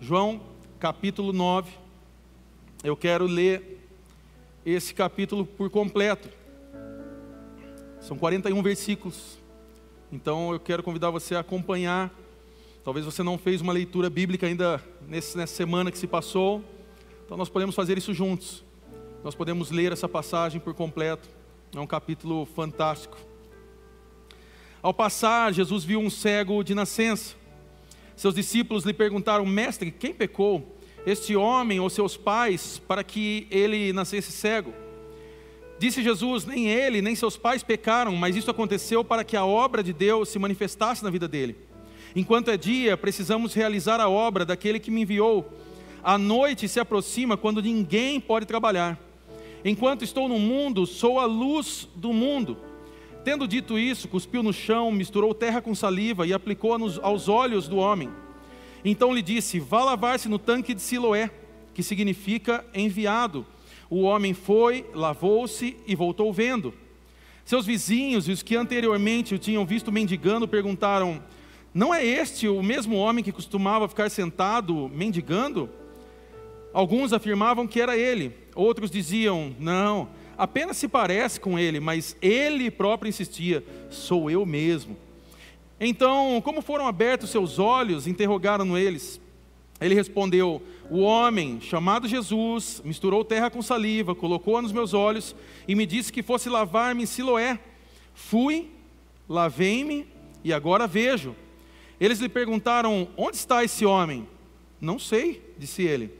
João 0.00 0.40
capítulo 0.78 1.32
9. 1.32 1.72
Eu 2.84 2.96
quero 2.96 3.26
ler 3.26 3.84
esse 4.64 4.94
capítulo 4.94 5.44
por 5.44 5.68
completo. 5.70 6.28
São 8.00 8.16
41 8.16 8.62
versículos. 8.62 9.38
Então 10.12 10.52
eu 10.52 10.60
quero 10.60 10.84
convidar 10.84 11.10
você 11.10 11.34
a 11.34 11.40
acompanhar. 11.40 12.12
Talvez 12.84 13.04
você 13.04 13.24
não 13.24 13.36
fez 13.36 13.60
uma 13.60 13.72
leitura 13.72 14.08
bíblica 14.08 14.46
ainda 14.46 14.80
nessa 15.08 15.44
semana 15.48 15.90
que 15.90 15.98
se 15.98 16.06
passou. 16.06 16.62
Então 17.26 17.36
nós 17.36 17.48
podemos 17.48 17.74
fazer 17.74 17.98
isso 17.98 18.14
juntos. 18.14 18.64
Nós 19.24 19.34
podemos 19.34 19.72
ler 19.72 19.90
essa 19.90 20.08
passagem 20.08 20.60
por 20.60 20.74
completo. 20.74 21.28
É 21.74 21.80
um 21.80 21.86
capítulo 21.88 22.46
fantástico. 22.46 23.18
Ao 24.80 24.94
passar, 24.94 25.52
Jesus 25.52 25.82
viu 25.82 25.98
um 25.98 26.08
cego 26.08 26.62
de 26.62 26.72
nascença. 26.72 27.34
Seus 28.18 28.34
discípulos 28.34 28.84
lhe 28.84 28.92
perguntaram: 28.92 29.46
Mestre, 29.46 29.92
quem 29.92 30.12
pecou? 30.12 30.76
Este 31.06 31.36
homem 31.36 31.78
ou 31.78 31.88
seus 31.88 32.16
pais, 32.16 32.82
para 32.86 33.04
que 33.04 33.46
ele 33.48 33.92
nascesse 33.92 34.32
cego? 34.32 34.74
Disse 35.78 36.02
Jesus: 36.02 36.44
Nem 36.44 36.68
ele, 36.68 37.00
nem 37.00 37.14
seus 37.14 37.36
pais 37.36 37.62
pecaram, 37.62 38.16
mas 38.16 38.34
isso 38.34 38.50
aconteceu 38.50 39.04
para 39.04 39.22
que 39.22 39.36
a 39.36 39.46
obra 39.46 39.84
de 39.84 39.92
Deus 39.92 40.30
se 40.30 40.38
manifestasse 40.38 41.04
na 41.04 41.10
vida 41.10 41.28
dele. 41.28 41.54
Enquanto 42.16 42.50
é 42.50 42.56
dia, 42.56 42.96
precisamos 42.96 43.54
realizar 43.54 44.00
a 44.00 44.08
obra 44.08 44.44
daquele 44.44 44.80
que 44.80 44.90
me 44.90 45.02
enviou. 45.02 45.52
A 46.02 46.18
noite 46.18 46.66
se 46.66 46.80
aproxima 46.80 47.36
quando 47.36 47.62
ninguém 47.62 48.18
pode 48.18 48.46
trabalhar. 48.46 48.98
Enquanto 49.64 50.02
estou 50.02 50.28
no 50.28 50.40
mundo, 50.40 50.86
sou 50.86 51.20
a 51.20 51.24
luz 51.24 51.88
do 51.94 52.12
mundo. 52.12 52.56
Tendo 53.24 53.48
dito 53.48 53.78
isso, 53.78 54.08
cuspiu 54.08 54.42
no 54.42 54.52
chão, 54.52 54.90
misturou 54.90 55.34
terra 55.34 55.60
com 55.60 55.74
saliva 55.74 56.26
e 56.26 56.32
aplicou-a 56.32 56.78
aos 57.02 57.28
olhos 57.28 57.68
do 57.68 57.76
homem. 57.76 58.10
Então 58.84 59.12
lhe 59.12 59.22
disse: 59.22 59.58
Vá 59.58 59.84
lavar-se 59.84 60.28
no 60.28 60.38
tanque 60.38 60.74
de 60.74 60.80
Siloé, 60.80 61.30
que 61.74 61.82
significa 61.82 62.64
enviado. 62.74 63.44
O 63.90 64.02
homem 64.02 64.34
foi, 64.34 64.84
lavou-se 64.94 65.76
e 65.86 65.94
voltou 65.94 66.32
vendo. 66.32 66.74
Seus 67.44 67.64
vizinhos 67.64 68.28
e 68.28 68.32
os 68.32 68.42
que 68.42 68.54
anteriormente 68.56 69.34
o 69.34 69.38
tinham 69.38 69.64
visto 69.64 69.90
mendigando 69.90 70.46
perguntaram: 70.46 71.22
Não 71.72 71.94
é 71.94 72.04
este 72.04 72.46
o 72.46 72.62
mesmo 72.62 72.96
homem 72.96 73.24
que 73.24 73.32
costumava 73.32 73.88
ficar 73.88 74.10
sentado 74.10 74.90
mendigando? 74.94 75.68
Alguns 76.72 77.12
afirmavam 77.12 77.66
que 77.66 77.80
era 77.80 77.96
ele, 77.96 78.32
outros 78.54 78.90
diziam: 78.90 79.54
Não, 79.58 80.08
apenas 80.38 80.76
se 80.76 80.86
parece 80.86 81.40
com 81.40 81.58
ele, 81.58 81.80
mas 81.80 82.16
ele 82.22 82.70
próprio 82.70 83.08
insistia: 83.08 83.64
Sou 83.90 84.30
eu 84.30 84.46
mesmo. 84.46 84.96
Então, 85.80 86.40
como 86.42 86.62
foram 86.62 86.86
abertos 86.86 87.30
seus 87.30 87.58
olhos, 87.58 88.06
interrogaram 88.06 88.78
eles. 88.78 89.20
Ele 89.80 89.94
respondeu: 89.94 90.62
O 90.88 91.00
homem, 91.00 91.60
chamado 91.60 92.08
Jesus, 92.08 92.80
misturou 92.84 93.24
terra 93.24 93.50
com 93.50 93.60
saliva, 93.60 94.14
colocou-a 94.14 94.62
nos 94.62 94.72
meus 94.72 94.94
olhos 94.94 95.34
e 95.66 95.74
me 95.74 95.84
disse 95.84 96.12
que 96.12 96.22
fosse 96.22 96.48
lavar-me 96.48 97.02
em 97.02 97.06
Siloé. 97.06 97.58
Fui, 98.14 98.70
lavei-me 99.28 100.06
e 100.42 100.52
agora 100.52 100.86
vejo. 100.86 101.34
Eles 102.00 102.20
lhe 102.20 102.28
perguntaram: 102.28 103.08
Onde 103.16 103.36
está 103.36 103.62
esse 103.64 103.84
homem? 103.84 104.26
Não 104.80 104.98
sei, 104.98 105.42
disse 105.58 105.82
ele. 105.82 106.12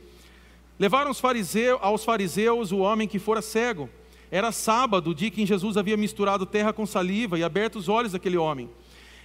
Levaram 0.77 1.13
fariseus, 1.13 1.79
aos 1.81 2.05
fariseus 2.05 2.71
o 2.71 2.79
homem 2.79 3.07
que 3.07 3.19
fora 3.19 3.41
cego. 3.41 3.89
Era 4.31 4.51
sábado, 4.51 5.09
o 5.09 5.15
dia 5.15 5.31
que 5.31 5.45
Jesus 5.45 5.75
havia 5.75 5.97
misturado 5.97 6.45
terra 6.45 6.71
com 6.71 6.85
saliva 6.85 7.39
e 7.39 7.43
aberto 7.43 7.77
os 7.77 7.89
olhos 7.89 8.11
daquele 8.11 8.37
homem. 8.37 8.69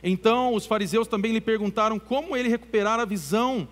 Então 0.03 0.55
os 0.55 0.67
fariseus 0.67 1.07
também 1.07 1.33
lhe 1.33 1.41
perguntaram 1.41 1.99
como 1.99 2.37
ele 2.37 2.49
recuperar 2.49 2.99
a 3.01 3.05
visão 3.05 3.69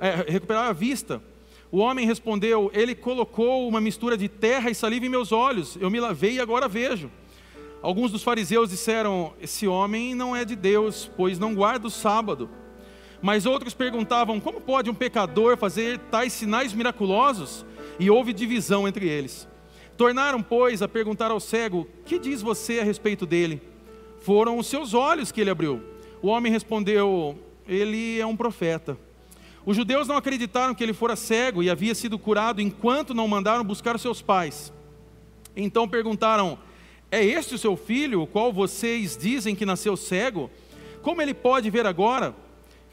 é, 0.00 0.40
a 0.54 0.72
vista. 0.72 1.22
O 1.70 1.78
homem 1.78 2.06
respondeu: 2.06 2.70
Ele 2.72 2.94
colocou 2.94 3.68
uma 3.68 3.80
mistura 3.80 4.16
de 4.16 4.28
terra 4.28 4.70
e 4.70 4.74
saliva 4.74 5.06
em 5.06 5.08
meus 5.08 5.32
olhos. 5.32 5.76
Eu 5.80 5.90
me 5.90 6.00
lavei 6.00 6.34
e 6.34 6.40
agora 6.40 6.68
vejo. 6.68 7.10
Alguns 7.82 8.10
dos 8.12 8.22
fariseus 8.22 8.70
disseram: 8.70 9.34
Esse 9.40 9.66
homem 9.66 10.14
não 10.14 10.34
é 10.34 10.44
de 10.44 10.54
Deus, 10.54 11.10
pois 11.16 11.38
não 11.38 11.54
guarda 11.54 11.88
o 11.88 11.90
sábado. 11.90 12.48
Mas 13.20 13.46
outros 13.46 13.74
perguntavam: 13.74 14.38
Como 14.38 14.60
pode 14.60 14.90
um 14.90 14.94
pecador 14.94 15.56
fazer 15.56 15.98
tais 16.10 16.32
sinais 16.32 16.72
miraculosos? 16.72 17.64
E 17.98 18.10
houve 18.10 18.32
divisão 18.32 18.86
entre 18.86 19.08
eles. 19.08 19.48
Tornaram, 19.96 20.42
pois, 20.42 20.82
a 20.82 20.88
perguntar 20.88 21.30
ao 21.30 21.40
cego: 21.40 21.88
Que 22.04 22.18
diz 22.18 22.42
você 22.42 22.80
a 22.80 22.84
respeito 22.84 23.24
dele? 23.24 23.60
Foram 24.20 24.58
os 24.58 24.66
seus 24.66 24.92
olhos 24.92 25.32
que 25.32 25.40
ele 25.40 25.50
abriu. 25.50 25.82
O 26.20 26.28
homem 26.28 26.52
respondeu: 26.52 27.38
Ele 27.66 28.20
é 28.20 28.26
um 28.26 28.36
profeta. 28.36 28.98
Os 29.64 29.76
judeus 29.76 30.06
não 30.06 30.16
acreditaram 30.16 30.74
que 30.74 30.84
ele 30.84 30.92
fora 30.92 31.16
cego 31.16 31.62
e 31.62 31.70
havia 31.70 31.94
sido 31.94 32.18
curado 32.18 32.60
enquanto 32.60 33.14
não 33.14 33.26
mandaram 33.26 33.64
buscar 33.64 33.98
seus 33.98 34.20
pais. 34.20 34.72
Então 35.56 35.88
perguntaram: 35.88 36.58
É 37.10 37.24
este 37.24 37.54
o 37.54 37.58
seu 37.58 37.76
filho, 37.76 38.22
o 38.22 38.26
qual 38.26 38.52
vocês 38.52 39.16
dizem 39.16 39.54
que 39.54 39.66
nasceu 39.66 39.96
cego? 39.96 40.50
Como 41.02 41.22
ele 41.22 41.32
pode 41.32 41.70
ver 41.70 41.86
agora? 41.86 42.34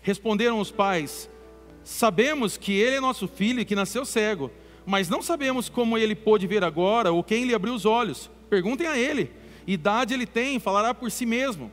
Responderam 0.01 0.59
os 0.59 0.71
pais: 0.71 1.29
Sabemos 1.83 2.55
que 2.55 2.73
ele 2.73 2.95
é 2.95 3.01
nosso 3.01 3.27
filho 3.27 3.59
e 3.59 3.65
que 3.65 3.75
nasceu 3.75 4.05
cego, 4.05 4.49
mas 4.85 5.09
não 5.09 5.21
sabemos 5.21 5.69
como 5.69 5.97
ele 5.97 6.15
pôde 6.15 6.47
ver 6.47 6.63
agora 6.63 7.11
ou 7.11 7.23
quem 7.23 7.45
lhe 7.45 7.53
abriu 7.53 7.73
os 7.73 7.85
olhos. 7.85 8.29
Perguntem 8.49 8.87
a 8.87 8.97
ele. 8.97 9.31
Idade 9.65 10.13
ele 10.13 10.25
tem, 10.25 10.59
falará 10.59 10.93
por 10.93 11.09
si 11.09 11.25
mesmo. 11.25 11.71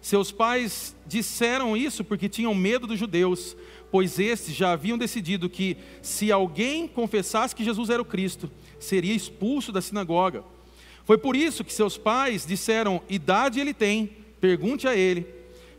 Seus 0.00 0.32
pais 0.32 0.96
disseram 1.06 1.76
isso 1.76 2.02
porque 2.02 2.28
tinham 2.28 2.54
medo 2.54 2.86
dos 2.86 2.98
judeus, 2.98 3.56
pois 3.90 4.18
estes 4.18 4.54
já 4.54 4.72
haviam 4.72 4.98
decidido 4.98 5.48
que, 5.48 5.76
se 6.02 6.32
alguém 6.32 6.88
confessasse 6.88 7.54
que 7.54 7.64
Jesus 7.64 7.88
era 7.88 8.02
o 8.02 8.04
Cristo, 8.04 8.50
seria 8.80 9.14
expulso 9.14 9.70
da 9.70 9.80
sinagoga. 9.80 10.44
Foi 11.04 11.16
por 11.16 11.36
isso 11.36 11.64
que 11.64 11.72
seus 11.72 11.96
pais 11.96 12.44
disseram: 12.44 13.00
Idade 13.08 13.60
ele 13.60 13.72
tem, 13.72 14.10
pergunte 14.40 14.88
a 14.88 14.96
ele. 14.96 15.26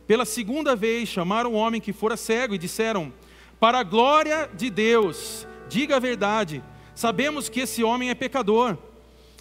Pela 0.06 0.24
segunda 0.24 0.74
vez 0.74 1.08
chamaram 1.08 1.52
o 1.52 1.56
homem 1.56 1.80
que 1.80 1.92
fora 1.92 2.16
cego 2.16 2.54
e 2.54 2.58
disseram: 2.58 3.12
Para 3.60 3.80
a 3.80 3.82
glória 3.82 4.48
de 4.54 4.70
Deus, 4.70 5.46
diga 5.68 5.96
a 5.96 6.00
verdade, 6.00 6.62
sabemos 6.94 7.48
que 7.48 7.60
esse 7.60 7.82
homem 7.82 8.10
é 8.10 8.14
pecador. 8.14 8.76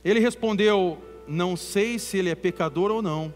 Ele 0.03 0.19
respondeu: 0.19 0.97
Não 1.27 1.55
sei 1.55 1.97
se 1.99 2.17
ele 2.17 2.29
é 2.29 2.35
pecador 2.35 2.91
ou 2.91 3.01
não. 3.01 3.33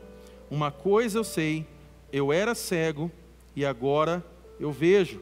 Uma 0.50 0.72
coisa 0.72 1.20
eu 1.20 1.24
sei, 1.24 1.66
eu 2.12 2.32
era 2.32 2.56
cego 2.56 3.12
e 3.56 3.66
agora 3.66 4.24
eu 4.60 4.72
vejo. 4.72 5.22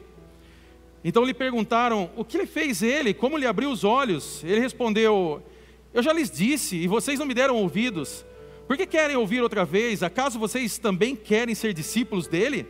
Então 1.04 1.24
lhe 1.24 1.34
perguntaram: 1.34 2.10
O 2.16 2.24
que 2.24 2.46
fez 2.46 2.82
ele? 2.82 3.14
Como 3.14 3.36
lhe 3.36 3.46
abriu 3.46 3.70
os 3.70 3.84
olhos? 3.84 4.42
Ele 4.44 4.60
respondeu: 4.60 5.42
Eu 5.94 6.02
já 6.02 6.12
lhes 6.12 6.30
disse 6.30 6.76
e 6.76 6.88
vocês 6.88 7.18
não 7.18 7.26
me 7.26 7.34
deram 7.34 7.56
ouvidos. 7.56 8.24
Por 8.66 8.76
que 8.76 8.86
querem 8.86 9.16
ouvir 9.16 9.40
outra 9.40 9.64
vez? 9.64 10.02
Acaso 10.02 10.38
vocês 10.38 10.78
também 10.78 11.14
querem 11.14 11.54
ser 11.54 11.72
discípulos 11.72 12.26
dele? 12.26 12.66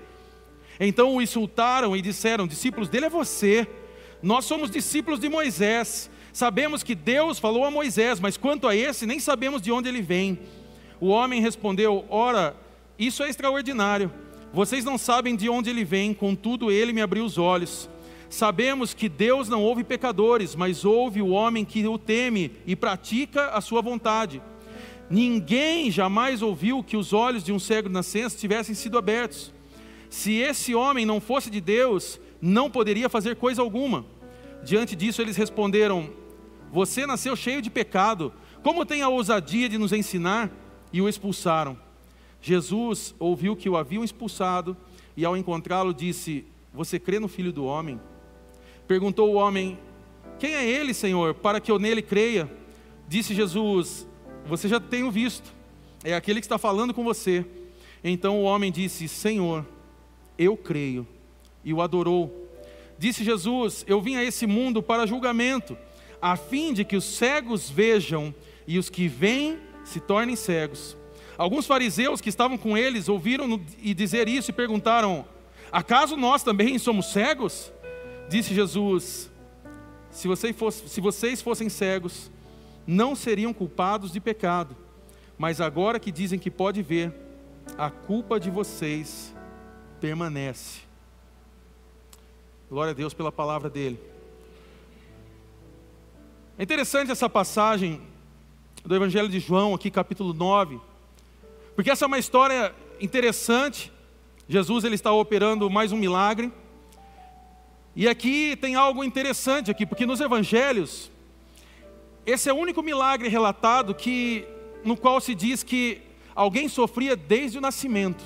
Então 0.78 1.14
o 1.14 1.22
insultaram 1.22 1.96
e 1.96 2.02
disseram: 2.02 2.46
Discípulos 2.46 2.88
dele 2.88 3.06
é 3.06 3.10
você. 3.10 3.66
Nós 4.26 4.44
somos 4.44 4.72
discípulos 4.72 5.20
de 5.20 5.28
Moisés. 5.28 6.10
Sabemos 6.32 6.82
que 6.82 6.96
Deus 6.96 7.38
falou 7.38 7.64
a 7.64 7.70
Moisés, 7.70 8.18
mas 8.18 8.36
quanto 8.36 8.66
a 8.66 8.74
esse, 8.74 9.06
nem 9.06 9.20
sabemos 9.20 9.62
de 9.62 9.70
onde 9.70 9.88
ele 9.88 10.02
vem. 10.02 10.36
O 11.00 11.10
homem 11.10 11.40
respondeu: 11.40 12.04
Ora, 12.08 12.56
isso 12.98 13.22
é 13.22 13.28
extraordinário. 13.28 14.12
Vocês 14.52 14.84
não 14.84 14.98
sabem 14.98 15.36
de 15.36 15.48
onde 15.48 15.70
ele 15.70 15.84
vem, 15.84 16.12
contudo 16.12 16.72
ele 16.72 16.92
me 16.92 17.00
abriu 17.00 17.24
os 17.24 17.38
olhos. 17.38 17.88
Sabemos 18.28 18.92
que 18.92 19.08
Deus 19.08 19.48
não 19.48 19.62
ouve 19.62 19.84
pecadores, 19.84 20.56
mas 20.56 20.84
ouve 20.84 21.22
o 21.22 21.28
homem 21.28 21.64
que 21.64 21.86
o 21.86 21.96
teme 21.96 22.50
e 22.66 22.74
pratica 22.74 23.50
a 23.50 23.60
sua 23.60 23.80
vontade. 23.80 24.42
Ninguém 25.08 25.88
jamais 25.88 26.42
ouviu 26.42 26.82
que 26.82 26.96
os 26.96 27.12
olhos 27.12 27.44
de 27.44 27.52
um 27.52 27.60
cego 27.60 27.88
nascença 27.88 28.36
tivessem 28.36 28.74
sido 28.74 28.98
abertos. 28.98 29.54
Se 30.10 30.32
esse 30.32 30.74
homem 30.74 31.06
não 31.06 31.20
fosse 31.20 31.48
de 31.48 31.60
Deus, 31.60 32.18
não 32.42 32.68
poderia 32.68 33.08
fazer 33.08 33.36
coisa 33.36 33.62
alguma. 33.62 34.04
Diante 34.66 34.96
disso, 34.96 35.22
eles 35.22 35.36
responderam: 35.36 36.10
Você 36.72 37.06
nasceu 37.06 37.36
cheio 37.36 37.62
de 37.62 37.70
pecado, 37.70 38.32
como 38.64 38.84
tem 38.84 39.00
a 39.00 39.08
ousadia 39.08 39.68
de 39.68 39.78
nos 39.78 39.92
ensinar? 39.92 40.50
E 40.92 41.00
o 41.00 41.08
expulsaram. 41.08 41.78
Jesus 42.42 43.14
ouviu 43.16 43.54
que 43.54 43.68
o 43.68 43.76
haviam 43.76 44.02
expulsado 44.02 44.76
e, 45.16 45.24
ao 45.24 45.36
encontrá-lo, 45.36 45.94
disse: 45.94 46.44
Você 46.74 46.98
crê 46.98 47.20
no 47.20 47.28
filho 47.28 47.52
do 47.52 47.64
homem? 47.64 48.00
Perguntou 48.88 49.32
o 49.32 49.36
homem: 49.36 49.78
Quem 50.36 50.56
é 50.56 50.68
ele, 50.68 50.92
Senhor, 50.92 51.32
para 51.34 51.60
que 51.60 51.70
eu 51.70 51.78
nele 51.78 52.02
creia? 52.02 52.50
Disse 53.06 53.36
Jesus: 53.36 54.04
Você 54.46 54.66
já 54.66 54.80
tem 54.80 55.04
o 55.04 55.12
visto, 55.12 55.54
é 56.02 56.12
aquele 56.12 56.40
que 56.40 56.46
está 56.46 56.58
falando 56.58 56.92
com 56.92 57.04
você. 57.04 57.46
Então 58.02 58.40
o 58.40 58.42
homem 58.42 58.72
disse: 58.72 59.06
Senhor, 59.06 59.64
eu 60.36 60.56
creio, 60.56 61.06
e 61.64 61.72
o 61.72 61.80
adorou. 61.80 62.45
Disse 62.98 63.24
Jesus: 63.24 63.84
Eu 63.86 64.00
vim 64.00 64.16
a 64.16 64.24
esse 64.24 64.46
mundo 64.46 64.82
para 64.82 65.06
julgamento, 65.06 65.76
a 66.20 66.36
fim 66.36 66.72
de 66.72 66.84
que 66.84 66.96
os 66.96 67.04
cegos 67.04 67.68
vejam 67.68 68.34
e 68.66 68.78
os 68.78 68.88
que 68.88 69.08
veem 69.08 69.58
se 69.84 70.00
tornem 70.00 70.36
cegos. 70.36 70.96
Alguns 71.38 71.66
fariseus 71.66 72.20
que 72.20 72.30
estavam 72.30 72.56
com 72.56 72.76
eles 72.76 73.08
ouviram 73.08 73.60
e 73.82 73.92
dizer 73.92 74.28
isso 74.28 74.50
e 74.50 74.54
perguntaram: 74.54 75.26
Acaso 75.70 76.16
nós 76.16 76.42
também 76.42 76.78
somos 76.78 77.12
cegos? 77.12 77.72
Disse 78.28 78.54
Jesus: 78.54 79.30
se, 80.10 80.26
você 80.26 80.52
fosse, 80.52 80.88
se 80.88 81.00
vocês 81.00 81.42
fossem 81.42 81.68
cegos, 81.68 82.30
não 82.86 83.14
seriam 83.14 83.52
culpados 83.52 84.10
de 84.10 84.18
pecado, 84.18 84.74
mas 85.36 85.60
agora 85.60 86.00
que 86.00 86.10
dizem 86.10 86.38
que 86.38 86.50
pode 86.50 86.82
ver, 86.82 87.12
a 87.76 87.90
culpa 87.90 88.40
de 88.40 88.48
vocês 88.48 89.34
permanece. 90.00 90.85
Glória 92.68 92.90
a 92.90 92.94
Deus 92.94 93.14
pela 93.14 93.30
palavra 93.30 93.70
dele. 93.70 93.96
É 96.58 96.64
interessante 96.64 97.12
essa 97.12 97.30
passagem 97.30 98.00
do 98.84 98.92
Evangelho 98.92 99.28
de 99.28 99.38
João, 99.38 99.72
aqui 99.72 99.88
capítulo 99.88 100.34
9, 100.34 100.80
porque 101.76 101.92
essa 101.92 102.04
é 102.04 102.08
uma 102.08 102.18
história 102.18 102.74
interessante. 103.00 103.92
Jesus 104.48 104.82
ele 104.82 104.96
está 104.96 105.12
operando 105.12 105.70
mais 105.70 105.92
um 105.92 105.96
milagre. 105.96 106.52
E 107.94 108.08
aqui 108.08 108.56
tem 108.60 108.74
algo 108.74 109.04
interessante 109.04 109.70
aqui, 109.70 109.86
porque 109.86 110.04
nos 110.04 110.20
evangelhos 110.20 111.08
esse 112.26 112.50
é 112.50 112.52
o 112.52 112.56
único 112.56 112.82
milagre 112.82 113.28
relatado 113.28 113.94
que 113.94 114.44
no 114.82 114.96
qual 114.96 115.20
se 115.20 115.36
diz 115.36 115.62
que 115.62 116.02
alguém 116.34 116.68
sofria 116.68 117.14
desde 117.14 117.58
o 117.58 117.60
nascimento. 117.60 118.24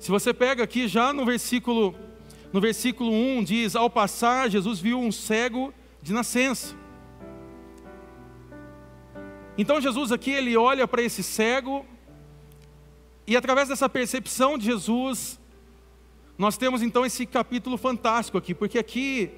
Se 0.00 0.10
você 0.10 0.34
pega 0.34 0.64
aqui 0.64 0.88
já 0.88 1.12
no 1.12 1.24
versículo 1.24 1.94
no 2.54 2.60
versículo 2.60 3.10
1 3.10 3.42
diz: 3.42 3.74
Ao 3.74 3.90
passar, 3.90 4.48
Jesus 4.48 4.78
viu 4.78 5.00
um 5.00 5.10
cego 5.10 5.74
de 6.00 6.12
nascença. 6.12 6.76
Então 9.58 9.80
Jesus 9.80 10.12
aqui 10.12 10.30
ele 10.30 10.56
olha 10.56 10.86
para 10.86 11.02
esse 11.02 11.20
cego 11.20 11.84
e 13.26 13.36
através 13.36 13.68
dessa 13.68 13.88
percepção 13.88 14.56
de 14.56 14.66
Jesus 14.66 15.40
nós 16.38 16.56
temos 16.56 16.80
então 16.80 17.04
esse 17.04 17.26
capítulo 17.26 17.76
fantástico 17.76 18.38
aqui, 18.38 18.54
porque 18.54 18.78
aqui 18.78 19.32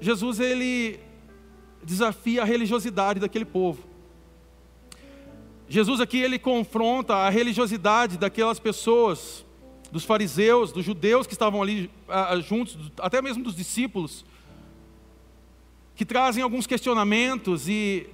Jesus 0.00 0.40
ele 0.40 0.98
desafia 1.84 2.42
a 2.42 2.44
religiosidade 2.44 3.20
daquele 3.20 3.44
povo. 3.44 3.84
Jesus 5.68 6.00
aqui 6.00 6.18
ele 6.18 6.36
confronta 6.36 7.14
a 7.14 7.30
religiosidade 7.30 8.18
daquelas 8.18 8.58
pessoas 8.58 9.44
dos 9.94 10.04
fariseus, 10.04 10.72
dos 10.72 10.84
judeus 10.84 11.24
que 11.24 11.34
estavam 11.34 11.62
ali 11.62 11.88
ah, 12.08 12.36
juntos, 12.40 12.76
até 12.98 13.22
mesmo 13.22 13.44
dos 13.44 13.54
discípulos, 13.54 14.24
que 15.94 16.04
trazem 16.04 16.42
alguns 16.42 16.66
questionamentos 16.66 17.68
e, 17.68 18.08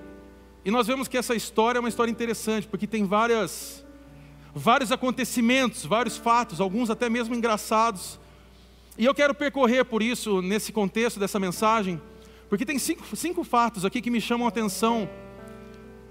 e 0.62 0.70
nós 0.70 0.86
vemos 0.86 1.08
que 1.08 1.16
essa 1.16 1.34
história 1.34 1.78
é 1.78 1.80
uma 1.80 1.88
história 1.88 2.10
interessante, 2.10 2.68
porque 2.68 2.86
tem 2.86 3.06
várias, 3.06 3.82
vários 4.54 4.92
acontecimentos, 4.92 5.86
vários 5.86 6.18
fatos, 6.18 6.60
alguns 6.60 6.90
até 6.90 7.08
mesmo 7.08 7.34
engraçados. 7.34 8.20
E 8.98 9.06
eu 9.06 9.14
quero 9.14 9.34
percorrer 9.34 9.86
por 9.86 10.02
isso, 10.02 10.42
nesse 10.42 10.72
contexto 10.72 11.18
dessa 11.18 11.40
mensagem, 11.40 11.98
porque 12.50 12.66
tem 12.66 12.78
cinco, 12.78 13.16
cinco 13.16 13.42
fatos 13.42 13.86
aqui 13.86 14.02
que 14.02 14.10
me 14.10 14.20
chamam 14.20 14.46
a 14.46 14.50
atenção 14.50 15.08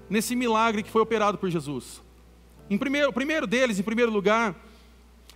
nesse 0.08 0.34
milagre 0.34 0.82
que 0.82 0.90
foi 0.90 1.00
operado 1.00 1.38
por 1.38 1.48
Jesus. 1.48 2.02
Em 2.68 2.76
primeiro, 2.76 3.10
o 3.10 3.12
primeiro 3.12 3.46
deles, 3.46 3.78
em 3.78 3.84
primeiro 3.84 4.10
lugar, 4.10 4.56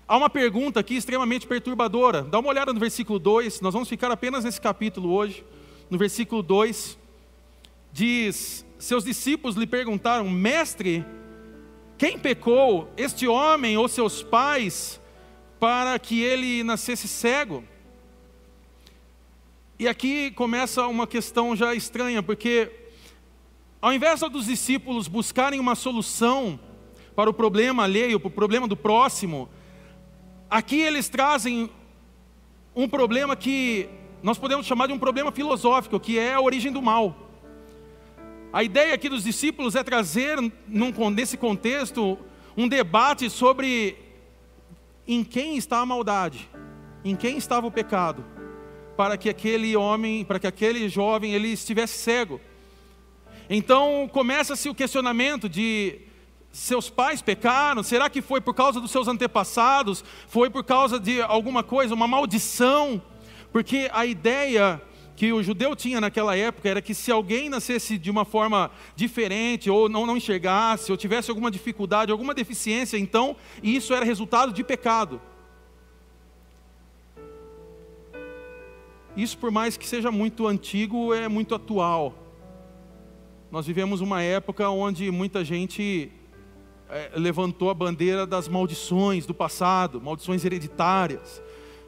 Há 0.07 0.19
uma 0.19 0.29
pergunta 0.29 0.81
aqui 0.81 0.97
extremamente 0.97 1.47
perturbadora. 1.47 2.23
Dá 2.23 2.39
uma 2.39 2.51
olhada 2.51 2.75
no 2.75 2.79
versículo 2.79 3.19
2, 3.19 3.63
nós 3.63 3.73
vamos 3.73 3.89
ficar 3.89 4.11
apenas 4.11 4.45
nesse 4.45 4.61
capítulo 4.61 5.11
hoje. 5.11 5.43
No 5.89 5.97
versículo 5.97 6.43
2, 6.43 6.99
diz: 7.91 8.67
Seus 8.79 9.03
discípulos 9.03 9.57
lhe 9.57 9.67
perguntaram, 9.67 10.29
Mestre, 10.29 11.03
quem 11.97 12.19
pecou, 12.19 12.93
este 12.99 13.27
homem 13.27 13.79
ou 13.79 13.89
seus 13.89 14.23
pais, 14.23 15.01
para 15.59 15.99
que 15.99 16.21
ele 16.21 16.63
nascesse 16.63 17.09
cego? 17.09 17.65
E 19.79 19.89
aqui 19.89 20.31
começa 20.33 20.87
uma 20.87 21.07
questão 21.07 21.57
já 21.57 21.75
estranha, 21.75 22.23
porque 22.23 22.71
ao 23.81 23.91
invés 23.91 24.21
dos 24.21 24.47
discípulos 24.47 25.09
buscarem 25.09 25.59
uma 25.59 25.75
solução 25.75 26.61
para 27.17 27.31
o 27.31 27.35
problema 27.35 27.85
alheio, 27.85 28.21
para 28.21 28.29
o 28.29 28.31
problema 28.31 28.69
do 28.69 28.77
próximo, 28.77 29.49
Aqui 30.55 30.81
eles 30.81 31.09
trazem 31.09 31.69
um 32.77 32.89
problema 32.89 33.35
que 33.35 33.89
nós 34.23 34.39
podemos 34.39 34.65
chamar 34.65 34.87
de 34.87 34.93
um 34.93 34.99
problema 35.01 35.33
filosófico, 35.33 35.99
que 35.99 36.17
é 36.17 36.33
a 36.33 36.41
origem 36.41 36.71
do 36.71 36.81
mal. 36.81 37.29
A 38.53 38.63
ideia 38.63 38.95
aqui 38.95 39.09
dos 39.09 39.25
discípulos 39.25 39.75
é 39.75 39.83
trazer, 39.83 40.39
num, 40.69 41.11
nesse 41.11 41.37
contexto, 41.37 42.17
um 42.57 42.69
debate 42.69 43.29
sobre 43.29 43.97
em 45.09 45.25
quem 45.25 45.57
está 45.57 45.81
a 45.81 45.87
maldade, 45.87 46.49
em 47.05 47.17
quem 47.17 47.37
estava 47.37 47.67
o 47.67 47.73
pecado, 47.73 48.25
para 48.97 49.17
que 49.17 49.29
aquele 49.29 49.75
homem, 49.75 50.25
para 50.25 50.39
que 50.39 50.47
aquele 50.47 50.89
jovem 50.89 51.35
ele 51.35 51.49
estivesse 51.49 51.99
cego. 51.99 52.41
Então 53.51 54.09
começa-se 54.13 54.69
o 54.69 54.75
questionamento 54.75 55.49
de 55.49 55.99
seus 56.55 56.89
pais 56.89 57.21
pecaram? 57.21 57.83
Será 57.83 58.09
que 58.09 58.23
foi 58.23 58.41
por 58.41 58.55
causa 58.55 58.81
dos 58.81 58.93
seus 58.93 59.09
antepassados? 59.09 60.05
Foi 60.29 60.49
por 60.49 60.63
causa 60.63 61.01
de 61.01 61.21
alguma 61.21 61.65
coisa, 61.65 61.93
uma 61.93 62.07
maldição? 62.07 63.03
Porque 63.53 63.91
a 63.93 64.07
ideia 64.07 64.81
que 65.17 65.33
o 65.33 65.43
judeu 65.43 65.75
tinha 65.75 66.01
naquela 66.01 66.37
época 66.37 66.69
era 66.69 66.81
que 66.81 66.95
se 66.95 67.11
alguém 67.11 67.49
nascesse 67.49 67.99
de 67.99 68.11
uma 68.11 68.25
forma 68.25 68.71
diferente, 68.95 69.69
ou 69.69 69.89
não, 69.89 70.07
não 70.07 70.17
enxergasse, 70.17 70.93
ou 70.93 70.97
tivesse 70.97 71.29
alguma 71.29 71.51
dificuldade, 71.51 72.13
alguma 72.13 72.33
deficiência, 72.33 72.97
então 72.97 73.37
isso 73.63 73.93
era 73.93 74.05
resultado 74.05 74.53
de 74.53 74.63
pecado. 74.63 75.21
Isso, 79.17 79.39
por 79.39 79.51
mais 79.51 79.77
que 79.77 79.87
seja 79.87 80.11
muito 80.11 80.47
antigo, 80.47 81.13
é 81.15 81.29
muito 81.29 81.55
atual. 81.55 82.15
Nós 83.51 83.67
vivemos 83.67 84.01
uma 84.01 84.23
época 84.23 84.69
onde 84.69 85.11
muita 85.13 85.45
gente 85.45 86.11
é, 86.95 87.11
levantou 87.17 87.71
a 87.71 87.75
bandeira 87.75 88.25
das 88.25 88.47
maldições 88.47 89.27
do 89.27 89.35
passado, 89.35 90.01
maldições 90.01 90.45
hereditárias. 90.45 91.43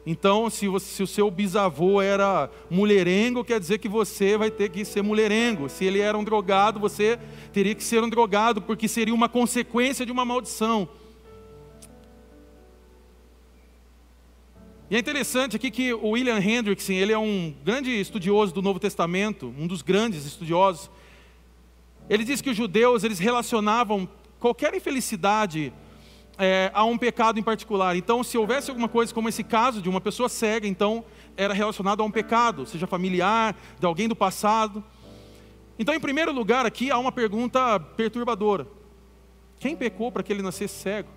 Então, 0.05 0.49
se, 0.49 0.67
você, 0.67 0.95
se, 0.95 1.01
o 1.01 1.07
seu 1.07 1.31
bisavô 1.31 2.01
era 2.01 2.51
mulherengo, 2.69 3.41
quer 3.41 3.57
dizer 3.57 3.77
que 3.77 3.87
você 3.87 4.37
vai 4.37 4.51
ter 4.51 4.69
que 4.69 4.83
ser 4.83 5.01
mulherengo. 5.01 5.69
Se 5.69 5.85
ele 5.85 5.99
era 5.99 6.17
um 6.17 6.25
drogado, 6.25 6.77
você 6.77 7.17
teria 7.53 7.73
que 7.73 7.83
ser 7.85 8.03
um 8.03 8.09
drogado, 8.09 8.61
porque 8.61 8.85
seria 8.85 9.13
uma 9.13 9.29
consequência 9.29 10.05
de 10.05 10.11
uma 10.11 10.25
maldição. 10.25 10.89
E 14.89 14.95
é 14.97 14.99
interessante 14.99 15.55
aqui 15.55 15.71
que 15.71 15.93
o 15.93 16.09
William 16.09 16.39
Hendrickson, 16.39 16.93
ele 16.93 17.13
é 17.13 17.17
um 17.17 17.55
grande 17.63 17.91
estudioso 17.91 18.53
do 18.53 18.61
Novo 18.61 18.79
Testamento, 18.79 19.53
um 19.57 19.67
dos 19.67 19.81
grandes 19.81 20.25
estudiosos. 20.25 20.89
Ele 22.09 22.25
diz 22.25 22.41
que 22.41 22.49
os 22.49 22.57
judeus 22.57 23.05
eles 23.05 23.19
relacionavam 23.19 24.07
qualquer 24.39 24.73
infelicidade 24.73 25.73
é, 26.37 26.71
a 26.73 26.83
um 26.83 26.97
pecado 26.97 27.39
em 27.39 27.43
particular. 27.43 27.95
Então, 27.95 28.23
se 28.23 28.37
houvesse 28.37 28.69
alguma 28.69 28.87
coisa 28.87 29.13
como 29.13 29.27
esse 29.27 29.43
caso 29.43 29.81
de 29.81 29.89
uma 29.89 29.99
pessoa 29.99 30.29
cega, 30.29 30.67
então 30.67 31.03
era 31.35 31.53
relacionado 31.53 32.01
a 32.01 32.05
um 32.05 32.11
pecado, 32.11 32.65
seja 32.65 32.87
familiar, 32.87 33.55
de 33.79 33.85
alguém 33.85 34.07
do 34.07 34.15
passado. 34.15 34.83
Então, 35.79 35.93
em 35.93 35.99
primeiro 35.99 36.31
lugar, 36.31 36.65
aqui 36.65 36.91
há 36.91 36.97
uma 36.97 37.11
pergunta 37.11 37.79
perturbadora: 37.79 38.67
quem 39.59 39.75
pecou 39.75 40.11
para 40.11 40.23
que 40.23 40.31
ele 40.31 40.41
nascesse 40.41 40.75
cego? 40.75 41.09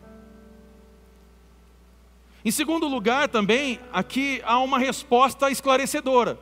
Em 2.42 2.50
segundo 2.50 2.88
lugar, 2.88 3.28
também, 3.28 3.78
aqui 3.92 4.40
há 4.44 4.58
uma 4.58 4.78
resposta 4.78 5.50
esclarecedora. 5.50 6.38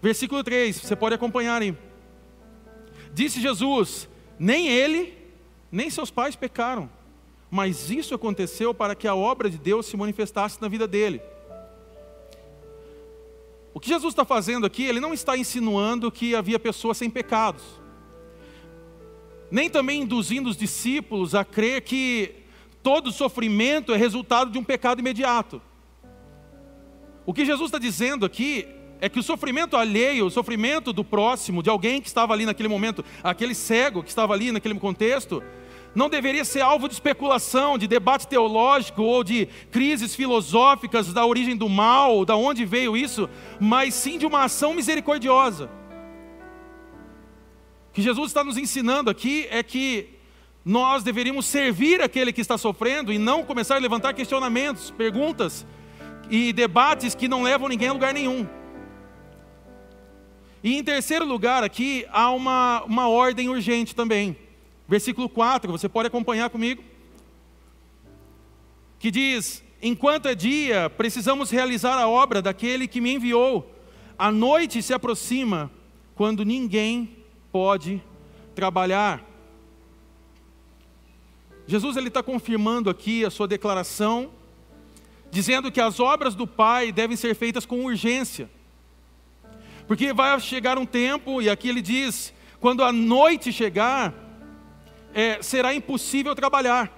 Versículo 0.00 0.42
3, 0.42 0.80
você 0.80 0.96
pode 0.96 1.14
acompanhar 1.14 1.62
aí. 1.62 1.76
Disse 3.14 3.40
Jesus: 3.40 4.08
Nem 4.36 4.66
ele, 4.66 5.21
nem 5.72 5.88
seus 5.88 6.10
pais 6.10 6.36
pecaram, 6.36 6.90
mas 7.50 7.90
isso 7.90 8.14
aconteceu 8.14 8.74
para 8.74 8.94
que 8.94 9.08
a 9.08 9.14
obra 9.14 9.48
de 9.48 9.56
Deus 9.56 9.86
se 9.86 9.96
manifestasse 9.96 10.60
na 10.60 10.68
vida 10.68 10.86
dele. 10.86 11.20
O 13.72 13.80
que 13.80 13.88
Jesus 13.88 14.12
está 14.12 14.24
fazendo 14.24 14.66
aqui, 14.66 14.84
ele 14.84 15.00
não 15.00 15.14
está 15.14 15.36
insinuando 15.36 16.12
que 16.12 16.34
havia 16.34 16.58
pessoas 16.58 16.98
sem 16.98 17.08
pecados, 17.08 17.62
nem 19.50 19.70
também 19.70 20.02
induzindo 20.02 20.50
os 20.50 20.56
discípulos 20.56 21.34
a 21.34 21.44
crer 21.44 21.80
que 21.80 22.34
todo 22.82 23.10
sofrimento 23.10 23.92
é 23.92 23.96
resultado 23.96 24.50
de 24.50 24.58
um 24.58 24.64
pecado 24.64 25.00
imediato. 25.00 25.62
O 27.24 27.32
que 27.32 27.46
Jesus 27.46 27.68
está 27.68 27.78
dizendo 27.78 28.26
aqui 28.26 28.66
é 29.00 29.08
que 29.08 29.18
o 29.18 29.22
sofrimento 29.22 29.76
alheio, 29.76 30.26
o 30.26 30.30
sofrimento 30.30 30.92
do 30.92 31.04
próximo, 31.04 31.62
de 31.62 31.70
alguém 31.70 32.00
que 32.00 32.08
estava 32.08 32.32
ali 32.32 32.44
naquele 32.46 32.68
momento, 32.68 33.04
aquele 33.22 33.54
cego 33.54 34.02
que 34.02 34.08
estava 34.08 34.32
ali 34.32 34.52
naquele 34.52 34.78
contexto, 34.78 35.42
não 35.94 36.08
deveria 36.08 36.44
ser 36.44 36.60
alvo 36.60 36.88
de 36.88 36.94
especulação, 36.94 37.76
de 37.76 37.86
debate 37.86 38.26
teológico 38.26 39.02
ou 39.02 39.22
de 39.22 39.46
crises 39.70 40.14
filosóficas 40.14 41.12
da 41.12 41.26
origem 41.26 41.56
do 41.56 41.68
mal, 41.68 42.24
da 42.24 42.34
onde 42.34 42.64
veio 42.64 42.96
isso, 42.96 43.28
mas 43.60 43.94
sim 43.94 44.18
de 44.18 44.24
uma 44.24 44.44
ação 44.44 44.72
misericordiosa. 44.72 45.70
O 47.90 47.94
que 47.94 48.00
Jesus 48.00 48.28
está 48.28 48.42
nos 48.42 48.56
ensinando 48.56 49.10
aqui 49.10 49.46
é 49.50 49.62
que 49.62 50.08
nós 50.64 51.02
deveríamos 51.02 51.44
servir 51.44 52.00
aquele 52.00 52.32
que 52.32 52.40
está 52.40 52.56
sofrendo 52.56 53.12
e 53.12 53.18
não 53.18 53.44
começar 53.44 53.76
a 53.76 53.80
levantar 53.80 54.14
questionamentos, 54.14 54.90
perguntas 54.90 55.66
e 56.30 56.52
debates 56.52 57.14
que 57.14 57.28
não 57.28 57.42
levam 57.42 57.68
ninguém 57.68 57.88
a 57.88 57.92
lugar 57.92 58.14
nenhum. 58.14 58.46
E 60.64 60.78
em 60.78 60.84
terceiro 60.84 61.26
lugar, 61.26 61.64
aqui 61.64 62.06
há 62.10 62.30
uma, 62.30 62.82
uma 62.84 63.08
ordem 63.08 63.48
urgente 63.48 63.94
também. 63.94 64.36
Versículo 64.88 65.28
4, 65.28 65.70
você 65.70 65.88
pode 65.88 66.08
acompanhar 66.08 66.50
comigo. 66.50 66.82
Que 68.98 69.10
diz: 69.10 69.62
Enquanto 69.80 70.26
é 70.26 70.34
dia, 70.34 70.88
precisamos 70.90 71.50
realizar 71.50 71.98
a 71.98 72.08
obra 72.08 72.40
daquele 72.40 72.86
que 72.86 73.00
me 73.00 73.14
enviou. 73.14 73.68
A 74.18 74.30
noite 74.30 74.82
se 74.82 74.94
aproxima, 74.94 75.70
quando 76.14 76.44
ninguém 76.44 77.16
pode 77.50 78.02
trabalhar. 78.54 79.28
Jesus 81.66 81.96
ele 81.96 82.08
está 82.08 82.22
confirmando 82.22 82.90
aqui 82.90 83.24
a 83.24 83.30
sua 83.30 83.48
declaração, 83.48 84.30
dizendo 85.30 85.72
que 85.72 85.80
as 85.80 85.98
obras 85.98 86.34
do 86.34 86.46
Pai 86.46 86.92
devem 86.92 87.16
ser 87.16 87.34
feitas 87.34 87.64
com 87.64 87.84
urgência. 87.84 88.50
Porque 89.86 90.12
vai 90.12 90.38
chegar 90.38 90.78
um 90.78 90.86
tempo, 90.86 91.42
e 91.42 91.50
aqui 91.50 91.68
ele 91.68 91.82
diz: 91.82 92.32
quando 92.60 92.84
a 92.84 92.92
noite 92.92 93.52
chegar, 93.52 94.14
é, 95.14 95.42
será 95.42 95.74
impossível 95.74 96.34
trabalhar. 96.34 96.92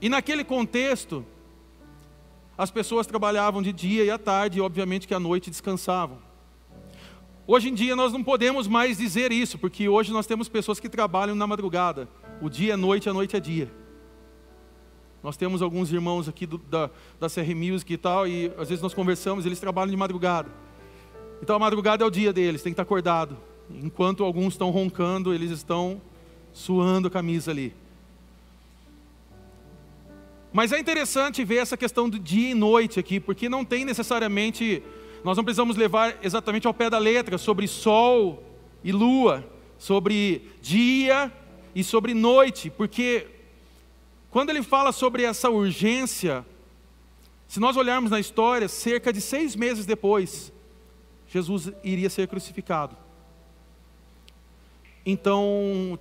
E 0.00 0.08
naquele 0.08 0.42
contexto, 0.42 1.24
as 2.56 2.70
pessoas 2.70 3.06
trabalhavam 3.06 3.62
de 3.62 3.72
dia 3.72 4.04
e 4.04 4.10
à 4.10 4.18
tarde, 4.18 4.58
e 4.58 4.60
obviamente 4.60 5.06
que 5.06 5.14
à 5.14 5.20
noite 5.20 5.50
descansavam. 5.50 6.18
Hoje 7.46 7.68
em 7.68 7.74
dia 7.74 7.96
nós 7.96 8.12
não 8.12 8.22
podemos 8.22 8.68
mais 8.68 8.98
dizer 8.98 9.32
isso, 9.32 9.58
porque 9.58 9.88
hoje 9.88 10.12
nós 10.12 10.26
temos 10.26 10.48
pessoas 10.48 10.78
que 10.78 10.88
trabalham 10.88 11.34
na 11.34 11.46
madrugada. 11.46 12.08
O 12.40 12.48
dia 12.48 12.74
é 12.74 12.76
noite, 12.76 13.08
a 13.08 13.12
noite 13.12 13.36
é 13.36 13.40
dia. 13.40 13.70
Nós 15.22 15.36
temos 15.36 15.60
alguns 15.60 15.92
irmãos 15.92 16.28
aqui 16.28 16.46
do, 16.46 16.56
da, 16.56 16.88
da 17.18 17.28
CR 17.28 17.54
Music 17.54 17.92
e 17.92 17.96
tal, 17.98 18.26
e 18.26 18.52
às 18.56 18.68
vezes 18.68 18.80
nós 18.80 18.94
conversamos, 18.94 19.44
eles 19.44 19.60
trabalham 19.60 19.90
de 19.90 19.96
madrugada. 19.96 20.50
Então 21.42 21.56
a 21.56 21.58
madrugada 21.58 22.04
é 22.04 22.06
o 22.06 22.10
dia 22.10 22.32
deles, 22.32 22.62
tem 22.62 22.72
que 22.72 22.74
estar 22.74 22.84
acordado. 22.84 23.36
Enquanto 23.82 24.24
alguns 24.24 24.54
estão 24.54 24.70
roncando, 24.70 25.32
eles 25.32 25.50
estão 25.50 26.00
suando 26.52 27.08
a 27.08 27.10
camisa 27.10 27.50
ali. 27.50 27.74
Mas 30.52 30.72
é 30.72 30.78
interessante 30.78 31.44
ver 31.44 31.58
essa 31.58 31.76
questão 31.76 32.08
do 32.08 32.18
dia 32.18 32.50
e 32.50 32.54
noite 32.54 32.98
aqui, 32.98 33.20
porque 33.20 33.48
não 33.48 33.64
tem 33.64 33.84
necessariamente, 33.84 34.82
nós 35.22 35.36
não 35.36 35.44
precisamos 35.44 35.76
levar 35.76 36.18
exatamente 36.22 36.66
ao 36.66 36.74
pé 36.74 36.90
da 36.90 36.98
letra 36.98 37.38
sobre 37.38 37.68
sol 37.68 38.42
e 38.82 38.90
lua, 38.90 39.46
sobre 39.78 40.50
dia 40.60 41.32
e 41.74 41.84
sobre 41.84 42.14
noite, 42.14 42.68
porque 42.68 43.28
quando 44.30 44.50
ele 44.50 44.62
fala 44.62 44.90
sobre 44.90 45.22
essa 45.22 45.48
urgência, 45.50 46.44
se 47.46 47.60
nós 47.60 47.76
olharmos 47.76 48.10
na 48.10 48.18
história, 48.18 48.68
cerca 48.68 49.12
de 49.12 49.20
seis 49.20 49.54
meses 49.54 49.86
depois, 49.86 50.52
Jesus 51.28 51.70
iria 51.84 52.10
ser 52.10 52.26
crucificado. 52.26 52.96
Então, 55.04 55.98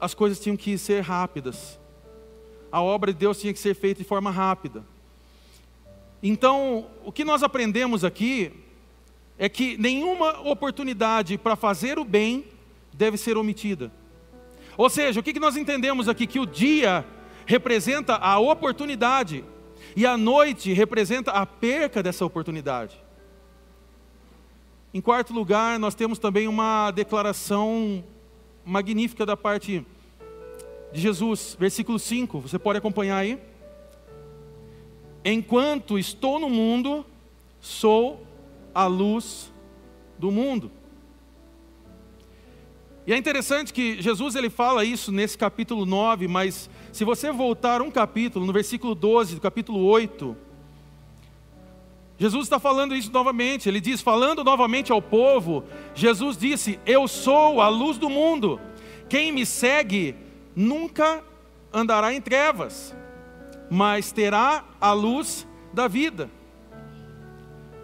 as 0.00 0.14
coisas 0.14 0.40
tinham 0.40 0.56
que 0.56 0.76
ser 0.78 1.02
rápidas. 1.02 1.78
A 2.70 2.82
obra 2.82 3.12
de 3.12 3.18
Deus 3.18 3.40
tinha 3.40 3.52
que 3.52 3.58
ser 3.58 3.74
feita 3.74 4.02
de 4.02 4.08
forma 4.08 4.30
rápida. 4.30 4.84
Então, 6.22 6.86
o 7.04 7.12
que 7.12 7.24
nós 7.24 7.42
aprendemos 7.42 8.04
aqui 8.04 8.52
é 9.38 9.48
que 9.48 9.76
nenhuma 9.78 10.40
oportunidade 10.40 11.38
para 11.38 11.54
fazer 11.54 11.98
o 11.98 12.04
bem 12.04 12.44
deve 12.92 13.16
ser 13.16 13.36
omitida. 13.36 13.92
Ou 14.76 14.90
seja, 14.90 15.20
o 15.20 15.22
que 15.22 15.38
nós 15.38 15.56
entendemos 15.56 16.08
aqui? 16.08 16.26
Que 16.26 16.40
o 16.40 16.46
dia 16.46 17.04
representa 17.46 18.16
a 18.16 18.38
oportunidade 18.38 19.44
e 19.96 20.04
a 20.04 20.16
noite 20.16 20.72
representa 20.72 21.30
a 21.32 21.46
perca 21.46 22.02
dessa 22.02 22.24
oportunidade. 22.24 22.96
Em 24.92 25.00
quarto 25.00 25.32
lugar, 25.32 25.78
nós 25.78 25.94
temos 25.94 26.18
também 26.18 26.48
uma 26.48 26.90
declaração 26.90 28.04
magnífica 28.68 29.24
da 29.24 29.36
parte 29.36 29.84
de 30.92 31.00
Jesus, 31.00 31.56
versículo 31.58 31.98
5, 31.98 32.40
você 32.40 32.58
pode 32.58 32.78
acompanhar 32.78 33.16
aí. 33.16 33.38
Enquanto 35.24 35.98
estou 35.98 36.38
no 36.38 36.50
mundo, 36.50 37.04
sou 37.60 38.24
a 38.74 38.86
luz 38.86 39.50
do 40.18 40.30
mundo. 40.30 40.70
E 43.06 43.12
é 43.12 43.16
interessante 43.16 43.72
que 43.72 44.00
Jesus 44.02 44.34
ele 44.34 44.50
fala 44.50 44.84
isso 44.84 45.10
nesse 45.10 45.38
capítulo 45.38 45.86
9, 45.86 46.28
mas 46.28 46.68
se 46.92 47.04
você 47.04 47.32
voltar 47.32 47.80
um 47.80 47.90
capítulo, 47.90 48.44
no 48.44 48.52
versículo 48.52 48.94
12 48.94 49.36
do 49.36 49.40
capítulo 49.40 49.82
8, 49.86 50.36
Jesus 52.18 52.44
está 52.44 52.58
falando 52.58 52.94
isso 52.94 53.12
novamente. 53.12 53.68
Ele 53.68 53.80
diz, 53.80 54.00
falando 54.00 54.42
novamente 54.42 54.90
ao 54.90 55.00
povo, 55.00 55.64
Jesus 55.94 56.36
disse: 56.36 56.78
Eu 56.84 57.06
sou 57.06 57.60
a 57.60 57.68
luz 57.68 57.96
do 57.96 58.10
mundo. 58.10 58.60
Quem 59.08 59.32
me 59.32 59.46
segue 59.46 60.14
nunca 60.54 61.24
andará 61.72 62.12
em 62.12 62.20
trevas, 62.20 62.94
mas 63.70 64.12
terá 64.12 64.64
a 64.80 64.92
luz 64.92 65.46
da 65.72 65.86
vida. 65.86 66.30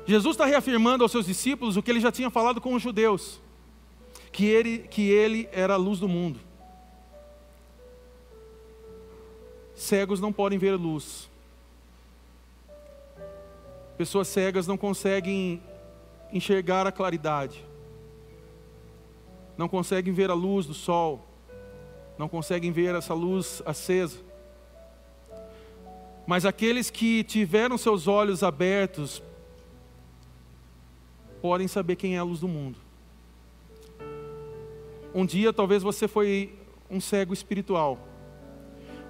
Jesus 0.07 0.35
está 0.35 0.45
reafirmando 0.45 1.03
aos 1.03 1.13
seus 1.13 1.27
discípulos 1.27 1.77
o 1.77 1.83
que 1.83 1.91
ele 1.91 2.01
já 2.01 2.13
tinha 2.13 2.29
falado 2.29 2.61
com 2.61 2.75
os 2.75 2.83
judeus 2.83 3.41
que 4.35 4.47
ele, 4.47 4.79
que 4.79 5.11
ele 5.11 5.49
era 5.53 5.75
a 5.75 5.77
luz 5.77 6.01
do 6.01 6.09
mundo. 6.09 6.41
Cegos 9.77 10.21
não 10.21 10.33
podem 10.33 10.59
ver 10.59 10.75
luz. 10.75 11.31
Pessoas 13.97 14.29
cegas 14.29 14.67
não 14.67 14.77
conseguem 14.77 15.63
enxergar 16.33 16.87
a 16.87 16.93
claridade. 16.93 17.65
Não 19.57 19.69
conseguem 19.69 20.13
ver 20.13 20.31
a 20.31 20.35
luz 20.35 20.67
do 20.67 20.75
sol. 20.75 21.25
Não 22.19 22.29
conseguem 22.29 22.73
ver 22.73 22.95
essa 22.95 23.15
luz 23.15 23.63
acesa. 23.65 24.19
Mas 26.27 26.45
aqueles 26.45 26.91
que 26.91 27.23
tiveram 27.23 27.77
seus 27.77 28.09
olhos 28.09 28.43
abertos 28.43 29.23
podem 31.43 31.69
saber 31.69 31.97
quem 31.97 32.17
é 32.17 32.19
a 32.19 32.23
luz 32.23 32.41
do 32.41 32.49
mundo. 32.49 32.79
Um 35.15 35.25
dia 35.25 35.53
talvez 35.53 35.83
você 35.83 36.09
foi 36.09 36.59
um 36.91 37.01
cego 37.01 37.33
espiritual. 37.33 37.99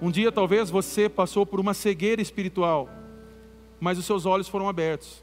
Um 0.02 0.10
dia 0.10 0.32
talvez 0.32 0.68
você 0.68 1.08
passou 1.08 1.46
por 1.46 1.60
uma 1.60 1.72
cegueira 1.72 2.20
espiritual, 2.20 2.88
mas 3.84 3.98
os 3.98 4.06
seus 4.06 4.24
olhos 4.24 4.48
foram 4.48 4.66
abertos. 4.66 5.22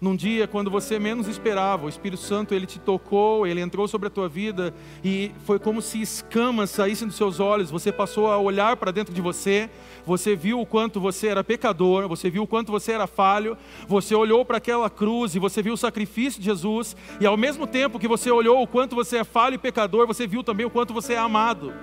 Num 0.00 0.16
dia 0.16 0.48
quando 0.48 0.70
você 0.70 0.98
menos 0.98 1.28
esperava, 1.28 1.84
o 1.84 1.88
Espírito 1.90 2.22
Santo 2.22 2.54
ele 2.54 2.64
te 2.64 2.78
tocou, 2.78 3.46
ele 3.46 3.60
entrou 3.60 3.86
sobre 3.86 4.08
a 4.08 4.10
tua 4.10 4.30
vida 4.30 4.72
e 5.04 5.30
foi 5.44 5.58
como 5.58 5.82
se 5.82 6.00
escamas 6.00 6.70
saíssem 6.70 7.06
dos 7.06 7.18
seus 7.18 7.38
olhos. 7.38 7.70
Você 7.70 7.92
passou 7.92 8.28
a 8.28 8.38
olhar 8.38 8.78
para 8.78 8.92
dentro 8.92 9.12
de 9.12 9.20
você, 9.20 9.68
você 10.06 10.34
viu 10.34 10.58
o 10.58 10.64
quanto 10.64 10.98
você 10.98 11.26
era 11.26 11.44
pecador, 11.44 12.08
você 12.08 12.30
viu 12.30 12.44
o 12.44 12.46
quanto 12.46 12.72
você 12.72 12.92
era 12.92 13.06
falho, 13.06 13.58
você 13.86 14.14
olhou 14.14 14.42
para 14.42 14.56
aquela 14.56 14.88
cruz 14.88 15.34
e 15.34 15.38
você 15.38 15.60
viu 15.60 15.74
o 15.74 15.76
sacrifício 15.76 16.40
de 16.40 16.46
Jesus, 16.46 16.96
e 17.20 17.26
ao 17.26 17.36
mesmo 17.36 17.66
tempo 17.66 17.98
que 17.98 18.08
você 18.08 18.30
olhou 18.30 18.62
o 18.62 18.66
quanto 18.66 18.96
você 18.96 19.18
é 19.18 19.24
falho 19.24 19.56
e 19.56 19.58
pecador, 19.58 20.06
você 20.06 20.26
viu 20.26 20.42
também 20.42 20.64
o 20.64 20.70
quanto 20.70 20.94
você 20.94 21.12
é 21.12 21.18
amado. 21.18 21.74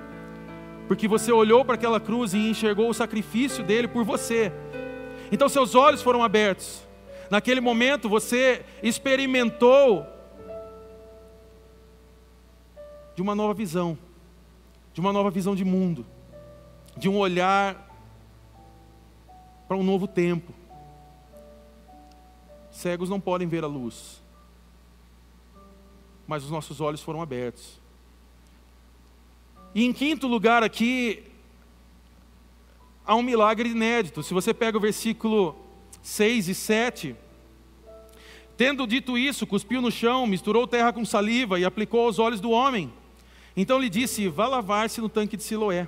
Porque 0.88 1.08
você 1.08 1.32
olhou 1.32 1.66
para 1.66 1.76
aquela 1.76 2.00
cruz 2.00 2.34
e 2.34 2.38
enxergou 2.50 2.90
o 2.90 2.94
sacrifício 2.94 3.64
dele 3.64 3.88
por 3.88 4.04
você. 4.04 4.52
Então 5.32 5.50
seus 5.50 5.76
olhos 5.76 6.02
foram 6.02 6.24
abertos. 6.24 6.82
Naquele 7.30 7.60
momento 7.60 8.08
você 8.08 8.66
experimentou 8.82 10.06
de 13.16 13.22
uma 13.22 13.36
nova 13.36 13.54
visão, 13.54 13.98
de 14.94 15.02
uma 15.02 15.12
nova 15.12 15.30
visão 15.30 15.56
de 15.56 15.66
mundo, 15.66 16.06
de 16.96 17.10
um 17.10 17.18
olhar 17.18 17.86
para 19.68 19.76
um 19.76 19.84
novo 19.84 20.08
tempo. 20.08 20.54
Cegos 22.72 23.10
não 23.10 23.20
podem 23.20 23.48
ver 23.48 23.64
a 23.64 23.68
luz, 23.68 24.22
mas 26.28 26.44
os 26.44 26.52
nossos 26.52 26.80
olhos 26.80 27.02
foram 27.02 27.22
abertos. 27.22 27.82
E 29.74 29.84
em 29.84 29.92
quinto 29.92 30.28
lugar 30.28 30.64
aqui, 30.64 31.27
há 33.08 33.16
um 33.16 33.24
milagre 33.24 33.70
inédito. 33.70 34.22
Se 34.22 34.34
você 34.34 34.54
pega 34.54 34.78
o 34.78 34.82
versículo 34.82 35.56
6 36.04 36.50
e 36.50 36.56
7. 36.56 37.16
Tendo 38.58 38.86
dito 38.86 39.18
isso, 39.18 39.48
cuspiu 39.48 39.82
no 39.82 39.92
chão, 39.92 40.28
misturou 40.28 40.68
terra 40.68 40.92
com 40.92 41.06
saliva 41.06 41.60
e 41.60 41.66
aplicou 41.66 42.06
aos 42.06 42.20
olhos 42.20 42.42
do 42.42 42.52
homem. 42.52 42.92
Então 43.56 43.80
lhe 43.80 43.90
disse: 43.90 44.28
Vá 44.28 44.48
lavar-se 44.48 45.00
no 45.00 45.08
tanque 45.08 45.38
de 45.38 45.44
Siloé. 45.44 45.88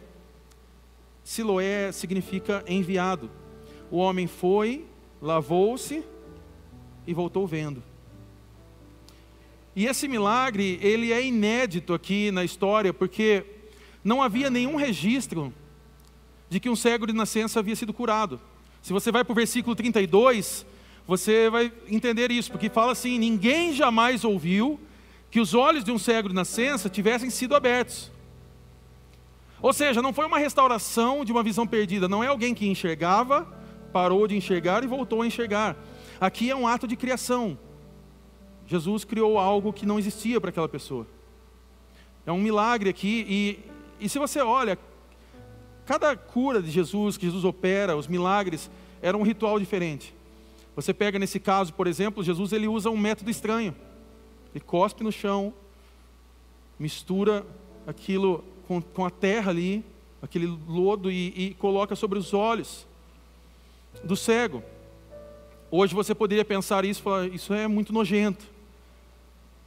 Siloé 1.24 1.92
significa 1.92 2.64
enviado. 2.68 3.30
O 3.92 3.98
homem 3.98 4.28
foi, 4.28 4.86
lavou-se 5.22 6.04
e 7.06 7.14
voltou 7.14 7.46
vendo. 7.46 7.84
E 9.76 9.86
esse 9.86 10.08
milagre, 10.08 10.80
ele 10.82 11.12
é 11.12 11.26
inédito 11.26 11.94
aqui 11.94 12.32
na 12.32 12.44
história, 12.44 12.94
porque 12.94 13.46
não 14.04 14.22
havia 14.22 14.50
nenhum 14.50 14.76
registro 14.76 15.54
de 16.50 16.60
que 16.60 16.70
um 16.70 16.76
cego 16.76 17.06
de 17.06 17.14
nascença 17.14 17.60
havia 17.60 17.76
sido 17.76 17.94
curado. 17.94 18.40
Se 18.82 18.92
você 18.92 19.12
vai 19.12 19.24
para 19.24 19.32
o 19.32 19.36
versículo 19.36 19.76
32, 19.76 20.66
você 21.08 21.50
vai 21.50 21.72
entender 21.88 22.32
isso, 22.32 22.52
porque 22.52 22.70
fala 22.70 22.92
assim: 22.92 23.20
ninguém 23.20 23.74
jamais 23.74 24.24
ouviu 24.24 24.80
que 25.30 25.40
os 25.40 25.54
olhos 25.54 25.84
de 25.84 25.92
um 25.92 26.00
cego 26.00 26.30
de 26.30 26.36
nascença 26.36 26.90
tivessem 26.90 27.30
sido 27.30 27.56
abertos. 27.56 28.12
Ou 29.62 29.74
seja, 29.74 30.02
não 30.02 30.14
foi 30.14 30.26
uma 30.26 30.40
restauração 30.40 31.26
de 31.26 31.32
uma 31.32 31.44
visão 31.44 31.68
perdida, 31.68 32.08
não 32.08 32.24
é 32.24 32.28
alguém 32.28 32.56
que 32.56 32.68
enxergava, 32.68 33.46
parou 33.92 34.28
de 34.28 34.36
enxergar 34.36 34.84
e 34.84 34.88
voltou 34.88 35.22
a 35.22 35.28
enxergar. 35.28 35.76
Aqui 36.20 36.50
é 36.50 36.56
um 36.56 36.68
ato 36.68 36.88
de 36.88 36.96
criação. 36.96 37.58
Jesus 38.66 39.04
criou 39.04 39.38
algo 39.38 39.74
que 39.74 39.86
não 39.86 40.00
existia 40.00 40.40
para 40.40 40.50
aquela 40.50 40.70
pessoa. 40.70 41.06
É 42.26 42.32
um 42.32 42.38
milagre 42.38 42.90
aqui, 42.90 43.26
e, 43.28 43.60
e 44.06 44.08
se 44.08 44.20
você 44.20 44.40
olha, 44.40 44.78
cada 45.90 46.16
cura 46.16 46.62
de 46.62 46.70
Jesus, 46.70 47.18
que 47.18 47.26
Jesus 47.26 47.44
opera, 47.44 47.98
os 47.98 48.06
milagres, 48.06 48.70
era 49.02 49.18
um 49.18 49.24
ritual 49.24 49.60
diferente. 49.60 50.14
Você 50.76 50.94
pega 50.94 51.18
nesse 51.18 51.40
caso, 51.40 51.74
por 51.74 51.88
exemplo, 51.88 52.24
Jesus 52.24 52.54
ele 52.54 52.68
usa 52.68 52.92
um 52.92 52.96
método 52.96 53.32
estranho. 53.32 53.76
Ele 54.54 54.64
cospe 54.64 55.04
no 55.04 55.12
chão, 55.12 55.52
mistura 56.78 57.44
aquilo 57.88 58.44
com, 58.68 58.80
com 58.80 59.04
a 59.04 59.10
terra 59.10 59.50
ali, 59.50 59.84
aquele 60.22 60.46
lodo, 60.68 61.10
e, 61.10 61.34
e 61.36 61.54
coloca 61.56 61.96
sobre 61.96 62.20
os 62.20 62.36
olhos 62.36 62.86
do 64.04 64.16
cego. 64.16 64.62
Hoje 65.72 65.96
você 65.96 66.14
poderia 66.14 66.46
pensar 66.46 66.86
isso 66.86 67.02
falar: 67.02 67.26
isso 67.30 67.52
é 67.52 67.68
muito 67.68 67.92
nojento. 67.92 68.46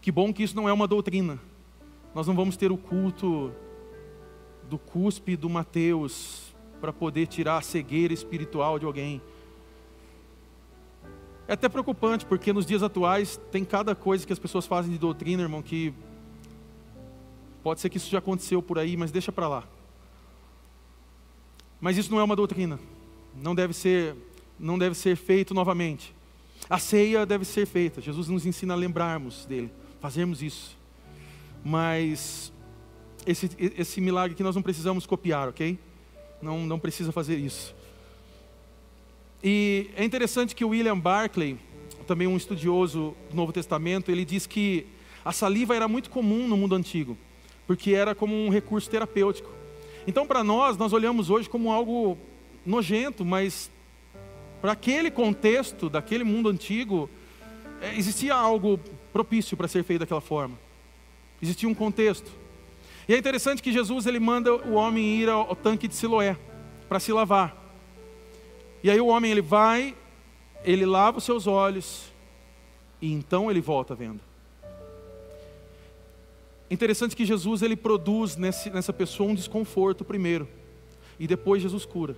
Que 0.01 0.13
bom 0.13 0.33
que 0.33 0.45
isso 0.45 0.55
não 0.55 0.69
é 0.69 0.73
uma 0.73 0.87
doutrina. 0.87 1.37
Nós 2.15 2.29
não 2.29 2.37
vamos 2.37 2.57
ter 2.57 2.71
o 2.71 2.77
culto 2.77 3.51
do 4.73 4.79
cuspe 4.79 5.37
do 5.37 5.49
Mateus 5.49 6.53
para 6.81 6.93
poder 6.93 7.27
tirar 7.27 7.59
a 7.59 7.63
cegueira 7.63 8.13
espiritual 8.13 8.79
de 8.79 8.87
alguém. 8.87 9.23
É 11.47 11.53
até 11.53 11.69
preocupante, 11.69 12.27
porque 12.27 12.53
nos 12.53 12.67
dias 12.67 12.83
atuais 12.83 13.41
tem 13.51 13.65
cada 13.65 13.95
coisa 13.95 14.27
que 14.27 14.33
as 14.33 14.39
pessoas 14.39 14.67
fazem 14.67 14.91
de 14.91 14.99
doutrina, 14.99 15.43
irmão, 15.43 15.63
que 15.63 15.95
Pode 17.63 17.81
ser 17.81 17.89
que 17.89 17.97
isso 17.97 18.11
já 18.11 18.19
aconteceu 18.19 18.61
por 18.61 18.79
aí, 18.79 18.97
mas 18.97 19.13
deixa 19.13 19.31
para 19.31 19.47
lá. 19.47 19.65
Mas 21.81 21.97
isso 21.97 22.11
não 22.11 22.19
é 22.19 22.25
uma 22.25 22.35
doutrina. 22.35 22.79
Não 23.41 23.55
deve 23.55 23.73
ser, 23.73 24.17
não 24.59 24.77
deve 24.77 24.97
ser 24.97 25.17
feito 25.17 25.55
novamente. 25.55 26.13
A 26.69 26.79
ceia 26.79 27.25
deve 27.25 27.45
ser 27.45 27.67
feita. 27.67 28.01
Jesus 28.01 28.29
nos 28.29 28.47
ensina 28.47 28.75
a 28.75 28.77
lembrarmos 28.77 29.47
dele, 29.47 29.71
fazermos 30.01 30.43
isso. 30.43 30.77
Mas 31.65 32.52
esse, 33.27 33.51
esse 33.59 34.01
milagre 34.01 34.37
que 34.37 34.43
nós 34.43 34.55
não 34.55 34.63
precisamos 34.63 35.07
copiar, 35.07 35.49
ok? 35.49 35.79
Não, 36.41 36.67
não 36.67 36.79
precisa 36.79 37.13
fazer 37.13 37.37
isso. 37.37 37.75
E 39.43 39.91
é 39.97 40.05
interessante 40.05 40.55
que 40.55 40.65
William 40.65 40.99
Barclay, 40.99 41.59
também 42.07 42.27
um 42.27 42.37
estudioso 42.37 43.15
do 43.31 43.37
Novo 43.37 43.53
Testamento, 43.53 44.11
ele 44.11 44.25
diz 44.25 44.47
que 44.47 44.87
a 45.25 45.33
saliva 45.33 45.75
era 45.75 45.87
muito 45.87 46.11
comum 46.11 46.49
no 46.49 46.57
mundo 46.57 46.75
antigo 46.75 47.17
porque 47.67 47.93
era 47.93 48.15
como 48.15 48.35
um 48.35 48.51
recurso 48.51 48.91
terapêutico. 48.91 49.51
Então, 50.07 50.27
para 50.27 50.43
nós, 50.43 50.77
nós 50.77 50.93
olhamos 50.93 51.31
hoje 51.31 51.49
como 51.49 51.73
algo 51.73 52.19
nojento, 52.67 53.25
mas 53.25 53.71
para 54.61 54.73
aquele 54.73 55.11
contexto 55.11 55.89
daquele 55.89 56.25
mundo 56.25 56.49
antigo, 56.49 57.09
é, 57.81 57.97
existia 57.97 58.35
algo 58.35 58.79
propício 59.13 59.57
para 59.57 59.69
ser 59.69 59.85
feito 59.85 60.01
daquela 60.01 60.21
forma. 60.21 60.59
Existia 61.41 61.69
um 61.69 61.75
contexto. 61.75 62.31
E 63.09 63.15
é 63.15 63.19
interessante 63.19 63.63
que 63.63 63.73
Jesus 63.73 64.07
ele 64.07 64.21
manda 64.21 64.55
o 64.55 64.75
homem 64.75 65.05
ir 65.21 65.29
ao, 65.29 65.49
ao 65.49 65.57
tanque 65.57 65.89
de 65.89 65.95
Siloé 65.95 66.37
para 66.89 67.01
se 67.01 67.13
lavar. 67.13 67.57
E 68.83 68.91
aí 68.91 69.01
o 69.01 69.07
homem 69.07 69.31
ele 69.31 69.43
vai, 69.43 69.95
ele 70.65 70.87
lava 70.87 71.19
os 71.19 71.25
seus 71.25 71.47
olhos 71.47 72.13
e 73.01 73.13
então 73.13 73.51
ele 73.51 73.61
volta 73.61 73.95
vendo. 73.95 74.21
Interessante 76.71 77.15
que 77.15 77.25
Jesus 77.25 77.61
ele 77.61 77.77
produz 77.77 78.37
nesse, 78.37 78.71
nessa 78.71 78.93
pessoa 78.93 79.31
um 79.31 79.35
desconforto 79.35 80.05
primeiro 80.05 80.49
e 81.19 81.27
depois 81.27 81.61
Jesus 81.61 81.85
cura. 81.85 82.17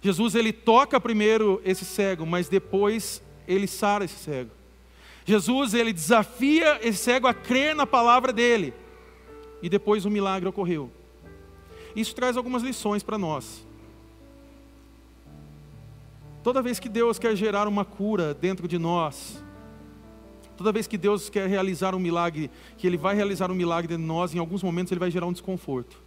Jesus 0.00 0.34
ele 0.34 0.52
toca 0.52 1.00
primeiro 1.00 1.60
esse 1.64 1.84
cego, 1.84 2.24
mas 2.24 2.48
depois 2.48 3.22
ele 3.46 3.66
sara 3.66 4.04
esse 4.04 4.16
cego. 4.16 4.50
Jesus 5.24 5.74
ele 5.74 5.92
desafia 5.92 6.78
esse 6.86 6.98
cego 6.98 7.26
a 7.26 7.34
crer 7.34 7.74
na 7.74 7.86
palavra 7.86 8.32
dele 8.32 8.72
e 9.62 9.68
depois 9.68 10.04
o 10.04 10.10
milagre 10.10 10.48
ocorreu. 10.48 10.90
Isso 11.94 12.14
traz 12.14 12.36
algumas 12.36 12.62
lições 12.62 13.02
para 13.02 13.16
nós. 13.16 13.64
Toda 16.42 16.62
vez 16.62 16.78
que 16.78 16.88
Deus 16.88 17.18
quer 17.18 17.34
gerar 17.34 17.66
uma 17.66 17.84
cura 17.84 18.34
dentro 18.34 18.68
de 18.68 18.78
nós, 18.78 19.42
Toda 20.56 20.72
vez 20.72 20.86
que 20.86 20.96
Deus 20.96 21.28
quer 21.28 21.46
realizar 21.48 21.94
um 21.94 21.98
milagre, 21.98 22.50
que 22.78 22.86
Ele 22.86 22.96
vai 22.96 23.14
realizar 23.14 23.50
um 23.50 23.54
milagre 23.54 23.94
em 23.94 23.98
nós, 23.98 24.34
em 24.34 24.38
alguns 24.38 24.62
momentos 24.62 24.90
Ele 24.90 24.98
vai 24.98 25.10
gerar 25.10 25.26
um 25.26 25.32
desconforto. 25.32 25.98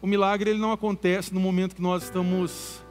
O 0.00 0.06
milagre 0.06 0.50
ele 0.50 0.58
não 0.58 0.72
acontece 0.72 1.32
no 1.32 1.38
momento 1.38 1.76
que 1.76 1.82
nós 1.82 2.02
estamos 2.02 2.82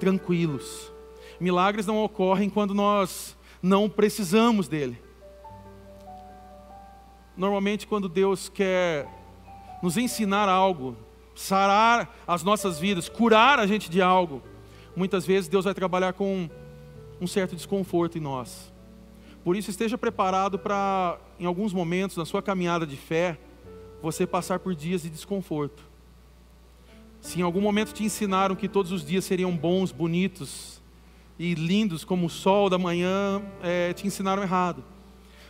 tranquilos. 0.00 0.90
Milagres 1.38 1.86
não 1.86 2.02
ocorrem 2.02 2.48
quando 2.48 2.72
nós 2.72 3.36
não 3.62 3.88
precisamos 3.88 4.66
dele. 4.66 4.98
Normalmente, 7.36 7.86
quando 7.86 8.08
Deus 8.08 8.48
quer 8.48 9.08
nos 9.82 9.96
ensinar 9.96 10.48
algo, 10.48 10.96
sarar 11.34 12.16
as 12.26 12.42
nossas 12.42 12.78
vidas, 12.78 13.08
curar 13.08 13.58
a 13.58 13.66
gente 13.66 13.90
de 13.90 14.00
algo, 14.00 14.42
muitas 14.94 15.26
vezes 15.26 15.48
Deus 15.48 15.64
vai 15.64 15.74
trabalhar 15.74 16.12
com 16.12 16.48
um 17.20 17.26
certo 17.26 17.56
desconforto 17.56 18.16
em 18.16 18.20
nós. 18.20 18.72
Por 19.42 19.56
isso, 19.56 19.68
esteja 19.68 19.98
preparado 19.98 20.58
para, 20.58 21.18
em 21.38 21.44
alguns 21.44 21.72
momentos 21.72 22.16
na 22.16 22.24
sua 22.24 22.42
caminhada 22.42 22.86
de 22.86 22.96
fé, 22.96 23.38
você 24.00 24.26
passar 24.26 24.58
por 24.58 24.74
dias 24.74 25.02
de 25.02 25.10
desconforto. 25.10 25.82
Se 27.20 27.40
em 27.40 27.42
algum 27.42 27.60
momento 27.60 27.92
te 27.92 28.04
ensinaram 28.04 28.54
que 28.54 28.68
todos 28.68 28.92
os 28.92 29.04
dias 29.04 29.24
seriam 29.24 29.56
bons, 29.56 29.90
bonitos 29.90 30.82
e 31.38 31.54
lindos 31.54 32.04
como 32.04 32.26
o 32.26 32.30
sol 32.30 32.70
da 32.70 32.78
manhã, 32.78 33.42
é, 33.62 33.92
te 33.92 34.06
ensinaram 34.06 34.42
errado. 34.42 34.84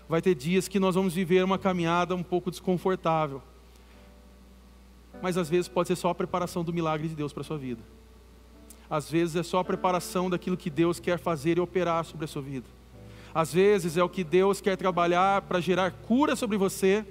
Vai 0.09 0.21
ter 0.21 0.35
dias 0.35 0.69
que 0.69 0.79
nós 0.79 0.95
vamos 0.95 1.15
viver 1.15 1.45
uma 1.45 1.59
caminhada 1.59 2.15
um 2.15 2.23
pouco 2.23 2.51
desconfortável. 2.51 3.43
Mas 5.23 5.37
às 5.37 5.49
vezes 5.49 5.69
pode 5.69 5.89
ser 5.89 5.97
só 5.97 6.11
a 6.11 6.15
preparação 6.15 6.63
do 6.63 6.73
milagre 6.73 7.09
de 7.09 7.15
Deus 7.15 7.33
para 7.33 7.41
a 7.41 7.45
sua 7.45 7.59
vida. 7.59 7.83
Às 8.89 9.11
vezes 9.11 9.37
é 9.37 9.43
só 9.43 9.61
a 9.61 9.65
preparação 9.65 10.29
daquilo 10.29 10.57
que 10.57 10.69
Deus 10.69 11.01
quer 11.01 11.19
fazer 11.19 11.57
e 11.57 11.61
operar 11.61 12.05
sobre 12.05 12.25
a 12.25 12.29
sua 12.29 12.43
vida. 12.43 12.67
Às 13.35 13.53
vezes 13.53 13.97
é 13.97 14.05
o 14.05 14.09
que 14.09 14.23
Deus 14.23 14.61
quer 14.61 14.77
trabalhar 14.77 15.43
para 15.43 15.61
gerar 15.61 15.91
cura 15.91 16.37
sobre 16.37 16.57
você 16.57 17.05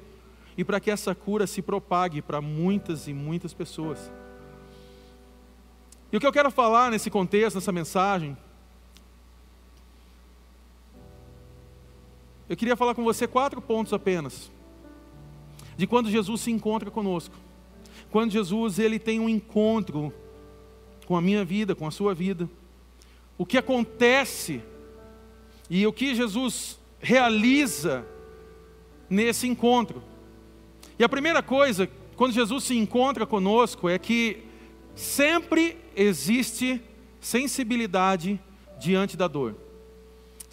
e 0.57 0.63
para 0.63 0.79
que 0.79 0.91
essa 0.91 1.13
cura 1.13 1.47
se 1.47 1.61
propague 1.61 2.21
para 2.21 2.39
muitas 2.39 3.07
e 3.07 3.13
muitas 3.13 3.53
pessoas. 3.53 4.11
E 6.11 6.17
o 6.17 6.19
que 6.19 6.27
eu 6.27 6.31
quero 6.31 6.51
falar 6.51 6.91
nesse 6.91 7.09
contexto, 7.09 7.55
nessa 7.55 7.71
mensagem, 7.71 8.37
eu 12.49 12.57
queria 12.57 12.75
falar 12.75 12.93
com 12.95 13.03
você 13.03 13.27
quatro 13.27 13.61
pontos 13.61 13.93
apenas 13.93 14.51
de 15.75 15.87
quando 15.87 16.09
Jesus 16.09 16.41
se 16.41 16.51
encontra 16.51 16.91
conosco. 16.91 17.35
Quando 18.11 18.31
Jesus 18.31 18.79
ele 18.79 18.99
tem 18.99 19.19
um 19.19 19.29
encontro 19.29 20.13
com 21.05 21.15
a 21.15 21.21
minha 21.21 21.43
vida, 21.43 21.75
com 21.75 21.87
a 21.87 21.91
sua 21.91 22.13
vida. 22.13 22.49
O 23.37 23.45
que 23.45 23.57
acontece 23.57 24.61
e 25.69 25.85
o 25.87 25.93
que 25.93 26.13
Jesus 26.13 26.79
realiza 26.99 28.05
nesse 29.09 29.47
encontro. 29.47 30.03
E 30.97 31.03
a 31.03 31.09
primeira 31.09 31.41
coisa, 31.41 31.89
quando 32.15 32.33
Jesus 32.33 32.65
se 32.65 32.77
encontra 32.77 33.25
conosco, 33.25 33.89
é 33.89 33.97
que 33.97 34.43
sempre 34.95 35.77
existe 35.95 36.81
sensibilidade 37.19 38.39
diante 38.79 39.17
da 39.17 39.27
dor. 39.27 39.55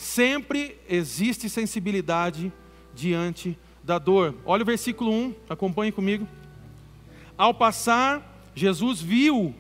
Sempre 0.01 0.79
existe 0.89 1.47
sensibilidade 1.51 2.51
diante 2.95 3.57
da 3.85 3.99
dor. 3.99 4.35
Olha 4.47 4.63
o 4.63 4.67
versículo 4.67 5.13
1, 5.13 5.35
acompanhe 5.47 5.93
comigo. 5.93 6.27
Ao 7.37 7.53
passar, 7.53 8.51
Jesus 8.55 9.03
viu 9.03 9.55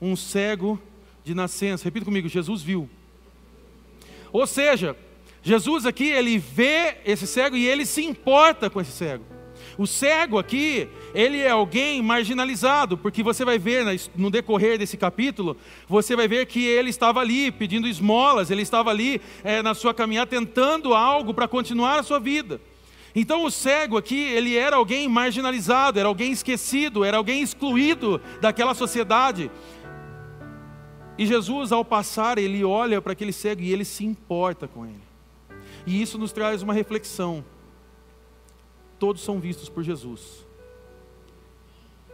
um 0.00 0.16
cego 0.16 0.80
de 1.22 1.34
nascença. 1.34 1.84
Repita 1.84 2.06
comigo: 2.06 2.26
Jesus 2.26 2.62
viu. 2.62 2.88
Ou 4.32 4.46
seja, 4.46 4.96
Jesus 5.42 5.84
aqui, 5.84 6.06
ele 6.06 6.38
vê 6.38 6.96
esse 7.04 7.26
cego 7.26 7.54
e 7.54 7.66
ele 7.66 7.84
se 7.84 8.02
importa 8.02 8.70
com 8.70 8.80
esse 8.80 8.92
cego. 8.92 9.26
O 9.78 9.86
cego 9.86 10.38
aqui, 10.38 10.88
ele 11.14 11.38
é 11.38 11.50
alguém 11.50 12.00
marginalizado, 12.00 12.96
porque 12.96 13.22
você 13.22 13.44
vai 13.44 13.58
ver 13.58 13.84
no 14.14 14.30
decorrer 14.30 14.78
desse 14.78 14.96
capítulo, 14.96 15.56
você 15.86 16.16
vai 16.16 16.26
ver 16.26 16.46
que 16.46 16.64
ele 16.64 16.88
estava 16.88 17.20
ali 17.20 17.50
pedindo 17.50 17.86
esmolas, 17.86 18.50
ele 18.50 18.62
estava 18.62 18.90
ali 18.90 19.20
é, 19.44 19.62
na 19.62 19.74
sua 19.74 19.92
caminhada 19.92 20.30
tentando 20.30 20.94
algo 20.94 21.34
para 21.34 21.46
continuar 21.46 21.98
a 21.98 22.02
sua 22.02 22.18
vida. 22.18 22.58
Então 23.14 23.44
o 23.44 23.50
cego 23.50 23.96
aqui, 23.96 24.20
ele 24.20 24.56
era 24.56 24.76
alguém 24.76 25.08
marginalizado, 25.08 25.98
era 25.98 26.08
alguém 26.08 26.32
esquecido, 26.32 27.04
era 27.04 27.16
alguém 27.16 27.42
excluído 27.42 28.20
daquela 28.40 28.74
sociedade. 28.74 29.50
E 31.18 31.26
Jesus, 31.26 31.72
ao 31.72 31.84
passar, 31.84 32.36
ele 32.36 32.62
olha 32.62 33.00
para 33.00 33.12
aquele 33.12 33.32
cego 33.32 33.62
e 33.62 33.72
ele 33.72 33.84
se 33.84 34.04
importa 34.04 34.68
com 34.68 34.84
ele. 34.84 35.00
E 35.86 36.00
isso 36.00 36.18
nos 36.18 36.32
traz 36.32 36.62
uma 36.62 36.74
reflexão. 36.74 37.44
Todos 38.98 39.22
são 39.22 39.38
vistos 39.38 39.68
por 39.68 39.82
Jesus. 39.82 40.46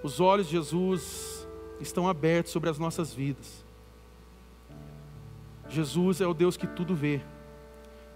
Os 0.02 0.20
olhos 0.20 0.46
de 0.46 0.52
Jesus 0.52 1.46
estão 1.80 2.08
abertos 2.08 2.52
sobre 2.52 2.68
as 2.68 2.78
nossas 2.78 3.14
vidas. 3.14 3.64
Jesus 5.68 6.20
é 6.20 6.26
o 6.26 6.34
Deus 6.34 6.56
que 6.56 6.66
tudo 6.66 6.94
vê. 6.94 7.20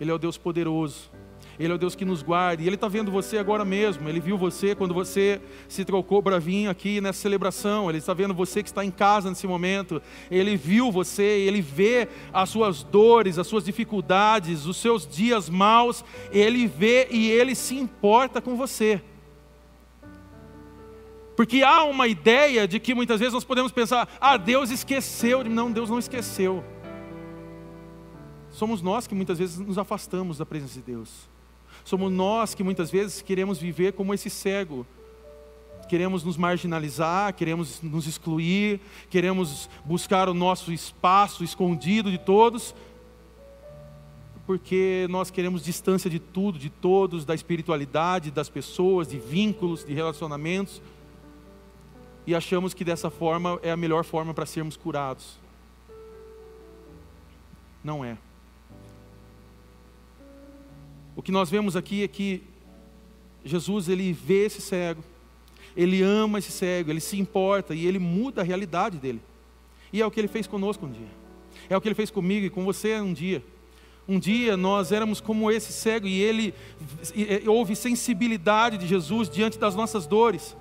Ele 0.00 0.10
é 0.10 0.14
o 0.14 0.18
Deus 0.18 0.36
poderoso. 0.36 1.10
Ele 1.58 1.72
é 1.72 1.74
o 1.74 1.78
Deus 1.78 1.94
que 1.94 2.04
nos 2.04 2.22
guarda. 2.22 2.62
E 2.62 2.66
Ele 2.66 2.74
está 2.74 2.88
vendo 2.88 3.10
você 3.10 3.38
agora 3.38 3.64
mesmo. 3.64 4.08
Ele 4.08 4.20
viu 4.20 4.36
você 4.36 4.74
quando 4.74 4.92
você 4.92 5.40
se 5.68 5.84
trocou 5.84 6.22
vir 6.40 6.68
aqui 6.68 7.00
nessa 7.00 7.20
celebração. 7.20 7.88
Ele 7.88 7.98
está 7.98 8.12
vendo 8.12 8.34
você 8.34 8.62
que 8.62 8.68
está 8.68 8.84
em 8.84 8.90
casa 8.90 9.28
nesse 9.28 9.46
momento. 9.46 10.00
Ele 10.30 10.56
viu 10.56 10.90
você. 10.90 11.22
Ele 11.22 11.60
vê 11.60 12.08
as 12.32 12.48
suas 12.48 12.82
dores, 12.82 13.38
as 13.38 13.46
suas 13.46 13.64
dificuldades, 13.64 14.66
os 14.66 14.76
seus 14.76 15.06
dias 15.06 15.48
maus. 15.48 16.04
Ele 16.30 16.66
vê 16.66 17.08
e 17.10 17.30
Ele 17.30 17.54
se 17.54 17.76
importa 17.76 18.40
com 18.40 18.56
você. 18.56 19.02
Porque 21.36 21.62
há 21.62 21.84
uma 21.84 22.08
ideia 22.08 22.66
de 22.66 22.80
que 22.80 22.94
muitas 22.94 23.20
vezes 23.20 23.34
nós 23.34 23.44
podemos 23.44 23.70
pensar: 23.70 24.08
ah, 24.20 24.36
Deus 24.36 24.70
esqueceu. 24.70 25.44
Não, 25.44 25.70
Deus 25.70 25.90
não 25.90 25.98
esqueceu. 25.98 26.64
Somos 28.50 28.80
nós 28.80 29.06
que 29.06 29.14
muitas 29.14 29.38
vezes 29.38 29.58
nos 29.58 29.76
afastamos 29.76 30.38
da 30.38 30.46
presença 30.46 30.74
de 30.74 30.80
Deus. 30.80 31.28
Somos 31.86 32.10
nós 32.10 32.52
que 32.52 32.64
muitas 32.64 32.90
vezes 32.90 33.22
queremos 33.22 33.60
viver 33.60 33.92
como 33.92 34.12
esse 34.12 34.28
cego. 34.28 34.84
Queremos 35.88 36.24
nos 36.24 36.36
marginalizar, 36.36 37.32
queremos 37.32 37.80
nos 37.80 38.08
excluir, 38.08 38.80
queremos 39.08 39.70
buscar 39.84 40.28
o 40.28 40.34
nosso 40.34 40.72
espaço 40.72 41.44
escondido 41.44 42.10
de 42.10 42.18
todos, 42.18 42.74
porque 44.44 45.06
nós 45.08 45.30
queremos 45.30 45.64
distância 45.64 46.10
de 46.10 46.18
tudo, 46.18 46.58
de 46.58 46.70
todos, 46.70 47.24
da 47.24 47.36
espiritualidade, 47.36 48.32
das 48.32 48.48
pessoas, 48.48 49.06
de 49.06 49.20
vínculos, 49.20 49.84
de 49.84 49.94
relacionamentos, 49.94 50.82
e 52.26 52.34
achamos 52.34 52.74
que 52.74 52.82
dessa 52.82 53.10
forma 53.10 53.60
é 53.62 53.70
a 53.70 53.76
melhor 53.76 54.02
forma 54.02 54.34
para 54.34 54.44
sermos 54.44 54.76
curados. 54.76 55.38
Não 57.84 58.04
é. 58.04 58.18
O 61.16 61.22
que 61.22 61.32
nós 61.32 61.48
vemos 61.50 61.74
aqui 61.74 62.02
é 62.04 62.08
que 62.08 62.42
Jesus 63.42 63.88
ele 63.88 64.12
vê 64.12 64.44
esse 64.44 64.60
cego, 64.60 65.02
ele 65.74 66.02
ama 66.02 66.38
esse 66.38 66.52
cego, 66.52 66.90
ele 66.90 67.00
se 67.00 67.18
importa 67.18 67.74
e 67.74 67.86
ele 67.86 67.98
muda 67.98 68.42
a 68.42 68.44
realidade 68.44 68.98
dele. 68.98 69.20
E 69.92 70.02
é 70.02 70.06
o 70.06 70.10
que 70.10 70.20
ele 70.20 70.28
fez 70.28 70.46
conosco 70.46 70.84
um 70.84 70.92
dia. 70.92 71.08
É 71.70 71.76
o 71.76 71.80
que 71.80 71.88
ele 71.88 71.94
fez 71.94 72.10
comigo 72.10 72.44
e 72.44 72.50
com 72.50 72.64
você 72.64 73.00
um 73.00 73.12
dia. 73.12 73.42
Um 74.08 74.18
dia 74.18 74.56
nós 74.56 74.92
éramos 74.92 75.20
como 75.20 75.50
esse 75.50 75.72
cego 75.72 76.06
e 76.06 76.20
ele 76.20 76.54
e, 77.14 77.48
houve 77.48 77.74
sensibilidade 77.74 78.78
de 78.78 78.86
Jesus 78.86 79.28
diante 79.28 79.58
das 79.58 79.74
nossas 79.74 80.06
dores. 80.06 80.56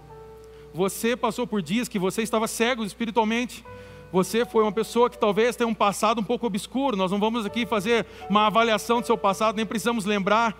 Você 0.73 1.15
passou 1.15 1.45
por 1.45 1.61
dias 1.61 1.87
que 1.87 1.99
você 1.99 2.21
estava 2.21 2.47
cego 2.47 2.83
espiritualmente. 2.83 3.63
Você 4.11 4.45
foi 4.45 4.63
uma 4.63 4.71
pessoa 4.71 5.09
que 5.09 5.17
talvez 5.17 5.55
tenha 5.55 5.67
um 5.67 5.73
passado 5.73 6.21
um 6.21 6.23
pouco 6.23 6.45
obscuro. 6.45 6.95
Nós 6.95 7.11
não 7.11 7.19
vamos 7.19 7.45
aqui 7.45 7.65
fazer 7.65 8.05
uma 8.29 8.47
avaliação 8.47 9.01
do 9.01 9.07
seu 9.07 9.17
passado, 9.17 9.55
nem 9.55 9.65
precisamos 9.65 10.05
lembrar, 10.05 10.55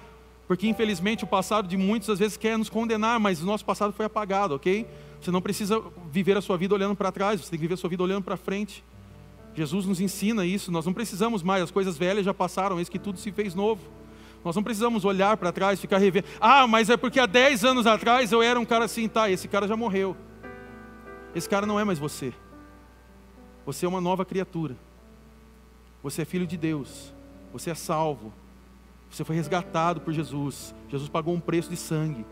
porque 0.47 0.67
infelizmente 0.67 1.23
o 1.23 1.27
passado 1.27 1.67
de 1.67 1.77
muitos 1.77 2.09
às 2.09 2.19
vezes 2.19 2.37
quer 2.37 2.57
nos 2.57 2.69
condenar, 2.69 3.19
mas 3.19 3.41
o 3.41 3.45
nosso 3.45 3.63
passado 3.63 3.93
foi 3.93 4.05
apagado, 4.05 4.55
ok? 4.55 4.87
Você 5.21 5.31
não 5.31 5.41
precisa 5.41 5.81
viver 6.11 6.37
a 6.37 6.41
sua 6.41 6.57
vida 6.57 6.75
olhando 6.75 6.95
para 6.95 7.11
trás, 7.11 7.41
você 7.41 7.49
tem 7.49 7.57
que 7.57 7.63
viver 7.63 7.75
a 7.75 7.77
sua 7.77 7.89
vida 7.89 8.03
olhando 8.03 8.23
para 8.23 8.37
frente. 8.37 8.83
Jesus 9.55 9.85
nos 9.85 10.01
ensina 10.01 10.45
isso, 10.45 10.71
nós 10.71 10.85
não 10.85 10.93
precisamos 10.93 11.41
mais, 11.41 11.63
as 11.63 11.71
coisas 11.71 11.97
velhas 11.97 12.25
já 12.25 12.33
passaram, 12.33 12.77
eis 12.77 12.89
que 12.89 12.99
tudo 12.99 13.17
se 13.17 13.31
fez 13.31 13.55
novo. 13.55 13.81
Nós 14.43 14.55
não 14.55 14.61
precisamos 14.61 15.03
olhar 15.05 15.37
para 15.37 15.51
trás, 15.51 15.79
ficar 15.79 15.97
revendo. 15.97 16.27
Ah, 16.39 16.67
mas 16.67 16.89
é 16.91 16.97
porque 16.97 17.19
há 17.19 17.25
10 17.25 17.65
anos 17.65 17.87
atrás 17.87 18.31
eu 18.31 18.43
era 18.43 18.59
um 18.59 18.65
cara 18.65 18.85
assim, 18.85 19.07
tá, 19.07 19.27
esse 19.31 19.47
cara 19.47 19.67
já 19.67 19.75
morreu. 19.75 20.15
Esse 21.33 21.49
cara 21.49 21.65
não 21.65 21.79
é 21.79 21.83
mais 21.83 21.97
você. 21.97 22.31
Você 23.65 23.85
é 23.85 23.89
uma 23.89 24.01
nova 24.01 24.23
criatura. 24.23 24.75
Você 26.03 26.21
é 26.21 26.25
filho 26.25 26.45
de 26.45 26.57
Deus. 26.57 27.13
Você 27.51 27.71
é 27.71 27.75
salvo. 27.75 28.31
Você 29.09 29.23
foi 29.23 29.35
resgatado 29.35 30.01
por 30.01 30.13
Jesus. 30.13 30.75
Jesus 30.89 31.09
pagou 31.09 31.33
um 31.33 31.39
preço 31.39 31.69
de 31.69 31.77
sangue. 31.77 32.25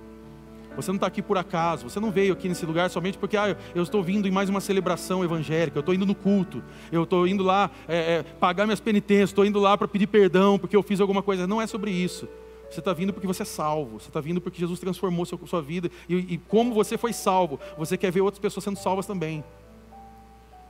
Você 0.76 0.90
não 0.90 0.96
está 0.96 1.08
aqui 1.08 1.22
por 1.22 1.38
acaso, 1.38 1.88
você 1.88 2.00
não 2.00 2.12
veio 2.12 2.34
aqui 2.34 2.50
nesse 2.50 2.66
lugar 2.66 2.90
somente 2.90 3.18
porque 3.18 3.38
ah, 3.38 3.56
eu 3.76 3.84
estou 3.84 4.02
vindo 4.02 4.28
em 4.28 4.32
mais 4.32 4.50
uma 4.50 4.60
celebração 4.60 5.24
evangélica, 5.24 5.78
eu 5.78 5.82
estou 5.82 5.94
indo 5.94 6.06
no 6.06 6.16
culto, 6.16 6.64
eu 6.92 7.04
estou 7.04 7.28
indo 7.28 7.44
lá 7.44 7.70
é, 7.88 8.16
é, 8.16 8.24
pagar 8.24 8.66
minhas 8.66 8.80
penitências, 8.80 9.30
estou 9.30 9.46
indo 9.46 9.60
lá 9.60 9.78
para 9.78 9.88
pedir 9.88 10.08
perdão 10.08 10.58
porque 10.58 10.76
eu 10.76 10.82
fiz 10.82 11.00
alguma 11.00 11.22
coisa. 11.22 11.46
Não 11.46 11.62
é 11.62 11.68
sobre 11.68 11.92
isso. 11.92 12.28
Você 12.72 12.80
está 12.80 12.92
vindo 12.92 13.14
porque 13.14 13.28
você 13.28 13.44
é 13.44 13.46
salvo, 13.46 14.00
você 14.00 14.08
está 14.08 14.20
vindo 14.20 14.42
porque 14.42 14.60
Jesus 14.60 14.80
transformou 14.80 15.26
sua, 15.26 15.38
sua 15.46 15.62
vida 15.62 15.92
e, 16.10 16.16
e 16.16 16.38
como 16.38 16.74
você 16.74 16.98
foi 16.98 17.14
salvo, 17.14 17.60
você 17.78 17.96
quer 17.96 18.12
ver 18.12 18.22
outras 18.22 18.40
pessoas 18.40 18.64
sendo 18.64 18.78
salvas 18.78 19.06
também. 19.06 19.44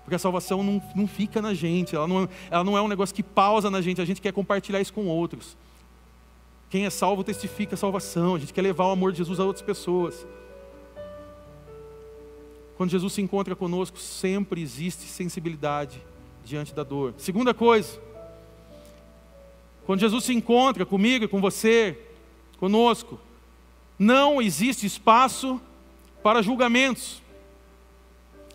Porque 0.03 0.15
a 0.15 0.19
salvação 0.19 0.61
não, 0.63 0.81
não 0.95 1.07
fica 1.07 1.41
na 1.41 1.53
gente, 1.53 1.95
ela 1.95 2.07
não, 2.07 2.29
ela 2.51 2.63
não 2.63 2.77
é 2.77 2.81
um 2.81 2.87
negócio 2.87 3.15
que 3.15 3.23
pausa 3.23 3.71
na 3.71 3.81
gente, 3.81 4.01
a 4.01 4.05
gente 4.05 4.21
quer 4.21 4.33
compartilhar 4.33 4.81
isso 4.81 4.93
com 4.93 5.07
outros. 5.07 5.55
Quem 6.69 6.85
é 6.85 6.89
salvo 6.89 7.23
testifica 7.23 7.75
a 7.75 7.77
salvação, 7.77 8.35
a 8.35 8.39
gente 8.39 8.53
quer 8.53 8.61
levar 8.61 8.87
o 8.87 8.91
amor 8.91 9.11
de 9.11 9.19
Jesus 9.19 9.39
a 9.39 9.45
outras 9.45 9.65
pessoas. 9.65 10.27
Quando 12.75 12.89
Jesus 12.89 13.13
se 13.13 13.21
encontra 13.21 13.55
conosco, 13.55 13.97
sempre 13.97 14.61
existe 14.61 15.07
sensibilidade 15.07 16.01
diante 16.43 16.73
da 16.73 16.83
dor. 16.83 17.13
Segunda 17.17 17.53
coisa, 17.53 17.97
quando 19.85 20.01
Jesus 20.01 20.25
se 20.25 20.33
encontra 20.33 20.85
comigo 20.85 21.23
e 21.23 21.27
com 21.27 21.39
você, 21.39 21.97
conosco, 22.57 23.19
não 23.97 24.41
existe 24.41 24.85
espaço 24.85 25.61
para 26.21 26.41
julgamentos. 26.41 27.22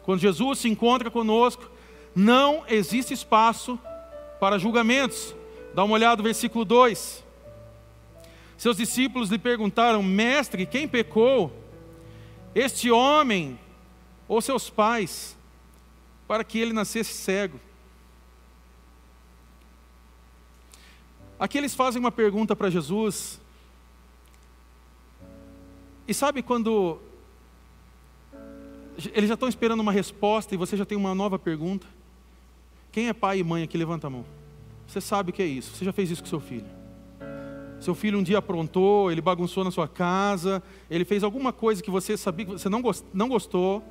Quando 0.08 0.20
Jesus 0.20 0.60
se 0.60 0.68
encontra 0.70 1.10
conosco, 1.10 1.70
não 2.16 2.64
existe 2.66 3.12
espaço 3.12 3.78
para 4.40 4.58
julgamentos. 4.58 5.34
Dá 5.74 5.84
uma 5.84 5.92
olhada 5.92 6.16
no 6.16 6.22
versículo 6.22 6.64
2. 6.64 7.22
Seus 8.56 8.78
discípulos 8.78 9.28
lhe 9.28 9.38
perguntaram: 9.38 10.02
Mestre, 10.02 10.64
quem 10.64 10.88
pecou? 10.88 11.52
Este 12.54 12.90
homem 12.90 13.60
ou 14.26 14.40
seus 14.40 14.70
pais, 14.70 15.36
para 16.26 16.42
que 16.42 16.58
ele 16.58 16.72
nascesse 16.72 17.12
cego? 17.12 17.60
Aqui 21.38 21.58
eles 21.58 21.74
fazem 21.74 22.00
uma 22.00 22.10
pergunta 22.10 22.56
para 22.56 22.70
Jesus. 22.70 23.38
E 26.08 26.14
sabe 26.14 26.42
quando 26.42 26.98
eles 29.14 29.28
já 29.28 29.34
estão 29.34 29.48
esperando 29.48 29.80
uma 29.80 29.92
resposta 29.92 30.54
e 30.54 30.58
você 30.58 30.76
já 30.76 30.84
tem 30.84 30.98
uma 30.98 31.14
nova 31.14 31.38
pergunta. 31.38 31.86
Quem 32.90 33.08
é 33.08 33.12
pai 33.12 33.38
e 33.38 33.44
mãe 33.44 33.62
aqui? 33.62 33.78
Levanta 33.78 34.08
a 34.08 34.10
mão. 34.10 34.24
Você 34.86 35.00
sabe 35.00 35.30
o 35.30 35.32
que 35.32 35.42
é 35.42 35.46
isso. 35.46 35.74
Você 35.74 35.84
já 35.84 35.92
fez 35.92 36.10
isso 36.10 36.22
com 36.22 36.28
seu 36.28 36.40
filho. 36.40 36.66
Seu 37.80 37.94
filho 37.94 38.18
um 38.18 38.22
dia 38.22 38.38
aprontou, 38.38 39.10
ele 39.12 39.20
bagunçou 39.20 39.62
na 39.62 39.70
sua 39.70 39.86
casa, 39.86 40.62
ele 40.90 41.04
fez 41.04 41.22
alguma 41.22 41.52
coisa 41.52 41.80
que 41.80 41.90
você 41.90 42.16
sabia 42.16 42.44
que 42.44 42.52
você 42.52 42.68
não 42.68 43.28
gostou, 43.28 43.84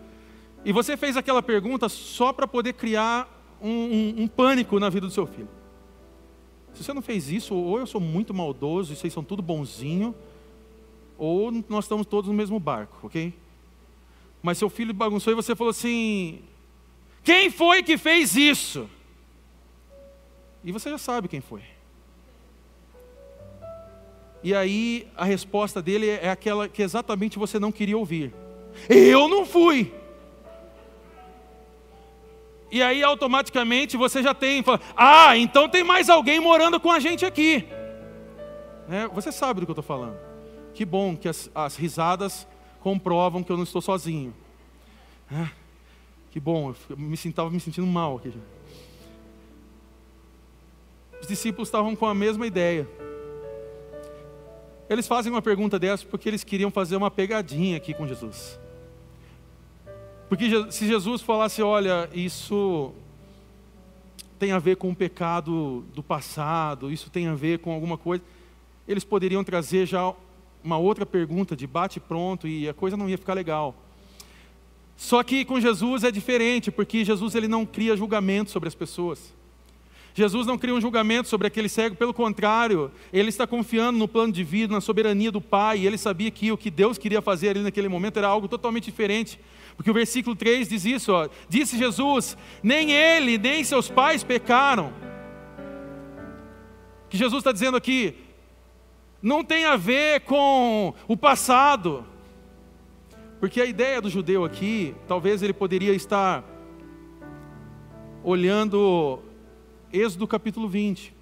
e 0.66 0.74
você 0.74 0.98
fez 0.98 1.16
aquela 1.16 1.42
pergunta 1.42 1.88
só 1.88 2.34
para 2.34 2.46
poder 2.46 2.74
criar 2.74 3.34
um, 3.62 3.70
um, 3.70 4.24
um, 4.24 4.28
pânico 4.28 4.78
na 4.80 4.90
vida 4.90 5.08
do 5.08 5.14
seu 5.14 5.26
filho. 5.26 5.48
Se 6.74 6.84
você 6.84 6.94
não 6.94 7.02
fez 7.02 7.32
isso, 7.32 7.56
ou 7.56 7.80
eu 7.80 7.88
sou 7.88 8.02
muito 8.02 8.34
maldoso 8.34 8.92
e 8.92 8.96
vocês 8.98 9.14
são 9.14 9.24
tudo 9.24 9.42
bonzinho, 9.42 10.14
ou 11.18 11.52
nós 11.70 11.86
estamos 11.86 12.06
todos 12.06 12.30
no 12.30 12.36
mesmo 12.36 12.60
barco, 12.60 12.98
ok? 13.04 13.34
Mas 14.42 14.58
seu 14.58 14.70
filho 14.70 14.94
bagunçou 14.94 15.34
e 15.34 15.36
você 15.36 15.56
falou 15.56 15.72
assim: 15.72 16.42
Quem 17.24 17.50
foi 17.50 17.84
que 17.84 17.98
fez 17.98 18.36
isso? 18.36 18.90
E 20.64 20.72
você 20.72 20.90
já 20.90 20.98
sabe 20.98 21.28
quem 21.28 21.42
foi. 21.42 21.62
E 24.44 24.54
aí 24.54 25.08
a 25.16 25.26
resposta 25.26 25.82
dele 25.82 26.10
é 26.10 26.30
aquela 26.30 26.70
que 26.70 26.82
exatamente 26.82 27.40
você 27.40 27.60
não 27.60 27.72
queria 27.72 27.98
ouvir: 27.98 28.34
Eu 28.90 29.28
não 29.28 29.46
fui. 29.46 29.94
E 32.70 32.82
aí 32.82 33.02
automaticamente 33.02 33.96
você 33.96 34.22
já 34.22 34.34
tem, 34.34 34.62
fala, 34.62 34.82
ah, 34.96 35.38
então 35.38 35.70
tem 35.70 35.84
mais 35.84 36.10
alguém 36.10 36.40
morando 36.40 36.80
com 36.80 36.92
a 36.92 37.00
gente 37.00 37.26
aqui. 37.26 37.66
É, 38.90 39.08
você 39.08 39.32
sabe 39.32 39.62
do 39.62 39.66
que 39.66 39.72
eu 39.72 39.74
estou 39.74 39.84
falando. 39.84 40.18
Que 40.74 40.84
bom 40.86 41.16
que 41.16 41.30
as, 41.30 41.50
as 41.56 41.76
risadas 41.76 42.48
comprovam 42.88 43.44
que 43.44 43.52
eu 43.52 43.58
não 43.58 43.66
estou 43.66 43.82
sozinho. 43.82 44.34
Ah, 45.30 45.52
que 46.32 46.40
bom, 46.40 46.74
eu 46.90 46.96
me 46.96 47.16
estava 47.16 47.50
me 47.50 47.60
sentindo 47.60 47.86
mal 47.86 48.16
aqui. 48.16 48.32
Os 51.20 51.28
discípulos 51.28 51.68
estavam 51.68 51.98
com 51.98 52.06
a 52.06 52.16
mesma 52.16 52.48
ideia. 52.48 52.88
Eles 54.90 55.06
fazem 55.06 55.30
uma 55.30 55.42
pergunta 55.42 55.78
dessa 55.78 56.06
porque 56.06 56.30
eles 56.30 56.46
queriam 56.46 56.72
fazer 56.72 56.96
uma 56.96 57.12
pegadinha 57.12 57.76
aqui 57.76 57.94
com 57.94 58.08
Jesus. 58.08 58.58
Porque 60.30 60.72
se 60.72 60.88
Jesus 60.88 61.22
falasse, 61.22 61.62
olha, 61.62 62.10
isso 62.14 62.94
tem 64.40 64.54
a 64.54 64.60
ver 64.60 64.78
com 64.78 64.92
o 64.92 64.96
pecado 64.96 65.84
do 65.94 66.02
passado, 66.02 66.90
isso 66.90 67.10
tem 67.10 67.28
a 67.28 67.36
ver 67.36 67.60
com 67.60 67.74
alguma 67.74 67.98
coisa. 67.98 68.24
Eles 68.88 69.04
poderiam 69.04 69.44
trazer 69.44 69.86
já 69.86 70.14
uma 70.64 70.78
outra 70.78 71.06
pergunta 71.06 71.56
de 71.56 71.66
bate 71.66 72.00
pronto 72.00 72.48
e 72.48 72.68
a 72.68 72.74
coisa 72.74 72.98
não 72.98 73.10
ia 73.10 73.18
ficar 73.18 73.34
legal. 73.34 73.76
Só 74.96 75.22
que 75.22 75.46
com 75.46 75.62
Jesus 75.62 76.04
é 76.04 76.12
diferente, 76.12 76.72
porque 76.72 77.06
Jesus 77.06 77.36
ele 77.36 77.48
não 77.48 77.66
cria 77.66 77.96
julgamento 77.96 78.50
sobre 78.50 78.68
as 78.68 78.76
pessoas. 78.76 79.34
Jesus 80.16 80.48
não 80.48 80.58
cria 80.58 80.74
um 80.74 80.82
julgamento 80.82 81.30
sobre 81.30 81.46
aquele 81.46 81.70
cego, 81.70 81.96
pelo 81.96 82.12
contrário, 82.12 82.92
ele 83.14 83.30
está 83.30 83.46
confiando 83.46 84.00
no 84.00 84.08
plano 84.08 84.34
de 84.34 84.44
vida, 84.44 84.74
na 84.74 84.82
soberania 84.82 85.32
do 85.32 85.40
Pai, 85.40 85.78
e 85.78 85.86
ele 85.86 85.96
sabia 85.96 86.32
que 86.32 86.52
o 86.52 86.58
que 86.58 86.72
Deus 86.72 86.98
queria 86.98 87.22
fazer 87.22 87.50
ali 87.50 87.60
naquele 87.60 87.88
momento 87.88 88.18
era 88.18 88.28
algo 88.28 88.48
totalmente 88.48 88.86
diferente. 88.86 89.40
Porque 89.76 89.92
o 89.92 89.94
versículo 89.94 90.36
3 90.36 90.68
diz 90.68 90.86
isso, 90.86 91.14
ó, 91.14 91.30
disse 91.48 91.78
Jesus: 91.78 92.36
nem 92.64 92.92
ele, 92.92 93.38
nem 93.38 93.64
seus 93.64 93.92
pais 93.92 94.24
pecaram. 94.24 94.92
O 97.06 97.10
que 97.10 97.18
Jesus 97.18 97.42
está 97.42 97.52
dizendo 97.52 97.78
aqui 97.78 98.16
não 99.22 99.44
tem 99.44 99.66
a 99.66 99.76
ver 99.76 100.22
com 100.22 100.94
o 101.08 101.18
passado, 101.18 102.06
porque 103.40 103.62
a 103.62 103.66
ideia 103.66 104.02
do 104.02 104.10
judeu 104.10 104.46
aqui, 104.46 104.96
talvez 105.08 105.42
ele 105.42 105.54
poderia 105.54 105.94
estar 105.94 106.44
olhando 108.24 109.20
Êxodo 109.92 110.28
capítulo 110.28 110.68
20, 110.68 111.14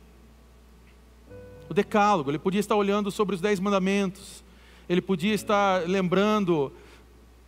o 1.70 1.74
Decálogo, 1.74 2.32
ele 2.32 2.40
podia 2.40 2.60
estar 2.60 2.76
olhando 2.76 3.12
sobre 3.12 3.36
os 3.36 3.42
Dez 3.42 3.60
Mandamentos, 3.60 4.44
ele 4.88 5.02
podia 5.02 5.34
estar 5.34 5.88
lembrando 5.88 6.72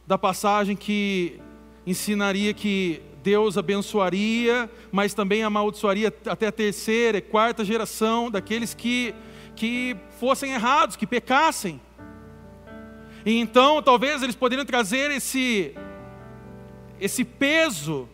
da 0.06 0.18
passagem 0.18 0.76
que 0.76 1.40
ensinaria 1.86 2.54
que 2.54 3.02
Deus 3.24 3.58
abençoaria, 3.58 4.70
mas 4.92 5.14
também 5.14 5.44
amaldiçoaria 5.44 6.14
até 6.26 6.48
a 6.48 6.52
terceira 6.52 7.18
e 7.18 7.22
quarta 7.22 7.66
geração 7.66 8.32
daqueles 8.32 8.74
que, 8.74 9.14
que 9.58 9.98
fossem 10.20 10.54
errados, 10.54 10.96
que 10.96 11.08
pecassem. 11.08 11.82
E 13.26 13.40
então, 13.40 13.82
talvez 13.82 14.22
eles 14.22 14.36
poderiam 14.36 14.66
trazer 14.66 15.10
esse, 15.12 15.76
esse 17.02 17.26
peso 17.26 18.08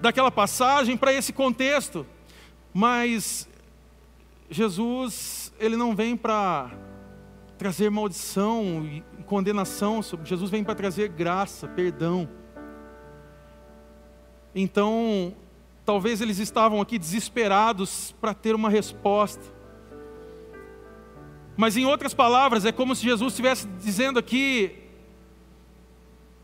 daquela 0.00 0.30
passagem 0.30 0.96
para 0.96 1.12
esse 1.12 1.32
contexto. 1.32 2.06
Mas 2.72 3.48
Jesus, 4.50 5.52
ele 5.58 5.74
não 5.74 5.96
vem 5.96 6.16
para 6.16 6.70
trazer 7.56 7.90
maldição 7.90 8.84
e 8.84 9.02
condenação, 9.24 10.00
Jesus 10.22 10.50
vem 10.50 10.62
para 10.62 10.74
trazer 10.74 11.08
graça, 11.08 11.66
perdão. 11.66 12.28
Então, 14.54 15.34
talvez 15.84 16.20
eles 16.20 16.38
estavam 16.38 16.80
aqui 16.80 16.98
desesperados 16.98 18.14
para 18.20 18.32
ter 18.34 18.54
uma 18.54 18.70
resposta. 18.70 19.57
Mas 21.58 21.76
em 21.76 21.84
outras 21.84 22.14
palavras, 22.14 22.64
é 22.64 22.70
como 22.70 22.94
se 22.94 23.02
Jesus 23.02 23.32
estivesse 23.32 23.66
dizendo 23.80 24.16
aqui: 24.16 24.76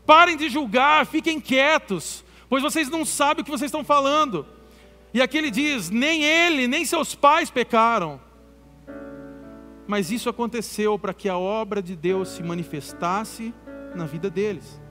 parem 0.05 0.35
de 0.35 0.49
julgar, 0.49 1.05
fiquem 1.05 1.39
quietos, 1.39 2.25
pois 2.49 2.61
vocês 2.61 2.89
não 2.89 3.05
sabem 3.05 3.41
o 3.41 3.45
que 3.45 3.49
vocês 3.49 3.69
estão 3.69 3.81
falando. 3.81 4.45
E 5.13 5.21
aqui 5.21 5.37
ele 5.37 5.49
diz: 5.49 5.89
nem 5.89 6.25
ele, 6.25 6.67
nem 6.67 6.83
seus 6.83 7.15
pais 7.15 7.49
pecaram. 7.49 8.19
Mas 9.87 10.11
isso 10.11 10.27
aconteceu 10.27 10.99
para 10.99 11.13
que 11.13 11.29
a 11.29 11.37
obra 11.37 11.81
de 11.81 11.95
Deus 11.95 12.27
se 12.27 12.43
manifestasse 12.43 13.53
na 13.95 14.05
vida 14.05 14.29
deles. 14.29 14.81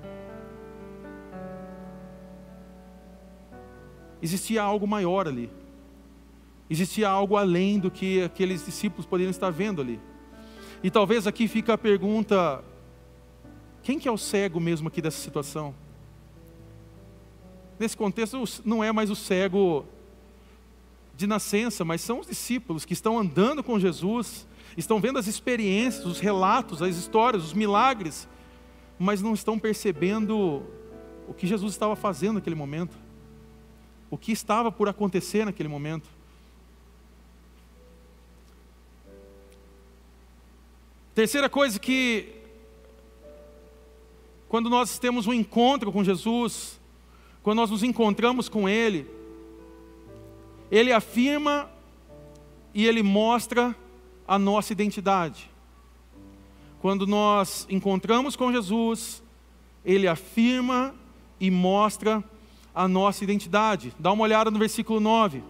Existia 4.23 4.63
algo 4.63 4.89
maior 4.89 5.29
ali. 5.29 5.51
Existia 6.71 7.11
algo 7.11 7.37
além 7.37 7.79
do 7.79 7.91
que 7.91 8.23
aqueles 8.23 8.65
discípulos 8.65 9.05
poderiam 9.05 9.31
estar 9.31 9.51
vendo 9.51 9.83
ali. 9.83 10.01
E 10.85 10.90
talvez 10.90 11.27
aqui 11.27 11.49
fica 11.49 11.73
a 11.73 11.79
pergunta: 11.79 12.62
quem 13.83 13.99
que 13.99 14.07
é 14.07 14.12
o 14.12 14.18
cego 14.18 14.61
mesmo 14.61 14.88
aqui 14.88 15.01
dessa 15.01 15.18
situação? 15.18 15.75
Nesse 17.79 17.97
contexto, 17.97 18.44
não 18.66 18.85
é 18.85 18.92
mais 18.92 19.11
o 19.11 19.16
cego 19.16 19.87
de 21.16 21.27
nascença, 21.27 21.87
mas 21.87 22.03
são 22.03 22.20
os 22.20 22.27
discípulos 22.27 22.85
que 22.85 22.92
estão 22.92 23.18
andando 23.18 23.64
com 23.64 23.81
Jesus, 23.81 24.47
estão 24.77 25.01
vendo 25.01 25.18
as 25.18 25.27
experiências, 25.27 26.05
os 26.05 26.20
relatos, 26.20 26.83
as 26.83 26.97
histórias, 26.97 27.42
os 27.42 27.55
milagres, 27.55 28.29
mas 28.99 29.23
não 29.23 29.33
estão 29.33 29.59
percebendo 29.59 30.62
o 31.27 31.33
que 31.33 31.47
Jesus 31.47 31.73
estava 31.73 31.97
fazendo 31.97 32.35
naquele 32.35 32.57
momento, 32.57 32.94
o 34.11 34.18
que 34.18 34.33
estava 34.33 34.70
por 34.70 34.87
acontecer 34.87 35.47
naquele 35.47 35.68
momento. 35.68 36.11
Terceira 41.14 41.48
coisa 41.48 41.79
que, 41.79 42.27
quando 44.48 44.68
nós 44.68 44.98
temos 44.98 45.29
um 45.29 45.33
encontro 45.33 45.92
com 45.92 46.03
Jesus, 46.03 46.81
quando 47.40 47.59
nós 47.59 47.70
nos 47.70 47.85
encontramos 47.85 48.48
com 48.48 48.68
Ele, 48.68 49.09
Ele 50.72 50.92
afirma 50.92 51.70
e 52.74 52.85
Ele 52.85 53.00
mostra 53.00 53.77
a 54.27 54.37
nossa 54.40 54.72
identidade. 54.72 55.48
Quando 56.81 57.07
nós 57.07 57.64
encontramos 57.70 58.35
com 58.35 58.50
Jesus, 58.50 59.22
Ele 59.85 60.09
afirma 60.09 60.96
e 61.38 61.48
mostra 61.48 62.24
a 62.74 62.88
nossa 62.88 63.22
identidade. 63.22 63.94
Dá 64.00 64.11
uma 64.11 64.24
olhada 64.24 64.50
no 64.50 64.59
versículo 64.59 64.98
9. 64.98 65.44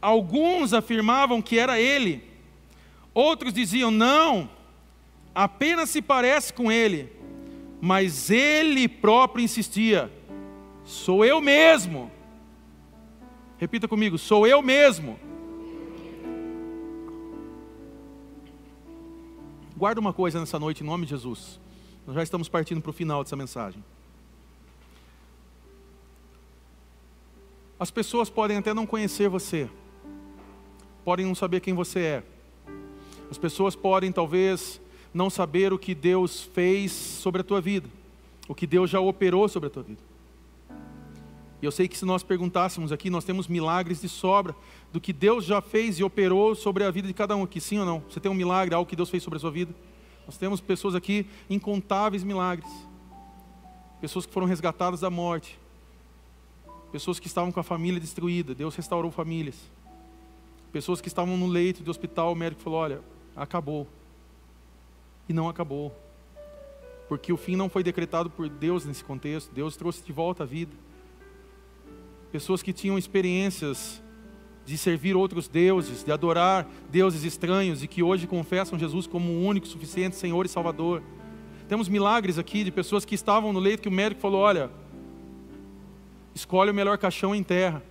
Alguns 0.00 0.72
afirmavam 0.72 1.40
que 1.40 1.56
era 1.56 1.78
Ele 1.80 2.31
Outros 3.14 3.52
diziam: 3.52 3.90
não, 3.90 4.48
apenas 5.34 5.90
se 5.90 6.00
parece 6.00 6.52
com 6.52 6.70
ele. 6.70 7.12
Mas 7.80 8.30
ele 8.30 8.88
próprio 8.88 9.44
insistia: 9.44 10.10
sou 10.84 11.24
eu 11.24 11.40
mesmo. 11.40 12.10
Repita 13.58 13.86
comigo: 13.88 14.16
sou 14.18 14.46
eu 14.46 14.62
mesmo. 14.62 15.18
Guarda 19.76 20.00
uma 20.00 20.12
coisa 20.12 20.38
nessa 20.38 20.60
noite 20.60 20.82
em 20.82 20.86
nome 20.86 21.04
de 21.04 21.10
Jesus. 21.10 21.60
Nós 22.06 22.14
já 22.14 22.22
estamos 22.22 22.48
partindo 22.48 22.80
para 22.80 22.90
o 22.90 22.92
final 22.92 23.22
dessa 23.22 23.36
mensagem. 23.36 23.82
As 27.78 27.90
pessoas 27.90 28.30
podem 28.30 28.58
até 28.58 28.72
não 28.72 28.86
conhecer 28.86 29.28
você, 29.28 29.68
podem 31.04 31.26
não 31.26 31.34
saber 31.34 31.58
quem 31.58 31.74
você 31.74 31.98
é, 31.98 32.22
as 33.32 33.38
pessoas 33.38 33.74
podem 33.74 34.12
talvez 34.12 34.80
não 35.12 35.30
saber 35.30 35.72
o 35.72 35.78
que 35.78 35.94
Deus 35.94 36.42
fez 36.42 36.92
sobre 36.92 37.40
a 37.40 37.44
tua 37.44 37.60
vida, 37.60 37.88
o 38.46 38.54
que 38.54 38.66
Deus 38.66 38.90
já 38.90 39.00
operou 39.00 39.48
sobre 39.48 39.68
a 39.68 39.70
tua 39.70 39.82
vida. 39.82 40.00
E 41.62 41.64
eu 41.64 41.72
sei 41.72 41.88
que 41.88 41.96
se 41.96 42.04
nós 42.04 42.22
perguntássemos 42.22 42.92
aqui, 42.92 43.08
nós 43.08 43.24
temos 43.24 43.48
milagres 43.48 44.02
de 44.02 44.08
sobra 44.08 44.54
do 44.92 45.00
que 45.00 45.12
Deus 45.12 45.46
já 45.46 45.62
fez 45.62 45.98
e 45.98 46.04
operou 46.04 46.54
sobre 46.54 46.84
a 46.84 46.90
vida 46.90 47.08
de 47.08 47.14
cada 47.14 47.34
um 47.34 47.42
aqui, 47.42 47.58
sim 47.58 47.78
ou 47.78 47.86
não? 47.86 48.02
Você 48.10 48.20
tem 48.20 48.30
um 48.30 48.34
milagre, 48.34 48.74
algo 48.74 48.88
que 48.88 48.96
Deus 48.96 49.08
fez 49.08 49.22
sobre 49.22 49.38
a 49.38 49.40
sua 49.40 49.50
vida? 49.50 49.74
Nós 50.26 50.36
temos 50.36 50.60
pessoas 50.60 50.94
aqui, 50.94 51.26
incontáveis 51.48 52.22
milagres. 52.22 52.70
Pessoas 54.00 54.26
que 54.26 54.32
foram 54.32 54.46
resgatadas 54.46 55.00
da 55.00 55.08
morte. 55.08 55.58
Pessoas 56.90 57.18
que 57.18 57.28
estavam 57.28 57.50
com 57.50 57.60
a 57.60 57.62
família 57.62 57.98
destruída, 57.98 58.54
Deus 58.54 58.74
restaurou 58.74 59.10
famílias. 59.10 59.56
Pessoas 60.72 61.00
que 61.00 61.08
estavam 61.08 61.36
no 61.36 61.46
leito 61.46 61.82
de 61.82 61.88
hospital, 61.88 62.32
o 62.32 62.34
médico 62.34 62.60
falou: 62.60 62.80
Olha, 62.80 63.00
acabou. 63.36 63.86
E 65.28 65.32
não 65.32 65.48
acabou. 65.48 65.94
Porque 67.08 67.32
o 67.32 67.36
fim 67.36 67.56
não 67.56 67.68
foi 67.68 67.82
decretado 67.82 68.30
por 68.30 68.48
Deus 68.48 68.84
nesse 68.84 69.04
contexto. 69.04 69.52
Deus 69.52 69.76
trouxe 69.76 70.02
de 70.02 70.12
volta 70.12 70.44
a 70.44 70.46
vida. 70.46 70.72
Pessoas 72.30 72.62
que 72.62 72.72
tinham 72.72 72.96
experiências 72.96 74.02
de 74.64 74.78
servir 74.78 75.16
outros 75.16 75.48
deuses, 75.48 76.04
de 76.04 76.12
adorar 76.12 76.66
deuses 76.90 77.24
estranhos 77.24 77.82
e 77.82 77.88
que 77.88 78.02
hoje 78.02 78.26
confessam 78.26 78.78
Jesus 78.78 79.06
como 79.06 79.30
o 79.30 79.44
único, 79.44 79.66
suficiente 79.66 80.16
Senhor 80.16 80.46
e 80.46 80.48
Salvador. 80.48 81.02
Temos 81.68 81.88
milagres 81.88 82.38
aqui 82.38 82.64
de 82.64 82.70
pessoas 82.70 83.04
que 83.04 83.14
estavam 83.14 83.52
no 83.52 83.58
leito 83.58 83.82
que 83.82 83.88
o 83.88 83.92
médico 83.92 84.20
falou: 84.20 84.40
olha, 84.40 84.70
escolhe 86.34 86.70
o 86.70 86.74
melhor 86.74 86.96
caixão 86.98 87.34
em 87.34 87.42
terra. 87.42 87.82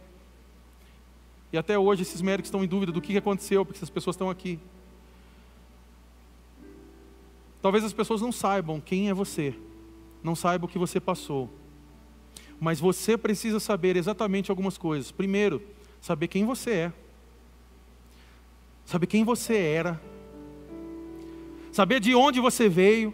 E 1.52 1.58
até 1.58 1.78
hoje 1.78 2.04
esses 2.04 2.22
médicos 2.22 2.48
estão 2.48 2.64
em 2.64 2.68
dúvida 2.68 2.92
do 2.92 3.02
que 3.02 3.18
aconteceu, 3.18 3.66
porque 3.66 3.78
essas 3.78 3.90
pessoas 3.90 4.16
estão 4.16 4.30
aqui. 4.30 4.58
Talvez 7.62 7.84
as 7.84 7.94
pessoas 7.94 8.22
não 8.22 8.32
saibam 8.32 8.82
quem 8.82 9.10
é 9.10 9.14
você, 9.14 9.54
não 10.24 10.36
saibam 10.36 10.68
o 10.68 10.72
que 10.72 10.80
você 10.80 11.00
passou. 11.00 11.50
Mas 12.60 12.80
você 12.80 13.18
precisa 13.18 13.60
saber 13.60 13.96
exatamente 13.96 14.52
algumas 14.52 14.78
coisas. 14.78 15.12
Primeiro, 15.12 15.62
saber 16.00 16.28
quem 16.28 16.46
você 16.46 16.72
é. 16.72 16.94
Saber 18.86 19.08
quem 19.08 19.24
você 19.24 19.56
era. 19.58 20.02
Saber 21.72 22.00
de 22.00 22.14
onde 22.14 22.40
você 22.40 22.70
veio. 22.70 23.14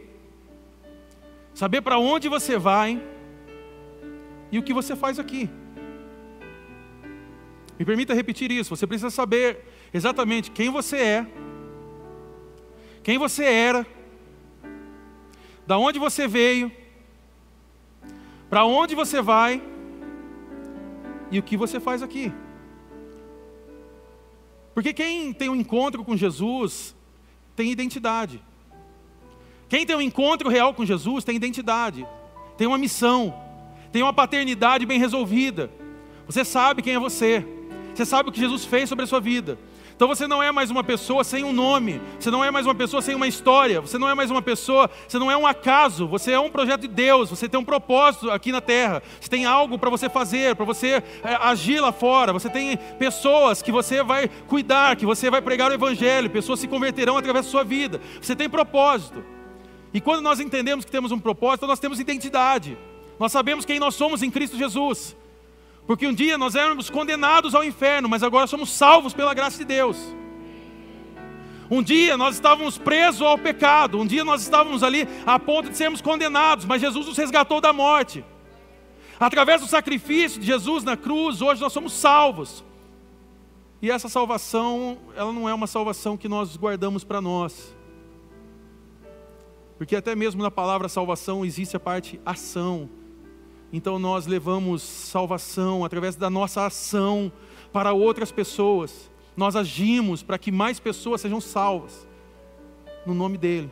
Saber 1.54 1.82
para 1.82 1.98
onde 1.98 2.28
você 2.28 2.58
vai. 2.58 3.02
e 4.52 4.58
o 4.58 4.64
que 4.64 4.74
você 4.74 4.96
faz 4.96 5.20
aqui. 5.20 5.50
Me 7.78 7.86
permita 7.86 8.14
repetir 8.14 8.52
isso. 8.52 8.76
Você 8.76 8.88
precisa 8.88 9.10
saber 9.10 9.60
exatamente 9.94 10.52
quem 10.52 10.70
você 10.70 10.98
é, 10.98 11.28
quem 13.04 13.18
você 13.18 13.44
era, 13.44 13.86
da 15.68 15.78
onde 15.78 16.00
você 16.00 16.28
veio, 16.28 16.72
para 18.50 18.66
onde 18.66 18.96
você 18.96 19.22
vai 19.22 19.62
e 21.30 21.38
o 21.38 21.44
que 21.44 21.58
você 21.58 21.78
faz 21.78 22.02
aqui. 22.02 22.32
Porque 24.74 24.94
quem 24.94 25.34
tem 25.34 25.50
um 25.50 25.56
encontro 25.56 26.06
com 26.06 26.16
Jesus 26.16 26.96
tem 27.54 27.70
identidade. 27.70 28.42
Quem 29.68 29.86
tem 29.86 29.96
um 29.96 30.02
encontro 30.02 30.50
real 30.50 30.74
com 30.74 30.86
Jesus 30.86 31.26
tem 31.26 31.36
identidade, 31.36 32.08
tem 32.58 32.66
uma 32.66 32.78
missão, 32.78 33.36
tem 33.92 34.02
uma 34.02 34.14
paternidade 34.14 34.86
bem 34.86 34.98
resolvida. 34.98 35.70
Você 36.26 36.46
sabe 36.46 36.82
quem 36.82 36.94
é 36.94 37.00
você, 37.00 37.46
você 37.94 38.06
sabe 38.06 38.30
o 38.30 38.32
que 38.32 38.40
Jesus 38.40 38.64
fez 38.64 38.88
sobre 38.88 39.04
a 39.04 39.08
sua 39.08 39.20
vida. 39.20 39.60
Então 39.98 40.08
você 40.08 40.28
não 40.28 40.44
é 40.44 40.52
mais 40.52 40.70
uma 40.70 40.84
pessoa 40.84 41.24
sem 41.24 41.44
um 41.44 41.52
nome, 41.52 42.00
você 42.20 42.30
não 42.30 42.46
é 42.46 42.52
mais 42.52 42.68
uma 42.68 42.76
pessoa 42.76 43.02
sem 43.02 43.16
uma 43.16 43.28
história, 43.28 43.82
você 43.82 43.98
não 43.98 44.08
é 44.08 44.14
mais 44.14 44.30
uma 44.30 44.44
pessoa, 44.44 44.88
você 45.08 45.18
não 45.18 45.32
é 45.32 45.36
um 45.36 45.48
acaso, 45.48 46.08
você 46.08 46.34
é 46.34 46.40
um 46.40 46.52
projeto 46.52 46.82
de 46.82 46.88
Deus, 46.88 47.32
você 47.32 47.50
tem 47.50 47.60
um 47.60 47.66
propósito 47.66 48.30
aqui 48.30 48.52
na 48.52 48.62
terra, 48.62 49.02
você 49.20 49.28
tem 49.28 49.48
algo 49.48 49.80
para 49.80 49.90
você 49.90 50.08
fazer, 50.08 50.56
para 50.56 50.66
você 50.66 51.02
é, 51.24 51.34
agir 51.42 51.80
lá 51.80 51.92
fora, 51.92 52.32
você 52.32 52.48
tem 52.48 52.78
pessoas 53.00 53.64
que 53.64 53.72
você 53.72 54.04
vai 54.04 54.30
cuidar, 54.48 54.96
que 54.96 55.04
você 55.04 55.32
vai 55.32 55.42
pregar 55.42 55.72
o 55.72 55.74
Evangelho, 55.74 56.30
pessoas 56.30 56.60
se 56.60 56.68
converterão 56.68 57.18
através 57.18 57.46
da 57.48 57.52
sua 57.52 57.64
vida, 57.64 58.00
você 58.22 58.36
tem 58.36 58.48
propósito. 58.48 59.26
E 59.92 60.00
quando 60.00 60.22
nós 60.22 60.40
entendemos 60.40 60.86
que 60.86 60.92
temos 60.92 61.12
um 61.12 61.18
propósito, 61.18 61.66
nós 61.66 61.80
temos 61.80 62.00
identidade, 62.00 62.78
nós 63.20 63.32
sabemos 63.32 63.66
quem 63.66 63.80
nós 63.80 63.96
somos 63.96 64.22
em 64.22 64.30
Cristo 64.30 64.60
Jesus. 64.60 65.16
Porque 65.88 66.06
um 66.06 66.14
dia 66.14 66.38
nós 66.38 66.54
éramos 66.54 66.90
condenados 66.90 67.56
ao 67.56 67.64
inferno, 67.64 68.10
mas 68.10 68.22
agora 68.22 68.46
somos 68.46 68.70
salvos 68.70 69.14
pela 69.14 69.34
graça 69.34 69.58
de 69.58 69.64
Deus. 69.66 69.98
Um 71.72 71.82
dia 71.82 72.18
nós 72.18 72.36
estávamos 72.36 72.78
presos 72.78 73.22
ao 73.22 73.38
pecado, 73.38 74.00
um 74.00 74.06
dia 74.06 74.24
nós 74.24 74.42
estávamos 74.42 74.84
ali 74.84 75.08
a 75.26 75.40
ponto 75.40 75.70
de 75.70 75.78
sermos 75.78 76.02
condenados, 76.02 76.66
mas 76.66 76.82
Jesus 76.82 77.08
nos 77.08 77.18
resgatou 77.18 77.62
da 77.62 77.72
morte. 77.72 78.24
Através 79.20 79.62
do 79.62 79.68
sacrifício 79.68 80.40
de 80.40 80.46
Jesus 80.46 80.84
na 80.84 80.96
cruz, 80.96 81.42
hoje 81.42 81.62
nós 81.62 81.74
somos 81.74 81.94
salvos. 81.94 82.64
E 83.82 83.90
essa 83.90 84.10
salvação, 84.10 84.98
ela 85.16 85.32
não 85.32 85.48
é 85.48 85.54
uma 85.54 85.68
salvação 85.68 86.18
que 86.18 86.28
nós 86.28 86.58
guardamos 86.58 87.04
para 87.04 87.22
nós. 87.22 87.76
Porque 89.78 89.96
até 89.96 90.16
mesmo 90.16 90.42
na 90.42 90.52
palavra 90.52 90.90
salvação 90.90 91.46
existe 91.46 91.78
a 91.78 91.80
parte 91.80 92.20
ação. 92.26 92.90
Então 93.72 94.00
nós 94.00 94.26
levamos 94.26 94.82
salvação 94.82 95.84
através 95.84 96.16
da 96.16 96.30
nossa 96.30 96.66
ação 96.66 97.32
para 97.72 97.94
outras 97.94 98.32
pessoas. 98.32 99.12
Nós 99.36 99.56
agimos 99.56 100.24
para 100.24 100.38
que 100.38 100.52
mais 100.52 100.80
pessoas 100.80 101.22
sejam 101.22 101.42
salvas 101.42 102.08
no 103.06 103.14
nome 103.14 103.38
dele. 103.38 103.70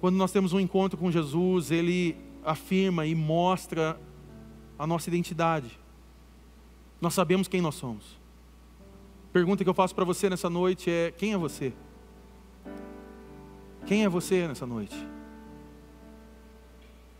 Quando 0.00 0.16
nós 0.16 0.32
temos 0.32 0.52
um 0.52 0.60
encontro 0.60 0.98
com 0.98 1.10
Jesus, 1.10 1.70
ele 1.70 2.16
afirma 2.44 3.06
e 3.06 3.14
mostra 3.14 4.00
a 4.78 4.86
nossa 4.86 5.08
identidade. 5.10 5.78
Nós 7.00 7.14
sabemos 7.14 7.48
quem 7.48 7.60
nós 7.60 7.74
somos. 7.74 8.18
Pergunta 9.32 9.62
que 9.62 9.70
eu 9.70 9.74
faço 9.74 9.94
para 9.94 10.04
você 10.04 10.28
nessa 10.28 10.50
noite 10.50 10.90
é: 10.90 11.12
quem 11.12 11.32
é 11.32 11.36
você? 11.36 11.72
Quem 13.86 14.04
é 14.04 14.08
você 14.08 14.48
nessa 14.48 14.66
noite? 14.66 14.96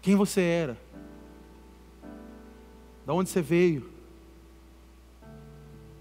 Quem 0.03 0.17
você 0.17 0.41
era, 0.41 0.79
da 3.05 3.13
onde 3.13 3.29
você 3.29 3.43
veio, 3.43 3.91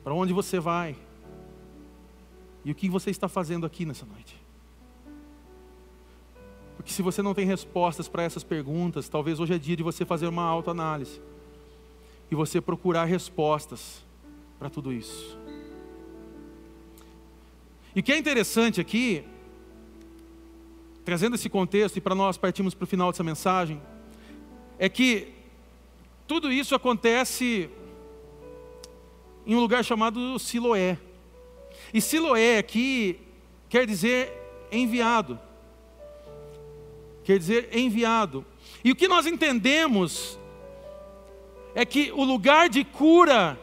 para 0.03 0.13
onde 0.13 0.33
você 0.33 0.59
vai 0.59 0.95
e 2.63 2.71
o 2.71 2.75
que 2.75 2.89
você 2.89 3.09
está 3.09 3.27
fazendo 3.27 3.65
aqui 3.65 3.85
nessa 3.85 4.05
noite. 4.05 4.39
Porque 6.77 6.91
se 6.91 7.01
você 7.01 7.21
não 7.21 7.33
tem 7.33 7.45
respostas 7.45 8.07
para 8.07 8.23
essas 8.23 8.43
perguntas, 8.43 9.09
talvez 9.09 9.39
hoje 9.39 9.53
é 9.53 9.57
dia 9.57 9.75
de 9.75 9.83
você 9.83 10.05
fazer 10.05 10.27
uma 10.27 10.43
autoanálise 10.43 11.21
e 12.31 12.35
você 12.35 12.61
procurar 12.61 13.05
respostas 13.05 14.05
para 14.57 14.69
tudo 14.69 14.93
isso. 14.93 15.37
E 17.95 17.99
o 17.99 18.03
que 18.03 18.13
é 18.13 18.17
interessante 18.17 18.79
aqui 18.79 19.25
trazendo 21.09 21.33
esse 21.33 21.49
contexto 21.49 21.97
e 21.97 22.01
para 22.01 22.13
nós 22.13 22.37
partimos 22.37 22.75
para 22.75 22.83
o 22.83 22.87
final 22.87 23.11
dessa 23.11 23.23
mensagem, 23.23 23.81
é 24.77 24.87
que 24.87 25.33
tudo 26.27 26.51
isso 26.51 26.75
acontece 26.75 27.67
em 29.43 29.55
um 29.55 29.59
lugar 29.59 29.83
chamado 29.83 30.37
Siloé. 30.37 30.99
E 31.91 31.99
Siloé 31.99 32.59
aqui 32.59 33.19
quer 33.67 33.87
dizer 33.87 34.31
enviado. 34.71 35.39
Quer 37.23 37.39
dizer 37.39 37.75
enviado. 37.75 38.45
E 38.83 38.91
o 38.91 38.95
que 38.95 39.07
nós 39.07 39.25
entendemos 39.25 40.37
é 41.73 41.83
que 41.85 42.11
o 42.11 42.23
lugar 42.23 42.69
de 42.69 42.83
cura 42.83 43.59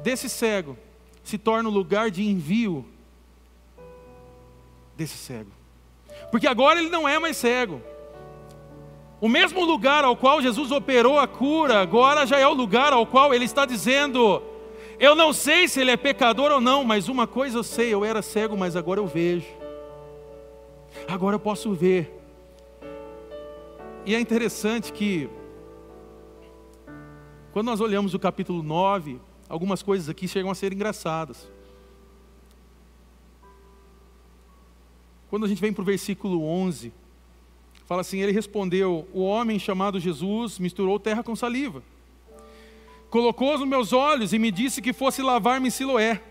desse 0.00 0.28
cego 0.28 0.76
se 1.22 1.38
torna 1.38 1.68
o 1.68 1.72
lugar 1.72 2.10
de 2.10 2.24
envio 2.24 2.84
desse 4.96 5.16
cego. 5.16 5.62
Porque 6.30 6.46
agora 6.46 6.78
ele 6.80 6.88
não 6.88 7.08
é 7.08 7.18
mais 7.18 7.36
cego. 7.36 7.80
O 9.20 9.28
mesmo 9.28 9.64
lugar 9.64 10.04
ao 10.04 10.16
qual 10.16 10.42
Jesus 10.42 10.70
operou 10.70 11.18
a 11.18 11.26
cura, 11.26 11.80
agora 11.80 12.26
já 12.26 12.38
é 12.38 12.46
o 12.46 12.52
lugar 12.52 12.92
ao 12.92 13.06
qual 13.06 13.32
ele 13.32 13.44
está 13.44 13.64
dizendo: 13.64 14.42
Eu 14.98 15.14
não 15.14 15.32
sei 15.32 15.66
se 15.66 15.80
ele 15.80 15.90
é 15.90 15.96
pecador 15.96 16.50
ou 16.50 16.60
não, 16.60 16.84
mas 16.84 17.08
uma 17.08 17.26
coisa 17.26 17.58
eu 17.58 17.62
sei, 17.62 17.94
eu 17.94 18.04
era 18.04 18.20
cego, 18.20 18.56
mas 18.56 18.76
agora 18.76 19.00
eu 19.00 19.06
vejo. 19.06 19.46
Agora 21.08 21.36
eu 21.36 21.40
posso 21.40 21.72
ver. 21.72 22.12
E 24.04 24.14
é 24.14 24.20
interessante 24.20 24.92
que, 24.92 25.30
quando 27.52 27.66
nós 27.66 27.80
olhamos 27.80 28.12
o 28.12 28.18
capítulo 28.18 28.62
9, 28.62 29.18
algumas 29.48 29.82
coisas 29.82 30.10
aqui 30.10 30.28
chegam 30.28 30.50
a 30.50 30.54
ser 30.54 30.72
engraçadas. 30.72 31.50
Quando 35.34 35.46
a 35.46 35.48
gente 35.48 35.60
vem 35.60 35.72
para 35.72 35.82
o 35.82 35.84
versículo 35.84 36.46
11, 36.46 36.92
fala 37.86 38.02
assim: 38.02 38.20
Ele 38.20 38.30
respondeu: 38.30 39.08
O 39.12 39.24
homem 39.24 39.58
chamado 39.58 39.98
Jesus 39.98 40.60
misturou 40.60 40.96
terra 41.00 41.24
com 41.24 41.34
saliva, 41.34 41.82
colocou 43.10 43.58
nos 43.58 43.66
meus 43.66 43.92
olhos 43.92 44.32
e 44.32 44.38
me 44.38 44.52
disse 44.52 44.80
que 44.80 44.92
fosse 44.92 45.22
lavar-me 45.22 45.66
em 45.66 45.70
Siloé. 45.72 46.22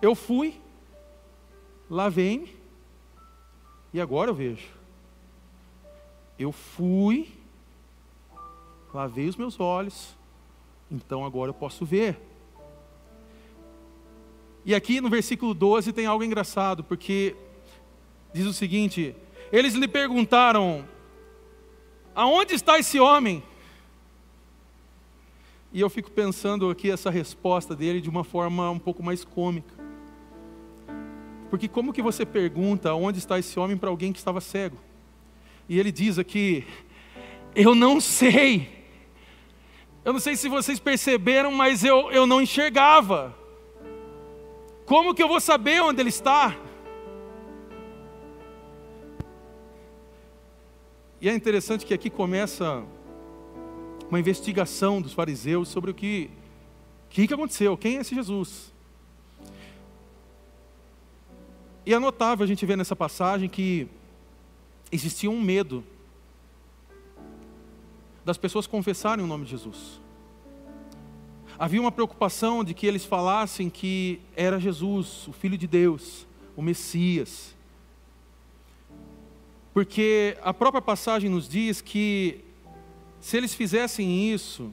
Eu 0.00 0.14
fui, 0.14 0.54
lavei-me 1.90 2.54
e 3.92 4.00
agora 4.00 4.30
eu 4.30 4.34
vejo. 4.36 4.68
Eu 6.38 6.52
fui, 6.52 7.28
lavei 8.94 9.26
os 9.26 9.34
meus 9.34 9.58
olhos, 9.58 10.14
então 10.88 11.24
agora 11.24 11.50
eu 11.50 11.54
posso 11.54 11.84
ver. 11.84 12.20
E 14.64 14.74
aqui 14.74 15.00
no 15.00 15.08
versículo 15.08 15.54
12 15.54 15.92
tem 15.92 16.06
algo 16.06 16.22
engraçado, 16.22 16.84
porque 16.84 17.34
diz 18.32 18.46
o 18.46 18.52
seguinte: 18.52 19.14
eles 19.50 19.74
lhe 19.74 19.88
perguntaram: 19.88 20.86
Aonde 22.14 22.54
está 22.54 22.78
esse 22.78 23.00
homem? 23.00 23.42
E 25.72 25.80
eu 25.80 25.90
fico 25.90 26.10
pensando 26.10 26.70
aqui 26.70 26.90
essa 26.90 27.10
resposta 27.10 27.74
dele 27.74 28.00
de 28.00 28.08
uma 28.08 28.22
forma 28.22 28.70
um 28.70 28.78
pouco 28.78 29.02
mais 29.02 29.24
cômica. 29.24 29.74
Porque 31.50 31.66
como 31.66 31.92
que 31.92 32.02
você 32.02 32.24
pergunta 32.24 32.94
onde 32.94 33.18
está 33.18 33.38
esse 33.38 33.58
homem 33.58 33.76
para 33.76 33.90
alguém 33.90 34.12
que 34.12 34.18
estava 34.18 34.40
cego? 34.40 34.78
E 35.68 35.78
ele 35.78 35.90
diz 35.90 36.18
aqui: 36.18 36.64
Eu 37.54 37.74
não 37.74 38.00
sei. 38.00 38.80
Eu 40.04 40.12
não 40.12 40.20
sei 40.20 40.36
se 40.36 40.48
vocês 40.48 40.78
perceberam, 40.78 41.52
mas 41.52 41.84
eu, 41.84 42.10
eu 42.12 42.26
não 42.26 42.40
enxergava. 42.40 43.41
Como 44.84 45.14
que 45.14 45.22
eu 45.22 45.28
vou 45.28 45.40
saber 45.40 45.80
onde 45.80 46.00
ele 46.00 46.08
está? 46.08 46.56
E 51.20 51.28
é 51.28 51.34
interessante 51.34 51.86
que 51.86 51.94
aqui 51.94 52.10
começa 52.10 52.84
uma 54.10 54.18
investigação 54.18 55.00
dos 55.00 55.12
fariseus 55.12 55.68
sobre 55.68 55.92
o 55.92 55.94
que, 55.94 56.28
que, 57.08 57.28
que 57.28 57.32
aconteceu, 57.32 57.76
quem 57.76 57.96
é 57.96 58.00
esse 58.00 58.14
Jesus. 58.14 58.72
E 61.86 61.94
é 61.94 61.98
notável 61.98 62.44
a 62.44 62.46
gente 62.46 62.66
ver 62.66 62.76
nessa 62.76 62.96
passagem 62.96 63.48
que 63.48 63.88
existia 64.90 65.30
um 65.30 65.40
medo 65.40 65.84
das 68.24 68.36
pessoas 68.36 68.66
confessarem 68.66 69.24
o 69.24 69.28
nome 69.28 69.44
de 69.44 69.52
Jesus. 69.52 70.01
Havia 71.62 71.80
uma 71.80 71.92
preocupação 71.92 72.64
de 72.64 72.74
que 72.74 72.88
eles 72.88 73.04
falassem 73.04 73.70
que 73.70 74.18
era 74.34 74.58
Jesus, 74.58 75.28
o 75.28 75.32
Filho 75.32 75.56
de 75.56 75.68
Deus, 75.68 76.26
o 76.56 76.60
Messias. 76.60 77.54
Porque 79.72 80.36
a 80.42 80.52
própria 80.52 80.82
passagem 80.82 81.30
nos 81.30 81.48
diz 81.48 81.80
que 81.80 82.40
se 83.20 83.36
eles 83.36 83.54
fizessem 83.54 84.32
isso, 84.34 84.72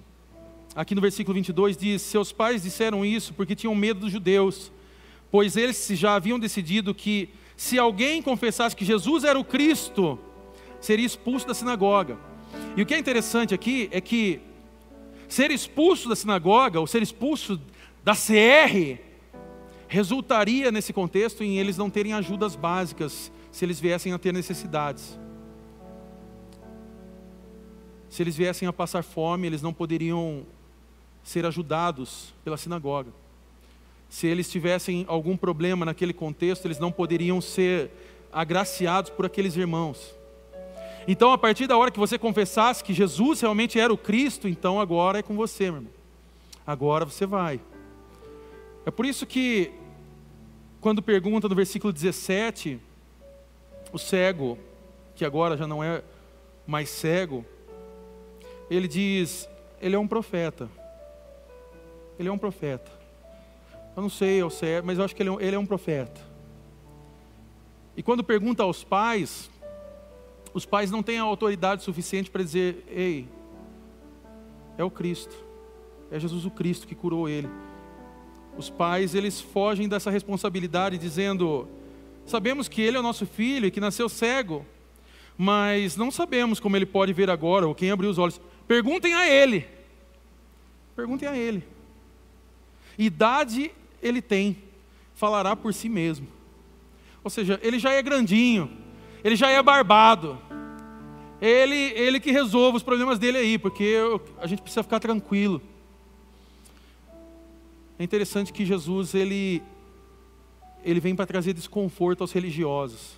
aqui 0.76 0.96
no 0.96 1.02
versículo 1.02 1.36
22 1.36 1.78
diz: 1.78 2.02
Seus 2.02 2.32
pais 2.32 2.64
disseram 2.64 3.06
isso 3.06 3.36
porque 3.36 3.56
tinham 3.56 3.76
medo 3.76 4.00
dos 4.00 4.12
judeus, 4.12 4.72
pois 5.30 5.56
eles 5.56 5.90
já 5.90 6.16
haviam 6.16 6.40
decidido 6.40 6.96
que 6.96 7.30
se 7.56 7.78
alguém 7.78 8.20
confessasse 8.20 8.76
que 8.76 8.84
Jesus 8.84 9.24
era 9.24 9.38
o 9.38 9.46
Cristo, 9.46 10.18
seria 10.82 11.06
expulso 11.06 11.46
da 11.46 11.54
sinagoga. 11.54 12.18
E 12.76 12.82
o 12.82 12.86
que 12.88 12.96
é 12.96 12.98
interessante 12.98 13.54
aqui 13.54 13.90
é 13.92 14.02
que 14.02 14.42
ser 15.30 15.52
expulso 15.52 16.10
da 16.10 16.16
sinagoga, 16.16 16.80
ou 16.80 16.88
ser 16.88 17.02
expulso 17.04 17.62
da 18.04 18.14
CR, 18.14 19.00
resultaria 19.88 20.72
nesse 20.72 20.92
contexto 20.92 21.44
em 21.44 21.58
eles 21.58 21.78
não 21.78 21.90
terem 21.90 22.14
ajudas 22.14 22.56
básicas 22.56 23.32
se 23.52 23.64
eles 23.64 23.80
viessem 23.80 24.12
a 24.12 24.20
ter 24.20 24.34
necessidades. 24.34 25.18
Se 28.10 28.24
eles 28.24 28.36
viessem 28.36 28.68
a 28.68 28.74
passar 28.74 29.04
fome, 29.04 29.46
eles 29.46 29.62
não 29.62 29.72
poderiam 29.72 30.46
ser 31.24 31.46
ajudados 31.46 32.34
pela 32.44 32.58
sinagoga. 32.58 33.12
Se 34.10 34.26
eles 34.26 34.50
tivessem 34.50 35.06
algum 35.08 35.38
problema 35.38 35.86
naquele 35.86 36.14
contexto, 36.14 36.66
eles 36.66 36.80
não 36.80 36.92
poderiam 36.92 37.40
ser 37.40 37.92
agraciados 38.32 39.12
por 39.12 39.28
aqueles 39.28 39.56
irmãos. 39.56 40.19
Então, 41.12 41.32
a 41.32 41.40
partir 41.40 41.66
da 41.66 41.76
hora 41.76 41.90
que 41.90 41.98
você 41.98 42.20
confessasse 42.20 42.84
que 42.84 42.94
Jesus 42.94 43.42
realmente 43.42 43.80
era 43.80 43.92
o 43.92 43.98
Cristo, 43.98 44.48
então 44.48 44.80
agora 44.80 45.18
é 45.18 45.24
com 45.24 45.36
você, 45.36 45.64
meu 45.72 45.78
irmão. 45.78 45.92
Agora 46.68 47.04
você 47.04 47.26
vai. 47.26 47.60
É 48.86 48.92
por 48.92 49.08
isso 49.08 49.26
que, 49.26 49.72
quando 50.80 51.02
pergunta 51.02 51.50
no 51.50 51.56
versículo 51.56 51.92
17, 51.92 52.80
o 53.92 53.98
cego, 53.98 54.56
que 55.16 55.26
agora 55.26 55.58
já 55.58 55.66
não 55.66 55.84
é 55.84 56.04
mais 56.68 56.90
cego, 56.90 57.44
ele 58.70 58.88
diz: 58.88 59.50
ele 59.82 59.96
é 59.96 60.00
um 60.00 60.08
profeta. 60.08 60.70
Ele 62.20 62.30
é 62.30 62.32
um 62.32 62.38
profeta. 62.38 62.92
Eu 63.98 64.04
não 64.04 64.12
sei 64.12 64.42
ao 64.42 64.52
certo, 64.52 64.86
mas 64.86 65.00
eu 65.00 65.06
acho 65.06 65.16
que 65.16 65.24
é 65.24 65.26
ele 65.26 65.56
é 65.56 65.60
um 65.60 65.66
profeta. 65.66 66.22
E 67.98 68.04
quando 68.04 68.24
pergunta 68.24 68.62
aos 68.62 68.84
pais, 68.84 69.50
os 70.54 70.66
pais 70.66 70.92
não 70.92 71.04
têm 71.04 71.20
a 71.20 71.24
autoridade 71.24 71.84
suficiente 71.84 72.30
para 72.30 72.44
dizer: 72.44 72.84
ei, 72.90 73.28
é 74.78 74.84
o 74.84 74.90
Cristo, 74.90 75.36
é 76.12 76.20
Jesus 76.20 76.46
o 76.46 76.52
Cristo 76.52 76.88
que 76.88 76.96
curou 76.96 77.28
ele. 77.28 77.50
Os 78.58 78.70
pais, 78.70 79.16
eles 79.16 79.40
fogem 79.40 79.88
dessa 79.88 80.10
responsabilidade 80.10 80.98
dizendo: 80.98 81.68
Sabemos 82.26 82.68
que 82.68 82.82
ele 82.82 82.98
é 82.98 83.00
o 83.00 83.04
nosso 83.04 83.26
filho 83.26 83.66
e 83.66 83.72
que 83.72 83.80
nasceu 83.80 84.10
cego, 84.10 84.66
mas 85.38 85.96
não 85.96 86.12
sabemos 86.12 86.60
como 86.60 86.76
ele 86.76 86.86
pode 86.86 87.14
ver 87.14 87.30
agora 87.30 87.68
ou 87.68 87.74
quem 87.74 87.92
abriu 87.92 88.10
os 88.10 88.18
olhos. 88.18 88.40
Perguntem 88.68 89.14
a 89.14 89.28
ele. 89.28 89.66
Perguntem 90.96 91.28
a 91.28 91.38
ele. 91.38 91.64
Idade 92.98 93.72
ele 94.02 94.22
tem, 94.22 94.58
falará 95.16 95.56
por 95.56 95.74
si 95.74 95.88
mesmo. 95.88 96.28
Ou 97.24 97.30
seja, 97.30 97.60
ele 97.64 97.80
já 97.80 97.92
é 97.92 98.02
grandinho, 98.02 98.70
ele 99.24 99.36
já 99.36 99.50
é 99.50 99.62
barbado. 99.62 100.38
Ele, 101.42 101.76
ele 101.76 102.20
que 102.20 102.32
resolve 102.32 102.78
os 102.78 102.84
problemas 102.84 103.18
dele 103.18 103.38
aí, 103.38 103.58
porque 103.58 103.96
a 104.40 104.48
gente 104.48 104.62
precisa 104.62 104.84
ficar 104.84 105.00
tranquilo. 105.00 105.62
É 107.98 108.04
interessante 108.04 108.52
que 108.54 108.66
Jesus 108.66 109.14
ele 109.14 109.62
ele 110.84 111.02
vem 111.02 111.14
para 111.14 111.26
trazer 111.26 111.54
desconforto 111.54 112.22
aos 112.22 112.32
religiosos. 112.32 113.18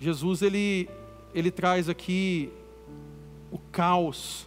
Jesus 0.00 0.42
ele 0.42 0.88
ele 1.34 1.50
traz 1.50 1.88
aqui 1.88 2.50
o 3.50 3.58
caos 3.58 4.46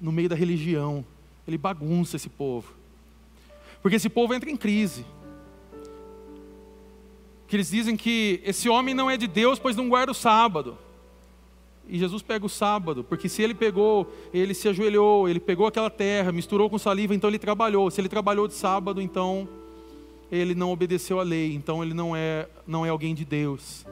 no 0.00 0.12
meio 0.12 0.28
da 0.28 0.36
religião. 0.36 1.04
Ele 1.46 1.58
bagunça 1.58 2.16
esse 2.16 2.28
povo. 2.28 2.72
Porque 3.82 3.96
esse 3.96 4.08
povo 4.08 4.34
entra 4.34 4.50
em 4.50 4.56
crise. 4.56 5.04
Que 7.48 7.56
eles 7.56 7.70
dizem 7.70 7.96
que 7.96 8.40
esse 8.44 8.68
homem 8.68 8.94
não 8.94 9.10
é 9.10 9.16
de 9.16 9.26
Deus, 9.26 9.58
pois 9.58 9.74
não 9.74 9.88
guarda 9.88 10.12
o 10.12 10.14
sábado. 10.14 10.78
E 11.88 11.98
Jesus 11.98 12.20
pega 12.20 12.44
o 12.44 12.48
sábado, 12.48 13.02
porque 13.02 13.30
se 13.30 13.42
ele 13.42 13.54
pegou, 13.54 14.12
ele 14.32 14.52
se 14.52 14.68
ajoelhou, 14.68 15.26
ele 15.26 15.40
pegou 15.40 15.66
aquela 15.66 15.88
terra, 15.88 16.30
misturou 16.30 16.68
com 16.68 16.76
saliva, 16.76 17.14
então 17.14 17.30
ele 17.30 17.38
trabalhou. 17.38 17.90
Se 17.90 17.98
ele 17.98 18.10
trabalhou 18.10 18.46
de 18.46 18.52
sábado, 18.52 19.00
então 19.00 19.48
ele 20.30 20.54
não 20.54 20.70
obedeceu 20.70 21.18
à 21.18 21.22
lei, 21.22 21.54
então 21.54 21.82
ele 21.82 21.94
não 21.94 22.14
é, 22.14 22.46
não 22.66 22.84
é 22.84 22.90
alguém 22.90 23.14
de 23.14 23.24
Deus. 23.24 23.86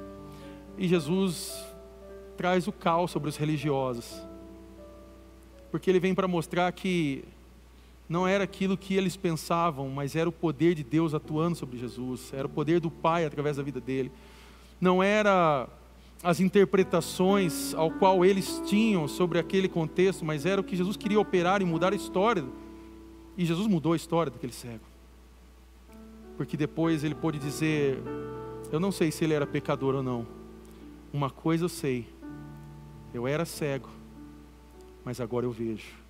E 0.77 0.87
Jesus 0.87 1.57
traz 2.37 2.69
o 2.69 2.73
caos 2.73 3.11
sobre 3.11 3.31
os 3.31 3.39
religiosos, 3.39 4.21
porque 5.71 5.89
ele 5.89 5.99
vem 5.99 6.15
para 6.15 6.29
mostrar 6.29 6.71
que 6.73 7.25
não 8.09 8.27
era 8.27 8.45
aquilo 8.45 8.77
que 8.77 8.95
eles 8.95 9.17
pensavam, 9.17 9.89
mas 9.89 10.15
era 10.15 10.29
o 10.29 10.33
poder 10.33 10.75
de 10.75 10.85
Deus 10.85 11.15
atuando 11.15 11.57
sobre 11.57 11.79
Jesus, 11.79 12.33
era 12.33 12.47
o 12.47 12.51
poder 12.51 12.81
do 12.81 12.91
Pai 12.91 13.25
através 13.25 13.57
da 13.57 13.63
vida 13.63 13.81
dele. 13.81 14.11
Não 14.81 15.03
era 15.03 15.69
as 16.23 16.41
interpretações 16.41 17.75
ao 17.75 17.91
qual 17.91 18.25
eles 18.25 18.63
tinham 18.67 19.07
sobre 19.09 19.39
aquele 19.39 19.69
contexto, 19.69 20.25
mas 20.25 20.47
era 20.47 20.61
o 20.61 20.65
que 20.65 20.77
Jesus 20.77 20.97
queria 20.97 21.21
operar 21.21 21.63
e 21.63 21.65
mudar 21.65 21.93
a 21.93 21.97
história. 21.97 22.45
E 23.37 23.45
Jesus 23.45 23.67
mudou 23.67 23.93
a 23.93 23.97
história 23.97 24.31
daquele 24.31 24.53
cego 24.53 24.85
porque 26.37 26.57
depois 26.57 27.03
ele 27.03 27.15
pôde 27.15 27.39
dizer: 27.39 27.99
Eu 28.71 28.79
não 28.79 28.93
sei 28.93 29.11
se 29.11 29.25
ele 29.25 29.35
era 29.35 29.47
pecador 29.47 29.95
ou 29.95 30.03
não. 30.03 30.27
Uma 31.13 31.31
coisa 31.31 31.65
eu 31.65 31.69
sei: 31.69 32.07
eu 33.15 33.27
era 33.27 33.45
cego, 33.45 33.89
mas 35.05 35.21
agora 35.21 35.47
eu 35.47 35.51
vejo. 35.51 36.06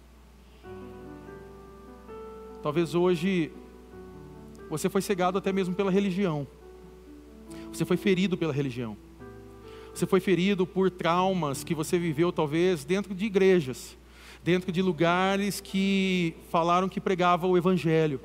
Talvez 2.67 2.97
hoje 2.97 3.53
você 4.69 4.89
foi 4.89 5.01
cegado 5.01 5.39
até 5.39 5.53
mesmo 5.53 5.73
pela 5.73 5.89
religião. 5.89 6.49
Você 7.73 7.85
foi 7.85 7.97
ferido 7.97 8.37
pela 8.37 8.53
religião. 8.53 8.97
Você 9.95 10.05
foi 10.05 10.19
ferido 10.19 10.67
por 10.67 10.91
traumas 10.91 11.63
que 11.63 11.77
você 11.77 11.97
viveu 11.97 12.33
talvez 12.33 12.85
dentro 12.85 13.15
de 13.15 13.25
igrejas, 13.25 13.97
dentro 14.43 14.73
de 14.73 14.83
lugares 14.83 15.61
que 15.61 16.35
falaram 16.51 16.89
que 16.89 17.01
pregavam 17.01 17.53
o 17.53 17.57
evangelho 17.57 18.21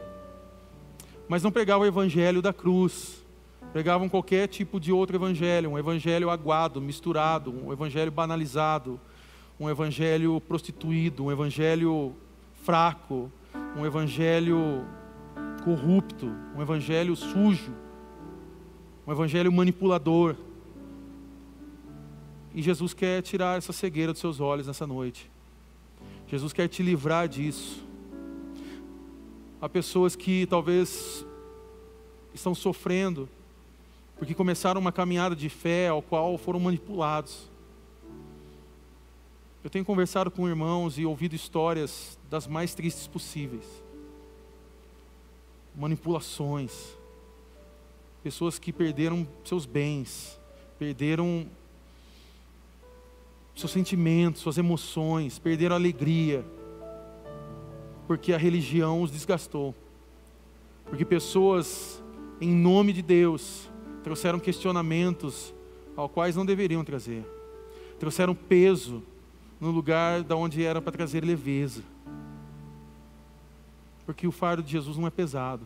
mas 1.30 1.44
não 1.44 1.52
pregavam 1.52 1.84
o 1.84 1.88
evangelho 1.88 2.42
da 2.42 2.52
cruz, 2.52 3.24
pregavam 3.72 4.10
qualquer 4.10 4.48
tipo 4.48 4.80
de 4.80 4.92
outro 4.92 5.16
evangelho, 5.16 5.70
um 5.70 5.78
evangelho 5.78 6.32
aguado, 6.32 6.82
misturado, 6.82 7.52
um 7.52 7.72
evangelho 7.72 8.12
banalizado, 8.12 9.00
um 9.60 9.70
evangelho 9.70 10.42
prostituído, 10.42 11.26
um 11.26 11.32
evangelho 11.32 12.16
fraco, 12.64 13.32
um 13.76 13.86
evangelho 13.86 14.86
corrupto, 15.64 16.26
um 16.56 16.62
evangelho 16.62 17.16
sujo, 17.16 17.74
um 19.06 19.12
evangelho 19.12 19.52
manipulador. 19.52 20.36
E 22.54 22.62
Jesus 22.62 22.93
quer 22.93 23.22
tirar 23.22 23.58
essa 23.58 23.72
cegueira 23.72 24.12
dos 24.12 24.20
seus 24.20 24.39
olhos 24.39 24.68
nessa 24.68 24.86
noite. 24.86 25.30
Jesus 26.28 26.52
quer 26.54 26.68
te 26.68 26.84
livrar 26.84 27.28
disso. 27.28 27.84
Há 29.62 29.70
pessoas 29.70 30.16
que 30.16 30.45
talvez 30.47 31.26
estão 32.34 32.56
sofrendo 32.56 33.30
porque 34.18 34.36
começaram 34.36 34.80
uma 34.80 34.91
caminhada 34.91 35.36
de 35.36 35.49
fé 35.49 35.88
ao 35.88 35.99
qual 35.99 36.38
foram 36.38 36.60
manipulados. 36.60 37.49
Eu 39.64 39.70
tenho 39.70 39.84
conversado 39.84 40.30
com 40.30 40.47
irmãos 40.47 40.99
e 40.99 41.06
ouvido 41.06 41.34
histórias 41.34 42.20
das 42.32 42.48
mais 42.48 42.74
tristes 42.74 43.08
possíveis. 43.08 43.66
Manipulações. 45.76 46.72
Pessoas 48.24 48.58
que 48.58 48.72
perderam 48.72 49.28
seus 49.44 49.66
bens, 49.66 50.40
perderam 50.80 51.46
seus 53.54 53.72
sentimentos, 53.72 54.42
suas 54.42 54.58
emoções, 54.58 55.38
perderam 55.38 55.76
a 55.76 55.78
alegria 55.78 56.46
porque 58.08 58.32
a 58.32 58.38
religião 58.38 59.02
os 59.02 59.12
desgastou. 59.12 59.76
Porque 60.86 61.04
pessoas, 61.04 62.02
em 62.40 62.50
nome 62.50 62.94
de 62.94 63.02
Deus, 63.02 63.70
trouxeram 64.04 64.40
questionamentos 64.40 65.54
ao 65.98 66.08
quais 66.08 66.36
não 66.36 66.46
deveriam 66.46 66.84
trazer. 66.84 67.26
Trouxeram 68.00 68.34
peso 68.34 69.04
no 69.60 69.70
lugar 69.70 70.24
da 70.24 70.36
onde 70.36 70.64
era 70.64 70.82
para 70.82 70.92
trazer 70.92 71.26
leveza. 71.26 71.91
Porque 74.12 74.28
o 74.28 74.32
fardo 74.32 74.62
de 74.62 74.70
Jesus 74.70 74.97
não 74.97 75.07
é 75.07 75.09
pesado. 75.09 75.66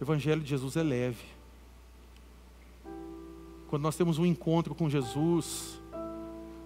O 0.00 0.04
evangelho 0.04 0.40
de 0.40 0.48
Jesus 0.48 0.76
é 0.76 0.84
leve. 0.84 1.24
Quando 3.66 3.82
nós 3.82 3.96
temos 3.96 4.18
um 4.18 4.24
encontro 4.24 4.72
com 4.72 4.88
Jesus, 4.88 5.80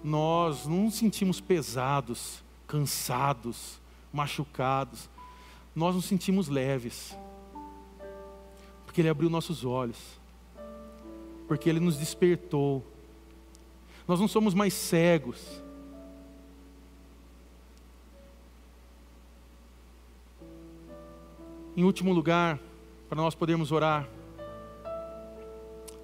nós 0.05 0.67
não 0.67 0.85
nos 0.85 0.97
sentimos 0.97 1.41
pesados, 1.41 2.45
cansados, 2.67 3.81
machucados, 4.13 5.09
nós 5.75 5.95
nos 5.95 6.05
sentimos 6.05 6.49
leves. 6.49 7.17
Porque 8.85 9.01
Ele 9.01 9.09
abriu 9.09 9.31
nossos 9.31 9.65
olhos, 9.65 10.21
porque 11.49 11.71
Ele 11.71 11.81
nos 11.81 11.97
despertou. 11.97 12.85
Nós 14.07 14.21
não 14.21 14.29
somos 14.29 14.53
mais 14.53 14.75
cegos. 14.75 15.65
Em 21.77 21.85
último 21.85 22.11
lugar, 22.13 22.59
para 23.07 23.21
nós 23.21 23.35
podermos 23.35 23.71
orar, 23.71 24.09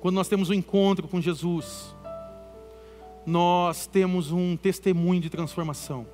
quando 0.02 0.16
nós 0.16 0.28
temos 0.28 0.50
um 0.50 0.52
encontro 0.52 1.08
com 1.08 1.18
Jesus, 1.18 1.96
nós 3.24 3.86
temos 3.86 4.30
um 4.30 4.54
testemunho 4.54 5.20
de 5.20 5.30
transformação. 5.30 6.06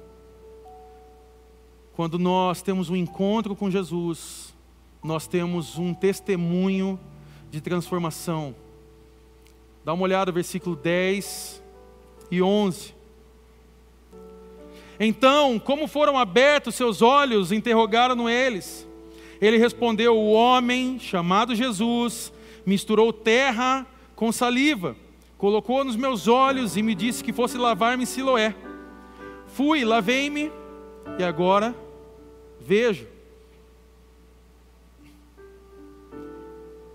Quando 1.97 2.21
nós 2.21 2.63
temos 2.63 2.89
um 2.89 2.95
encontro 2.95 3.57
com 3.57 3.69
Jesus, 3.69 4.55
nós 5.03 5.27
temos 5.27 5.77
um 5.77 5.93
testemunho 5.93 7.01
de 7.51 7.61
transformação. 7.61 8.55
Dá 9.85 9.93
uma 9.93 10.05
olhada 10.05 10.31
versículo 10.31 10.77
10 10.77 11.61
e 12.31 12.41
11. 12.41 12.95
Então, 15.01 15.59
como 15.59 15.89
foram 15.89 16.17
abertos 16.17 16.77
seus 16.77 17.03
olhos, 17.03 17.51
interrogaram 17.51 18.29
eles. 18.31 18.88
Ele 19.41 19.57
respondeu: 19.57 20.17
O 20.17 20.33
homem 20.33 20.99
chamado 20.99 21.55
Jesus 21.55 22.33
misturou 22.67 23.13
terra 23.13 23.87
com 24.15 24.33
saliva, 24.33 24.97
colocou 25.37 25.85
nos 25.85 25.97
meus 25.97 26.27
olhos 26.27 26.77
e 26.77 26.83
me 26.83 26.95
disse 26.95 27.23
que 27.23 27.33
fosse 27.33 27.57
lavar-me 27.57 28.03
em 28.03 28.07
Siloé. 28.07 28.55
Fui, 29.47 29.85
lavei-me 29.85 30.51
e 31.19 31.25
agora 31.25 31.75
vejo. 32.61 33.07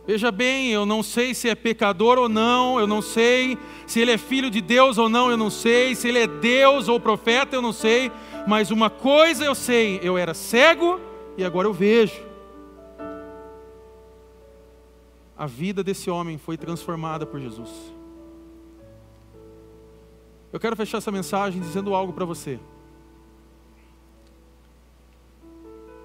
Veja 0.06 0.30
bem, 0.34 0.70
eu 0.70 0.86
não 0.86 1.02
sei 1.02 1.34
se 1.34 1.48
é 1.48 1.56
pecador 1.56 2.18
ou 2.18 2.28
não, 2.28 2.78
eu 2.78 2.86
não 2.86 3.02
sei 3.02 3.58
se 3.88 4.02
ele 4.02 4.12
é 4.12 4.18
filho 4.18 4.50
de 4.50 4.60
Deus 4.60 4.98
ou 4.98 5.08
não, 5.08 5.32
eu 5.32 5.38
não 5.38 5.50
sei 5.50 5.96
se 5.96 6.10
ele 6.10 6.20
é 6.20 6.28
Deus 6.28 6.90
ou 6.90 7.00
profeta, 7.00 7.56
eu 7.56 7.62
não 7.62 7.72
sei, 7.72 8.12
mas 8.46 8.70
uma 8.70 8.90
coisa 8.90 9.46
eu 9.46 9.56
sei: 9.56 10.02
eu 10.04 10.18
era 10.18 10.34
cego 10.34 11.00
e 11.38 11.44
agora 11.46 11.70
eu 11.70 11.74
vejo 11.74 12.33
a 15.38 15.46
vida 15.46 15.84
desse 15.84 16.10
homem 16.10 16.38
foi 16.38 16.58
transformada 16.58 17.26
por 17.26 17.40
Jesus. 17.40 17.70
Eu 20.52 20.60
quero 20.60 20.76
fechar 20.76 21.00
essa 21.00 21.12
mensagem 21.12 21.60
dizendo 21.60 21.96
algo 21.96 22.14
para 22.14 22.26
você. 22.26 22.60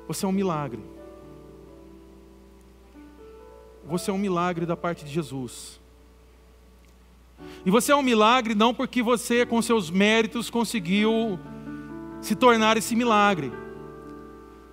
Você 0.07 0.25
é 0.25 0.29
um 0.29 0.33
milagre. 0.33 0.83
Você 3.85 4.11
é 4.11 4.15
um 4.15 4.19
milagre 4.19 4.65
da 4.65 4.77
parte 4.77 5.05
de 5.05 5.11
Jesus. 5.11 5.79
E 7.65 7.71
você 7.71 7.93
é 7.93 7.97
um 7.97 8.03
milagre 8.03 8.55
não 8.55 8.73
porque 8.73 9.03
você, 9.03 9.45
com 9.45 9.61
seus 9.61 9.91
méritos, 9.91 10.49
conseguiu 10.49 11.39
se 12.23 12.35
tornar 12.35 12.79
esse 12.79 12.97
milagre. 12.97 13.53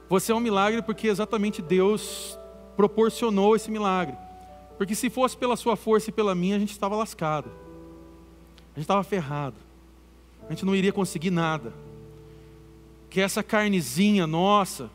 Você 0.08 0.32
é 0.32 0.36
um 0.36 0.39
milagre 0.39 0.82
porque 0.82 1.08
exatamente 1.08 1.62
Deus 1.62 2.39
proporcionou 2.78 3.56
esse 3.56 3.70
milagre. 3.70 4.24
Porque 4.78 4.95
se 4.95 5.09
fosse 5.09 5.38
pela 5.38 5.55
sua 5.55 5.76
força 5.76 6.09
e 6.09 6.13
pela 6.13 6.36
minha, 6.36 6.55
a 6.55 6.59
gente 6.59 6.71
estava 6.71 6.95
lascado. 6.95 7.49
A 8.73 8.80
gente 8.80 8.84
estava 8.84 9.03
ferrado. 9.03 9.55
A 10.47 10.51
gente 10.51 10.65
não 10.65 10.76
iria 10.76 10.91
conseguir 10.91 11.32
nada. 11.32 11.73
Que 13.09 13.21
essa 13.21 13.41
carnezinha 13.41 14.28
nossa, 14.28 14.89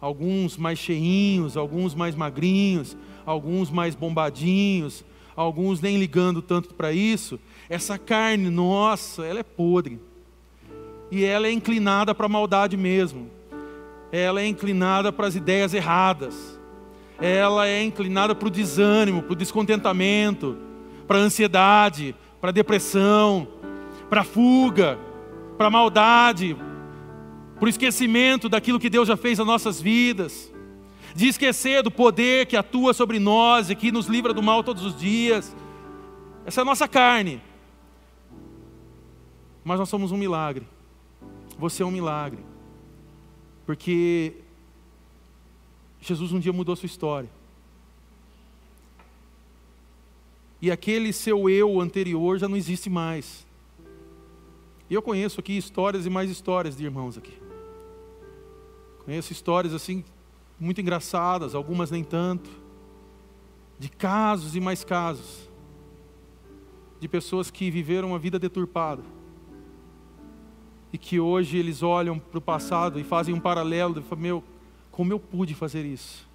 alguns 0.00 0.56
mais 0.56 0.78
cheinhos, 0.78 1.56
alguns 1.56 1.94
mais 1.94 2.14
magrinhos, 2.14 2.96
alguns 3.26 3.70
mais 3.70 3.94
bombadinhos, 3.94 5.04
alguns 5.34 5.80
nem 5.80 5.98
ligando 5.98 6.40
tanto 6.40 6.72
para 6.74 6.92
isso, 6.92 7.38
essa 7.68 7.98
carne 7.98 8.48
nossa, 8.48 9.24
ela 9.24 9.40
é 9.40 9.42
podre. 9.42 10.00
E 11.10 11.24
ela 11.24 11.46
é 11.46 11.52
inclinada 11.52 12.14
para 12.14 12.26
a 12.26 12.28
maldade 12.28 12.76
mesmo. 12.76 13.30
Ela 14.10 14.40
é 14.40 14.46
inclinada 14.46 15.12
para 15.12 15.26
as 15.26 15.34
ideias 15.34 15.74
erradas 15.74 16.55
ela 17.20 17.66
é 17.66 17.82
inclinada 17.82 18.34
para 18.34 18.48
o 18.48 18.50
desânimo, 18.50 19.22
para 19.22 19.32
o 19.32 19.36
descontentamento, 19.36 20.56
para 21.06 21.18
a 21.18 21.22
ansiedade, 21.22 22.14
para 22.40 22.50
a 22.50 22.52
depressão, 22.52 23.48
para 24.08 24.20
a 24.20 24.24
fuga, 24.24 24.98
para 25.56 25.68
a 25.68 25.70
maldade, 25.70 26.56
para 27.58 27.66
o 27.66 27.68
esquecimento 27.68 28.48
daquilo 28.48 28.78
que 28.78 28.90
Deus 28.90 29.08
já 29.08 29.16
fez 29.16 29.38
nas 29.38 29.46
nossas 29.46 29.80
vidas, 29.80 30.52
de 31.14 31.28
esquecer 31.28 31.82
do 31.82 31.90
poder 31.90 32.46
que 32.46 32.56
atua 32.56 32.92
sobre 32.92 33.18
nós 33.18 33.70
e 33.70 33.74
que 33.74 33.90
nos 33.90 34.06
livra 34.06 34.34
do 34.34 34.42
mal 34.42 34.62
todos 34.62 34.84
os 34.84 34.96
dias. 34.96 35.56
Essa 36.44 36.60
é 36.60 36.62
a 36.62 36.66
nossa 36.66 36.86
carne. 36.86 37.40
Mas 39.64 39.78
nós 39.78 39.88
somos 39.88 40.12
um 40.12 40.16
milagre. 40.16 40.66
Você 41.58 41.82
é 41.82 41.86
um 41.86 41.90
milagre. 41.90 42.38
Porque 43.64 44.34
Jesus 46.06 46.32
um 46.32 46.38
dia 46.38 46.52
mudou 46.52 46.72
a 46.72 46.76
sua 46.76 46.86
história. 46.86 47.28
E 50.62 50.70
aquele 50.70 51.12
seu 51.12 51.50
eu 51.50 51.80
anterior 51.80 52.38
já 52.38 52.48
não 52.48 52.56
existe 52.56 52.88
mais. 52.88 53.46
E 54.88 54.94
eu 54.94 55.02
conheço 55.02 55.40
aqui 55.40 55.56
histórias 55.56 56.06
e 56.06 56.10
mais 56.10 56.30
histórias 56.30 56.76
de 56.76 56.84
irmãos 56.84 57.18
aqui. 57.18 57.36
Conheço 59.04 59.32
histórias 59.32 59.74
assim 59.74 60.04
muito 60.58 60.80
engraçadas, 60.80 61.54
algumas 61.54 61.90
nem 61.90 62.04
tanto. 62.04 62.48
De 63.78 63.88
casos 63.88 64.56
e 64.56 64.60
mais 64.60 64.84
casos. 64.84 65.48
De 67.00 67.08
pessoas 67.08 67.50
que 67.50 67.70
viveram 67.70 68.08
uma 68.08 68.18
vida 68.18 68.38
deturpada. 68.38 69.02
E 70.92 70.96
que 70.96 71.18
hoje 71.18 71.58
eles 71.58 71.82
olham 71.82 72.18
para 72.18 72.38
o 72.38 72.40
passado 72.40 72.98
e 72.98 73.04
fazem 73.04 73.34
um 73.34 73.40
paralelo 73.40 73.98
e 73.98 74.02
falam, 74.02 74.22
meu, 74.22 74.44
como 74.96 75.12
eu 75.12 75.20
pude 75.20 75.54
fazer 75.54 75.84
isso? 75.84 76.26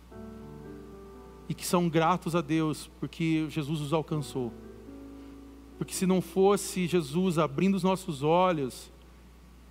E 1.49 1.53
que 1.55 1.65
são 1.65 1.89
gratos 1.89 2.35
a 2.35 2.41
Deus 2.41 2.91
porque 2.99 3.47
Jesus 3.49 3.81
os 3.81 3.91
alcançou. 3.91 4.53
Porque 5.79 5.95
se 5.95 6.05
não 6.05 6.21
fosse 6.21 6.85
Jesus 6.85 7.39
abrindo 7.39 7.73
os 7.73 7.81
nossos 7.81 8.21
olhos, 8.21 8.91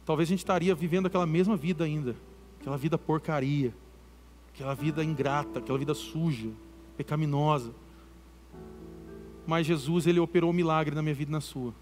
talvez 0.04 0.28
a 0.28 0.30
gente 0.30 0.40
estaria 0.40 0.74
vivendo 0.74 1.06
aquela 1.06 1.24
mesma 1.24 1.56
vida 1.56 1.84
ainda, 1.84 2.16
aquela 2.60 2.76
vida 2.76 2.98
porcaria, 2.98 3.72
aquela 4.52 4.74
vida 4.74 5.04
ingrata, 5.04 5.60
aquela 5.60 5.78
vida 5.78 5.94
suja, 5.94 6.50
pecaminosa. 6.96 7.70
Mas 9.46 9.68
Jesus, 9.68 10.08
ele 10.08 10.18
operou 10.18 10.50
um 10.50 10.52
milagre 10.52 10.96
na 10.96 11.00
minha 11.00 11.14
vida 11.14 11.30
e 11.30 11.32
na 11.32 11.40
sua. 11.40 11.72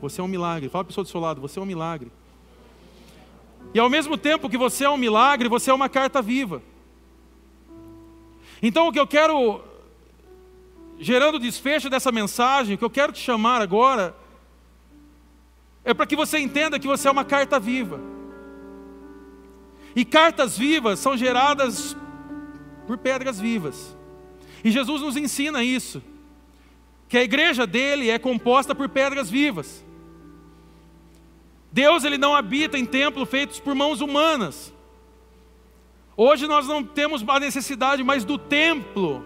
Você 0.00 0.20
é 0.20 0.24
um 0.24 0.28
milagre. 0.28 0.68
Fala 0.68 0.84
para 0.84 0.90
a 0.90 0.92
pessoa 0.92 1.04
do 1.04 1.10
seu 1.10 1.20
lado, 1.20 1.40
você 1.40 1.58
é 1.58 1.62
um 1.62 1.66
milagre. 1.66 2.12
E 3.74 3.78
ao 3.78 3.90
mesmo 3.90 4.16
tempo 4.16 4.48
que 4.48 4.56
você 4.56 4.84
é 4.84 4.90
um 4.90 4.96
milagre, 4.96 5.48
você 5.48 5.70
é 5.70 5.74
uma 5.74 5.88
carta 5.88 6.22
viva. 6.22 6.62
Então 8.62 8.88
o 8.88 8.92
que 8.92 8.98
eu 8.98 9.06
quero, 9.06 9.62
gerando 10.98 11.36
o 11.36 11.40
desfecho 11.40 11.88
dessa 11.88 12.10
mensagem, 12.10 12.74
o 12.74 12.78
que 12.78 12.84
eu 12.84 12.90
quero 12.90 13.12
te 13.12 13.20
chamar 13.20 13.60
agora, 13.60 14.16
é 15.84 15.94
para 15.94 16.06
que 16.06 16.16
você 16.16 16.38
entenda 16.38 16.78
que 16.78 16.86
você 16.86 17.08
é 17.08 17.10
uma 17.10 17.24
carta 17.24 17.58
viva. 17.58 18.00
E 19.94 20.04
cartas 20.04 20.56
vivas 20.56 20.98
são 20.98 21.16
geradas 21.16 21.96
por 22.86 22.98
pedras 22.98 23.38
vivas. 23.38 23.96
E 24.64 24.70
Jesus 24.70 25.02
nos 25.02 25.16
ensina 25.16 25.62
isso, 25.62 26.02
que 27.08 27.16
a 27.16 27.22
igreja 27.22 27.66
dele 27.66 28.10
é 28.10 28.18
composta 28.18 28.74
por 28.74 28.88
pedras 28.88 29.30
vivas. 29.30 29.84
Deus 31.70 32.04
ele 32.04 32.18
não 32.18 32.34
habita 32.34 32.78
em 32.78 32.84
templos 32.84 33.28
feitos 33.28 33.60
por 33.60 33.74
mãos 33.74 34.00
humanas. 34.00 34.72
Hoje 36.16 36.46
nós 36.46 36.66
não 36.66 36.82
temos 36.82 37.24
a 37.28 37.38
necessidade 37.38 38.02
mais 38.02 38.24
do 38.24 38.38
templo. 38.38 39.24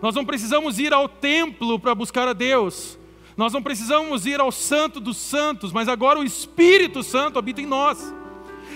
Nós 0.00 0.14
não 0.14 0.24
precisamos 0.24 0.78
ir 0.78 0.92
ao 0.92 1.08
templo 1.08 1.78
para 1.78 1.94
buscar 1.94 2.26
a 2.26 2.32
Deus. 2.32 2.98
Nós 3.36 3.52
não 3.52 3.62
precisamos 3.62 4.26
ir 4.26 4.40
ao 4.40 4.50
Santo 4.50 4.98
dos 4.98 5.16
Santos, 5.16 5.72
mas 5.72 5.88
agora 5.88 6.18
o 6.18 6.24
Espírito 6.24 7.02
Santo 7.02 7.38
habita 7.38 7.60
em 7.60 7.66
nós. 7.66 8.12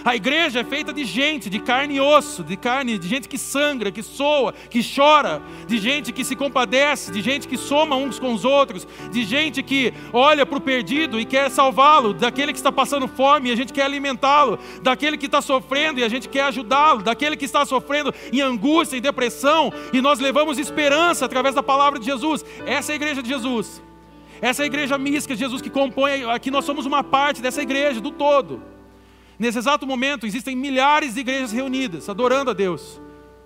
A 0.07 0.15
igreja 0.15 0.61
é 0.61 0.65
feita 0.65 0.93
de 0.93 1.05
gente, 1.05 1.51
de 1.51 1.59
carne 1.59 1.97
e 1.97 2.01
osso, 2.01 2.45
de 2.45 2.57
carne, 2.57 2.97
de 2.97 3.09
gente 3.09 3.29
que 3.29 3.37
sangra, 3.37 3.91
que 3.91 4.05
soa, 4.05 4.53
que 4.53 4.81
chora, 4.81 5.43
de 5.67 5.79
gente 5.79 6.13
que 6.13 6.25
se 6.25 6.37
compadece, 6.37 7.11
de 7.11 7.21
gente 7.21 7.49
que 7.49 7.57
soma 7.57 7.97
uns 7.97 8.17
com 8.17 8.33
os 8.33 8.45
outros, 8.45 8.87
de 9.11 9.25
gente 9.25 9.65
que 9.65 9.93
olha 10.13 10.47
para 10.47 10.59
o 10.59 10.61
perdido 10.61 11.19
e 11.19 11.25
quer 11.25 11.51
salvá-lo, 11.51 12.15
daquele 12.15 12.53
que 12.53 12.59
está 12.59 12.71
passando 12.71 13.09
fome 13.09 13.49
e 13.49 13.53
a 13.53 13.57
gente 13.57 13.73
quer 13.73 13.83
alimentá-lo, 13.83 14.61
daquele 14.81 15.19
que 15.19 15.27
está 15.27 15.43
sofrendo 15.43 15.99
e 15.99 16.05
a 16.05 16.09
gente 16.09 16.29
quer 16.29 16.43
ajudá-lo, 16.43 17.03
daquele 17.03 17.37
que 17.37 17.45
está 17.45 17.67
sofrendo 17.67 18.15
em 18.33 18.41
angústia, 18.41 18.97
em 18.97 19.01
depressão, 19.01 19.73
e 19.93 20.01
nós 20.01 20.21
levamos 20.21 20.57
esperança 20.57 21.25
através 21.25 21.53
da 21.53 21.65
palavra 21.65 21.99
de 21.99 22.07
Jesus. 22.07 22.45
Essa 22.65 22.93
é 22.93 22.95
a 22.95 22.97
igreja 22.97 23.21
de 23.21 23.29
Jesus. 23.29 23.83
Essa 24.41 24.63
é 24.63 24.65
a 24.65 24.67
igreja 24.69 24.97
mística 24.97 25.35
de 25.35 25.41
Jesus 25.41 25.61
que 25.61 25.69
compõe, 25.69 26.31
aqui 26.31 26.49
nós 26.49 26.65
somos 26.65 26.87
uma 26.87 27.03
parte 27.03 27.43
dessa 27.43 27.61
igreja, 27.61 28.01
do 28.01 28.13
todo. 28.13 28.76
Nesse 29.39 29.59
exato 29.59 29.87
momento, 29.87 30.27
existem 30.27 30.57
milhares 30.57 31.15
de 31.15 31.21
igrejas 31.21 31.53
reunidas, 31.53 32.09
adorando 32.09 32.51
a 32.51 32.55
Deus, 32.55 33.01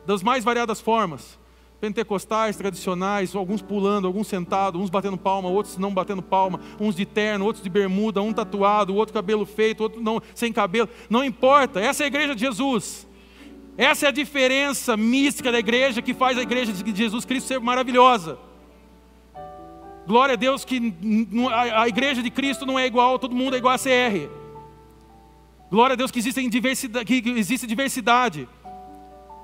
das 0.06 0.22
mais 0.22 0.44
variadas 0.44 0.80
formas. 0.80 1.38
pentecostais 1.80 2.56
tradicionais, 2.56 3.34
alguns 3.34 3.62
pulando, 3.62 4.06
alguns 4.06 4.26
sentados, 4.26 4.78
uns 4.78 4.90
batendo 4.90 5.16
palma, 5.16 5.48
outros 5.48 5.78
não 5.78 5.94
batendo 5.94 6.20
palma, 6.20 6.60
uns 6.78 6.94
de 6.94 7.06
terno, 7.06 7.46
outros 7.46 7.64
de 7.64 7.70
bermuda, 7.70 8.20
um 8.20 8.34
tatuado, 8.34 8.94
outro 8.94 9.14
cabelo 9.14 9.46
feito, 9.46 9.84
outro 9.84 9.98
não, 9.98 10.20
sem 10.34 10.52
cabelo. 10.52 10.90
Não 11.08 11.24
importa, 11.24 11.80
essa 11.80 12.02
é 12.02 12.04
a 12.04 12.08
igreja 12.08 12.34
de 12.34 12.42
Jesus. 12.42 13.08
Essa 13.78 14.06
é 14.06 14.08
a 14.10 14.12
diferença 14.12 14.94
mística 14.94 15.50
da 15.50 15.58
igreja 15.58 16.02
que 16.02 16.12
faz 16.12 16.36
a 16.36 16.42
igreja 16.42 16.70
de 16.70 16.94
Jesus 16.94 17.24
Cristo 17.24 17.46
ser 17.46 17.60
maravilhosa. 17.60 18.38
Glória 20.06 20.34
a 20.34 20.36
Deus 20.36 20.66
que 20.66 20.92
a 21.74 21.88
igreja 21.88 22.22
de 22.22 22.30
Cristo 22.30 22.66
não 22.66 22.78
é 22.78 22.86
igual, 22.86 23.18
todo 23.18 23.34
mundo 23.34 23.54
é 23.54 23.58
igual 23.58 23.72
a 23.72 23.78
CR. 23.78 24.39
Glória 25.70 25.94
a 25.94 25.96
Deus 25.96 26.10
que 26.10 26.18
existe 26.18 26.48
diversidade, 26.48 27.04
que 27.04 27.30
existe 27.30 27.66
diversidade. 27.66 28.48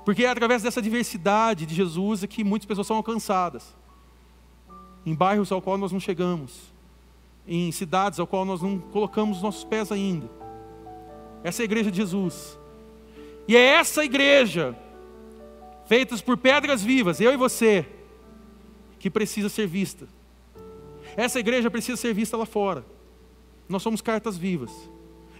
Porque 0.03 0.25
é 0.25 0.29
através 0.29 0.61
dessa 0.61 0.81
diversidade 0.81 1.65
de 1.65 1.73
Jesus 1.73 2.23
é 2.23 2.27
que 2.27 2.43
muitas 2.43 2.65
pessoas 2.65 2.85
são 2.85 2.97
alcançadas. 2.97 3.73
Em 5.05 5.15
bairros 5.15 5.51
ao 5.51 5.61
qual 5.61 5.77
nós 5.77 5.91
não 5.91 6.01
chegamos, 6.01 6.73
em 7.47 7.71
cidades 7.71 8.19
ao 8.19 8.27
qual 8.27 8.43
nós 8.43 8.61
não 8.61 8.77
colocamos 8.77 9.37
os 9.37 9.43
nossos 9.43 9.63
pés 9.63 9.89
ainda. 9.89 10.29
Essa 11.43 11.61
é 11.61 11.63
a 11.63 11.65
igreja 11.65 11.89
de 11.89 11.97
Jesus. 11.97 12.59
E 13.47 13.55
é 13.55 13.61
essa 13.61 14.03
igreja, 14.03 14.77
feita 15.85 16.17
por 16.17 16.35
pedras 16.35 16.83
vivas, 16.83 17.21
eu 17.21 17.31
e 17.33 17.37
você, 17.37 17.85
que 18.99 19.09
precisa 19.09 19.47
ser 19.47 19.65
vista. 19.65 20.07
Essa 21.15 21.39
igreja 21.39 21.71
precisa 21.71 21.95
ser 21.95 22.13
vista 22.13 22.35
lá 22.35 22.45
fora. 22.45 22.85
Nós 23.69 23.81
somos 23.81 24.01
cartas 24.01 24.37
vivas. 24.37 24.71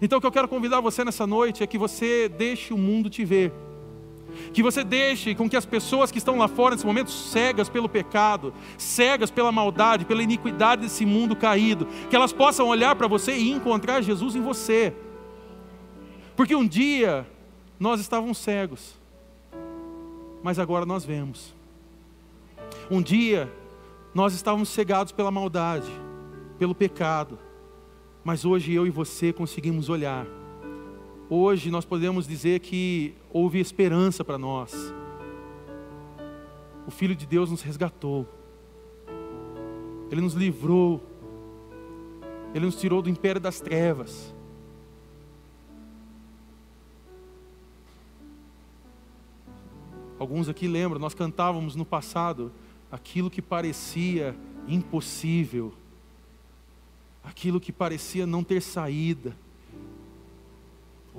Então 0.01 0.17
o 0.17 0.21
que 0.21 0.27
eu 0.27 0.31
quero 0.31 0.47
convidar 0.47 0.81
você 0.81 1.03
nessa 1.03 1.25
noite 1.25 1.63
é 1.63 1.67
que 1.67 1.77
você 1.77 2.29
deixe 2.29 2.73
o 2.73 2.77
mundo 2.77 3.09
te 3.09 3.25
ver 3.25 3.51
que 4.53 4.63
você 4.63 4.83
deixe 4.83 5.35
com 5.35 5.49
que 5.49 5.55
as 5.55 5.65
pessoas 5.65 6.11
que 6.11 6.17
estão 6.17 6.37
lá 6.37 6.47
fora 6.47 6.75
nesse 6.75 6.85
momento, 6.85 7.11
cegas 7.11 7.69
pelo 7.69 7.89
pecado, 7.89 8.53
cegas 8.77 9.31
pela 9.31 9.51
maldade, 9.51 10.05
pela 10.05 10.23
iniquidade 10.23 10.81
desse 10.81 11.05
mundo 11.05 11.35
caído, 11.35 11.87
que 12.09 12.15
elas 12.15 12.33
possam 12.33 12.67
olhar 12.67 12.95
para 12.95 13.07
você 13.07 13.35
e 13.35 13.51
encontrar 13.51 14.01
Jesus 14.01 14.35
em 14.35 14.41
você. 14.41 14.93
Porque 16.35 16.55
um 16.55 16.67
dia 16.67 17.27
nós 17.79 17.99
estávamos 17.99 18.37
cegos, 18.37 18.95
mas 20.43 20.59
agora 20.59 20.85
nós 20.85 21.03
vemos. 21.03 21.55
Um 22.89 23.01
dia 23.01 23.51
nós 24.13 24.33
estávamos 24.33 24.69
cegados 24.69 25.11
pela 25.11 25.31
maldade, 25.31 25.91
pelo 26.57 26.75
pecado, 26.75 27.37
mas 28.27 28.43
hoje 28.43 28.73
eu 28.73 28.85
e 28.85 28.89
você 28.89 29.31
conseguimos 29.31 29.87
olhar 29.87 30.27
Hoje 31.29 31.69
nós 31.69 31.83
podemos 31.83 32.25
dizer 32.25 32.61
que 32.61 33.13
houve 33.29 33.59
esperança 33.59 34.23
para 34.23 34.37
nós. 34.37 34.73
O 36.87 36.91
Filho 36.91 37.13
de 37.13 37.25
Deus 37.25 37.51
nos 37.51 37.61
resgatou, 37.61 38.25
Ele 40.09 40.21
nos 40.21 40.33
livrou, 40.33 41.03
Ele 42.55 42.65
nos 42.65 42.79
tirou 42.79 43.01
do 43.01 43.09
império 43.09 43.41
das 43.41 43.59
trevas. 43.59 44.33
Alguns 50.17 50.47
aqui 50.47 50.65
lembram, 50.65 50.97
nós 50.97 51.13
cantávamos 51.13 51.75
no 51.75 51.83
passado 51.85 52.53
aquilo 52.89 53.29
que 53.29 53.41
parecia 53.41 54.33
impossível, 54.65 55.73
aquilo 57.27 57.59
que 57.59 57.71
parecia 57.71 58.25
não 58.25 58.43
ter 58.43 58.61
saída 58.61 59.35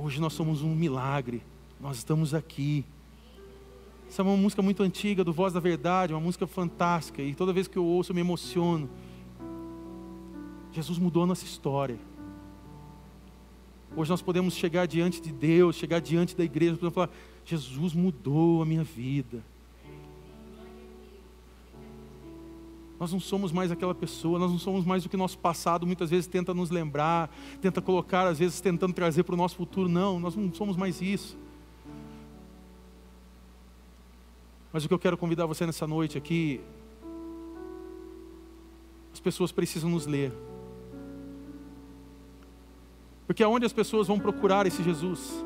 Hoje 0.00 0.20
nós 0.20 0.32
somos 0.32 0.62
um 0.62 0.76
milagre, 0.76 1.42
nós 1.80 1.96
estamos 1.96 2.32
aqui. 2.32 2.84
Essa 4.08 4.22
é 4.22 4.24
uma 4.24 4.36
música 4.36 4.62
muito 4.62 4.80
antiga, 4.84 5.24
do 5.24 5.32
Voz 5.32 5.52
da 5.52 5.58
Verdade, 5.58 6.14
uma 6.14 6.20
música 6.20 6.46
fantástica, 6.46 7.20
e 7.20 7.34
toda 7.34 7.52
vez 7.52 7.66
que 7.66 7.76
eu 7.76 7.84
ouço 7.84 8.12
eu 8.12 8.14
me 8.14 8.20
emociono. 8.20 8.88
Jesus 10.70 11.00
mudou 11.00 11.24
a 11.24 11.26
nossa 11.26 11.44
história. 11.44 11.98
Hoje 13.96 14.08
nós 14.08 14.22
podemos 14.22 14.54
chegar 14.54 14.86
diante 14.86 15.20
de 15.20 15.32
Deus, 15.32 15.74
chegar 15.74 16.00
diante 16.00 16.36
da 16.36 16.44
igreja, 16.44 16.76
podemos 16.76 16.94
falar: 16.94 17.10
Jesus 17.44 17.92
mudou 17.92 18.62
a 18.62 18.64
minha 18.64 18.84
vida. 18.84 19.42
Nós 22.98 23.12
não 23.12 23.20
somos 23.20 23.52
mais 23.52 23.70
aquela 23.70 23.94
pessoa, 23.94 24.38
nós 24.38 24.50
não 24.50 24.58
somos 24.58 24.84
mais 24.84 25.04
o 25.06 25.08
que 25.08 25.16
nosso 25.16 25.38
passado 25.38 25.86
muitas 25.86 26.10
vezes 26.10 26.26
tenta 26.26 26.52
nos 26.52 26.70
lembrar, 26.70 27.30
tenta 27.60 27.80
colocar, 27.80 28.26
às 28.26 28.38
vezes 28.38 28.60
tentando 28.60 28.92
trazer 28.92 29.22
para 29.22 29.34
o 29.34 29.38
nosso 29.38 29.56
futuro. 29.56 29.88
Não, 29.88 30.18
nós 30.18 30.34
não 30.34 30.52
somos 30.52 30.76
mais 30.76 31.00
isso. 31.00 31.38
Mas 34.72 34.84
o 34.84 34.88
que 34.88 34.94
eu 34.94 34.98
quero 34.98 35.16
convidar 35.16 35.46
você 35.46 35.64
nessa 35.64 35.86
noite 35.86 36.18
aqui, 36.18 36.60
as 39.12 39.20
pessoas 39.20 39.52
precisam 39.52 39.90
nos 39.90 40.04
ler. 40.04 40.32
Porque 43.26 43.42
aonde 43.42 43.64
as 43.64 43.72
pessoas 43.72 44.08
vão 44.08 44.18
procurar 44.18 44.66
esse 44.66 44.82
Jesus? 44.82 45.44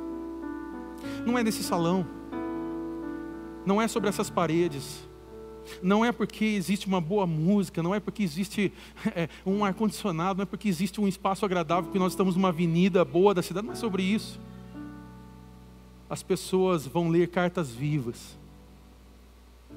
Não 1.26 1.38
é 1.38 1.42
nesse 1.42 1.62
salão, 1.62 2.07
não 3.66 3.80
é 3.80 3.86
sobre 3.88 4.09
essas 4.09 4.30
paredes, 4.30 5.07
não 5.82 6.04
é 6.04 6.12
porque 6.12 6.44
existe 6.44 6.86
uma 6.86 7.00
boa 7.00 7.26
música, 7.26 7.82
não 7.82 7.94
é 7.94 8.00
porque 8.00 8.22
existe 8.22 8.72
é, 9.14 9.28
um 9.44 9.64
ar-condicionado, 9.64 10.38
não 10.38 10.42
é 10.42 10.46
porque 10.46 10.68
existe 10.68 11.00
um 11.00 11.08
espaço 11.08 11.44
agradável, 11.44 11.90
que 11.90 11.98
nós 11.98 12.12
estamos 12.12 12.36
numa 12.36 12.48
avenida 12.48 13.04
boa 13.04 13.34
da 13.34 13.42
cidade, 13.42 13.66
não 13.66 13.72
é 13.72 13.76
sobre 13.76 14.02
isso. 14.02 14.40
As 16.08 16.22
pessoas 16.22 16.86
vão 16.86 17.08
ler 17.08 17.28
cartas 17.28 17.70
vivas. 17.70 18.36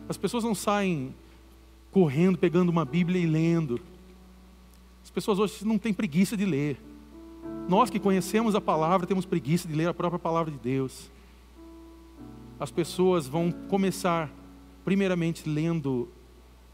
As 0.10 0.18
pessoas 0.18 0.44
não 0.44 0.54
saem 0.54 1.14
correndo, 1.92 2.38
pegando 2.38 2.70
uma 2.70 2.84
Bíblia 2.84 3.22
e 3.22 3.26
lendo. 3.26 3.80
As 5.04 5.10
pessoas 5.10 5.40
hoje 5.40 5.66
não 5.66 5.78
têm 5.78 5.94
preguiça 5.94 6.36
de 6.36 6.46
ler. 6.46 6.78
Nós 7.70 7.90
que 7.90 8.00
conhecemos 8.00 8.54
a 8.54 8.62
palavra 8.62 9.08
temos 9.08 9.26
preguiça 9.26 9.68
de 9.68 9.74
ler 9.74 9.88
a 9.88 9.94
própria 9.94 10.20
palavra 10.20 10.52
de 10.52 10.58
Deus. 10.58 11.10
As 12.60 12.70
pessoas 12.70 13.28
vão 13.28 13.52
começar 13.52 14.30
primeiramente 14.86 15.50
lendo 15.50 16.08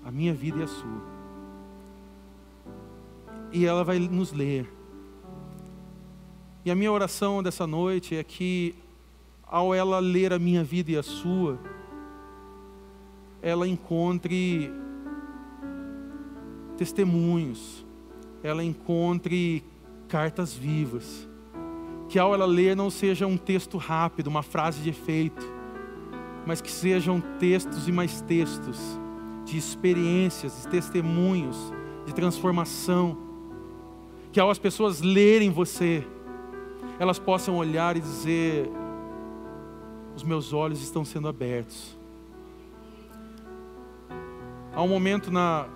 a 0.04 0.12
minha 0.12 0.34
vida 0.34 0.60
e 0.60 0.64
a 0.64 0.68
sua. 0.68 1.02
E 3.54 3.66
ela 3.66 3.86
vai 3.86 3.98
nos 4.00 4.34
ler. 4.34 4.70
E 6.66 6.70
a 6.70 6.76
minha 6.76 6.92
oração 6.92 7.42
dessa 7.42 7.66
noite 7.66 8.16
é 8.16 8.24
que, 8.24 8.76
ao 9.44 9.74
ela 9.74 10.00
ler 10.00 10.34
a 10.34 10.38
minha 10.38 10.62
vida 10.64 10.92
e 10.92 10.98
a 10.98 11.02
sua, 11.02 11.58
ela 13.42 13.66
encontre 13.66 14.72
testemunhos, 16.78 17.86
ela 18.44 18.64
encontre 18.64 19.64
cartas 20.10 20.54
vivas. 20.54 21.28
Que 22.10 22.20
ao 22.20 22.34
ela 22.34 22.46
ler 22.46 22.76
não 22.76 22.90
seja 22.90 23.26
um 23.26 23.38
texto 23.38 23.78
rápido, 23.78 24.28
uma 24.28 24.44
frase 24.44 24.82
de 24.82 24.90
efeito, 24.90 25.61
mas 26.46 26.62
que 26.62 26.72
sejam 26.72 27.22
textos 27.40 27.88
e 27.88 27.92
mais 27.92 28.22
textos 28.22 28.80
de 29.46 29.58
experiências, 29.58 30.62
de 30.62 30.68
testemunhos, 30.70 31.58
de 32.06 32.14
transformação, 32.14 33.18
que 34.32 34.40
ao 34.40 34.50
as 34.50 34.58
pessoas 34.58 35.02
lerem 35.02 35.50
você, 35.50 36.06
elas 37.00 37.20
possam 37.20 37.58
olhar 37.58 37.98
e 37.98 38.00
dizer: 38.00 38.70
os 40.16 40.24
meus 40.24 40.54
olhos 40.54 40.82
estão 40.82 41.04
sendo 41.04 41.28
abertos. 41.28 41.98
Há 44.74 44.82
um 44.82 44.88
momento 44.88 45.30
na, 45.30 45.68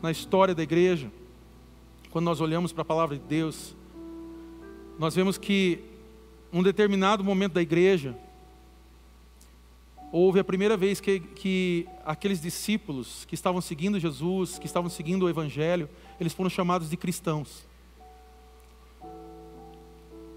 na 0.00 0.10
história 0.10 0.54
da 0.54 0.62
igreja, 0.62 1.10
quando 2.10 2.26
nós 2.26 2.40
olhamos 2.40 2.72
para 2.72 2.82
a 2.82 2.84
palavra 2.84 3.16
de 3.16 3.24
Deus, 3.24 3.76
nós 4.98 5.14
vemos 5.14 5.36
que 5.36 5.80
um 6.52 6.62
determinado 6.62 7.24
momento 7.24 7.54
da 7.54 7.62
igreja, 7.62 8.16
houve 10.12 10.40
a 10.40 10.44
primeira 10.44 10.76
vez 10.76 11.00
que, 11.00 11.20
que 11.20 11.86
aqueles 12.04 12.40
discípulos 12.40 13.24
que 13.26 13.34
estavam 13.34 13.60
seguindo 13.60 13.98
Jesus, 13.98 14.58
que 14.58 14.66
estavam 14.66 14.88
seguindo 14.88 15.24
o 15.24 15.28
Evangelho, 15.28 15.88
eles 16.20 16.32
foram 16.32 16.48
chamados 16.50 16.88
de 16.88 16.96
cristãos. 16.96 17.66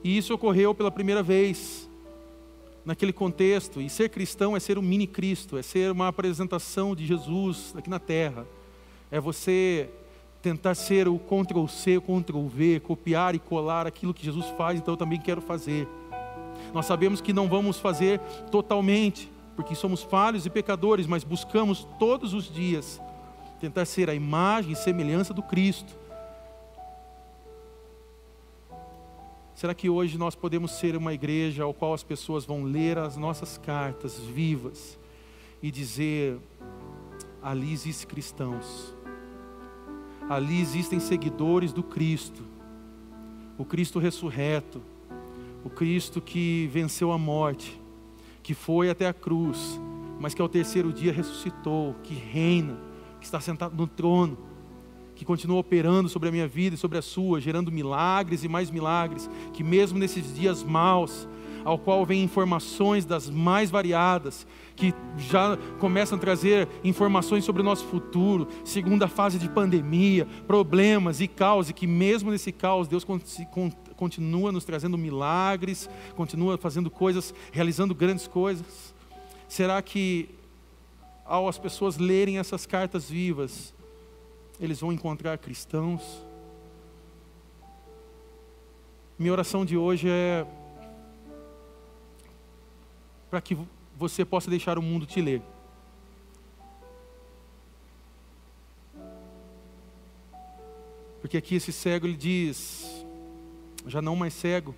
E 0.03 0.17
isso 0.17 0.33
ocorreu 0.33 0.73
pela 0.73 0.91
primeira 0.91 1.21
vez 1.21 1.89
naquele 2.83 3.13
contexto. 3.13 3.79
E 3.79 3.89
ser 3.89 4.09
cristão 4.09 4.55
é 4.55 4.59
ser 4.59 4.77
um 4.77 4.81
mini 4.81 5.07
Cristo, 5.07 5.57
é 5.57 5.61
ser 5.61 5.91
uma 5.91 6.07
apresentação 6.07 6.95
de 6.95 7.05
Jesus 7.05 7.73
aqui 7.77 7.89
na 7.89 7.99
terra. 7.99 8.45
É 9.11 9.19
você 9.19 9.89
tentar 10.41 10.73
ser 10.73 11.07
o 11.07 11.19
Ctrl 11.19 11.67
C, 11.67 11.99
Ctrl 11.99 12.47
V, 12.47 12.79
copiar 12.79 13.35
e 13.35 13.39
colar 13.39 13.85
aquilo 13.85 14.13
que 14.13 14.25
Jesus 14.25 14.47
faz, 14.57 14.79
então 14.79 14.95
eu 14.95 14.97
também 14.97 15.19
quero 15.19 15.39
fazer. 15.39 15.87
Nós 16.73 16.85
sabemos 16.85 17.21
que 17.21 17.31
não 17.31 17.47
vamos 17.47 17.79
fazer 17.79 18.19
totalmente, 18.49 19.29
porque 19.61 19.75
somos 19.75 20.01
falhos 20.01 20.47
e 20.47 20.49
pecadores, 20.49 21.05
mas 21.05 21.23
buscamos 21.23 21.87
todos 21.99 22.33
os 22.33 22.51
dias 22.51 22.99
tentar 23.59 23.85
ser 23.85 24.09
a 24.09 24.15
imagem 24.15 24.71
e 24.71 24.75
semelhança 24.75 25.35
do 25.35 25.43
Cristo. 25.43 25.95
Será 29.53 29.75
que 29.75 29.87
hoje 29.87 30.17
nós 30.17 30.33
podemos 30.33 30.71
ser 30.71 30.95
uma 30.95 31.13
igreja 31.13 31.61
ao 31.61 31.75
qual 31.75 31.93
as 31.93 32.01
pessoas 32.01 32.43
vão 32.43 32.63
ler 32.63 32.97
as 32.97 33.15
nossas 33.17 33.59
cartas 33.59 34.17
vivas 34.17 34.97
e 35.61 35.69
dizer: 35.69 36.39
ali 37.43 37.71
existem 37.71 38.09
cristãos, 38.09 38.95
ali 40.27 40.59
existem 40.59 40.99
seguidores 40.99 41.71
do 41.71 41.83
Cristo, 41.83 42.41
o 43.59 43.63
Cristo 43.63 43.99
ressurreto, 43.99 44.81
o 45.63 45.69
Cristo 45.69 46.19
que 46.19 46.67
venceu 46.73 47.11
a 47.11 47.17
morte, 47.19 47.79
que 48.43 48.53
foi 48.53 48.89
até 48.89 49.07
a 49.07 49.13
cruz, 49.13 49.79
mas 50.19 50.33
que 50.33 50.41
ao 50.41 50.49
terceiro 50.49 50.91
dia 50.91 51.11
ressuscitou, 51.11 51.95
que 52.03 52.13
reina, 52.13 52.77
que 53.19 53.25
está 53.25 53.39
sentado 53.39 53.75
no 53.75 53.87
trono, 53.87 54.37
que 55.15 55.25
continua 55.25 55.59
operando 55.59 56.09
sobre 56.09 56.29
a 56.29 56.31
minha 56.31 56.47
vida 56.47 56.75
e 56.75 56.79
sobre 56.79 56.97
a 56.97 57.01
sua, 57.01 57.39
gerando 57.39 57.71
milagres 57.71 58.43
e 58.43 58.47
mais 58.47 58.71
milagres, 58.71 59.29
que 59.53 59.63
mesmo 59.63 59.99
nesses 59.99 60.35
dias 60.35 60.63
maus, 60.63 61.27
ao 61.63 61.77
qual 61.77 62.05
vem 62.05 62.23
informações 62.23 63.05
das 63.05 63.29
mais 63.29 63.69
variadas, 63.69 64.47
que 64.75 64.93
já 65.17 65.57
começam 65.79 66.17
a 66.17 66.21
trazer 66.21 66.67
informações 66.83 67.45
sobre 67.45 67.61
o 67.61 67.65
nosso 67.65 67.85
futuro, 67.85 68.47
segunda 68.63 69.07
fase 69.07 69.37
de 69.37 69.47
pandemia, 69.47 70.27
problemas 70.47 71.21
e 71.21 71.27
caos, 71.27 71.69
e 71.69 71.73
que 71.73 71.85
mesmo 71.85 72.31
nesse 72.31 72.51
caos 72.51 72.87
Deus 72.87 73.05
continua 74.01 74.51
nos 74.51 74.65
trazendo 74.65 74.97
milagres, 74.97 75.87
continua 76.15 76.57
fazendo 76.57 76.89
coisas, 76.89 77.35
realizando 77.51 77.93
grandes 77.93 78.27
coisas. 78.27 78.95
Será 79.47 79.79
que 79.79 80.27
ao 81.23 81.47
as 81.47 81.59
pessoas 81.59 81.99
lerem 81.99 82.39
essas 82.39 82.65
cartas 82.65 83.07
vivas, 83.07 83.71
eles 84.59 84.79
vão 84.79 84.91
encontrar 84.91 85.37
cristãos? 85.37 86.01
Minha 89.19 89.33
oração 89.33 89.63
de 89.63 89.77
hoje 89.77 90.09
é 90.09 90.47
para 93.29 93.39
que 93.39 93.55
você 93.95 94.25
possa 94.25 94.49
deixar 94.49 94.79
o 94.79 94.81
mundo 94.81 95.05
te 95.05 95.21
ler. 95.21 95.43
Porque 101.21 101.37
aqui 101.37 101.53
esse 101.53 101.71
cego 101.71 102.07
ele 102.07 102.17
diz, 102.17 102.90
já 103.85 104.01
não 104.01 104.15
mais 104.15 104.33
cego. 104.33 104.75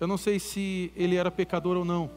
Eu 0.00 0.06
não 0.06 0.16
sei 0.16 0.38
se 0.38 0.92
ele 0.96 1.16
era 1.16 1.30
pecador 1.30 1.76
ou 1.76 1.84
não. 1.84 2.10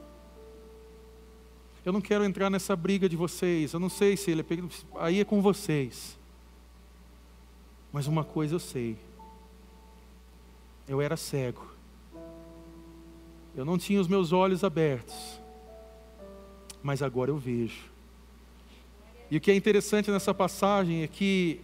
Eu 1.86 1.94
não 1.94 2.02
quero 2.02 2.24
entrar 2.24 2.50
nessa 2.50 2.76
briga 2.76 3.08
de 3.08 3.16
vocês. 3.16 3.74
Eu 3.74 3.80
não 3.80 3.90
sei 3.90 4.18
se 4.18 4.32
ele 4.32 4.42
é 4.42 4.44
pecador. 4.44 4.72
Aí 4.96 5.20
é 5.20 5.26
com 5.26 5.42
vocês. 5.42 6.18
Mas 7.92 8.08
uma 8.08 8.24
coisa 8.24 8.56
eu 8.56 8.60
sei. 8.60 8.98
Eu 10.88 11.02
era 11.02 11.16
cego. 11.16 11.78
Eu 13.58 13.66
não 13.66 13.78
tinha 13.78 14.00
os 14.00 14.08
meus 14.08 14.32
olhos 14.32 14.64
abertos, 14.64 15.42
mas 16.84 17.02
agora 17.02 17.32
eu 17.32 17.38
vejo. 17.38 17.86
E 19.32 19.38
o 19.38 19.42
que 19.42 19.50
é 19.50 19.56
interessante 19.56 20.12
nessa 20.12 20.32
passagem 20.32 21.02
é 21.02 21.08
que 21.08 21.60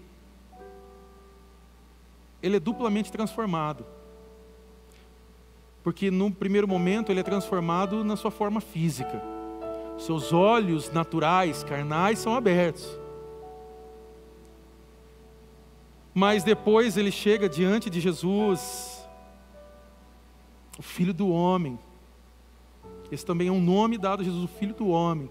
ele 2.43 2.57
é 2.57 2.59
duplamente 2.59 3.09
transformado. 3.09 3.85
Porque 5.81 6.11
no 6.11 6.29
primeiro 6.29 6.67
momento 6.67 7.09
ele 7.09 7.21
é 7.21 7.23
transformado 7.23 8.03
na 8.03 8.17
sua 8.17 8.29
forma 8.29 8.59
física. 8.59 9.23
Seus 9.97 10.33
olhos 10.33 10.91
naturais, 10.91 11.63
carnais, 11.63 12.19
são 12.19 12.35
abertos. 12.35 12.99
Mas 16.13 16.43
depois 16.43 16.97
ele 16.97 17.11
chega 17.11 17.47
diante 17.47 17.89
de 17.89 17.99
Jesus, 17.99 19.07
o 20.77 20.81
Filho 20.81 21.13
do 21.13 21.29
Homem. 21.29 21.79
Esse 23.09 23.25
também 23.25 23.47
é 23.47 23.51
um 23.51 23.61
nome 23.61 23.97
dado 23.97 24.21
a 24.21 24.23
Jesus, 24.23 24.43
o 24.43 24.47
Filho 24.59 24.75
do 24.75 24.89
Homem. 24.89 25.29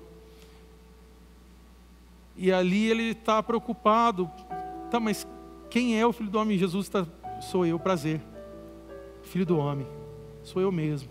E 2.37 2.51
ali 2.51 2.91
ele 2.91 3.11
está 3.11 3.43
preocupado. 3.43 4.31
Tá, 4.91 4.99
mas 4.99 5.27
quem 5.73 5.99
é 5.99 6.07
o 6.07 6.13
Filho 6.13 6.29
do 6.29 6.39
Homem? 6.39 6.59
Jesus 6.59 6.85
está, 6.85 7.07
sou 7.41 7.65
eu, 7.65 7.79
prazer. 7.79 8.21
Filho 9.23 9.47
do 9.47 9.57
Homem, 9.57 9.87
sou 10.43 10.61
eu 10.61 10.71
mesmo. 10.71 11.09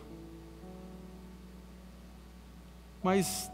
Mas 3.01 3.51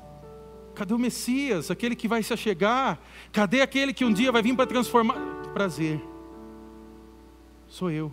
cadê 0.76 0.94
o 0.94 1.00
Messias, 1.00 1.72
aquele 1.72 1.96
que 1.96 2.10
vai 2.10 2.22
se 2.22 2.34
achegar? 2.34 3.00
Cadê 3.32 3.62
aquele 3.62 3.94
que 3.94 4.04
um 4.04 4.12
dia 4.12 4.34
vai 4.34 4.42
vir 4.42 4.54
para 4.54 4.68
transformar? 4.68 5.16
Prazer, 5.54 6.04
sou 7.70 7.90
eu. 7.90 8.12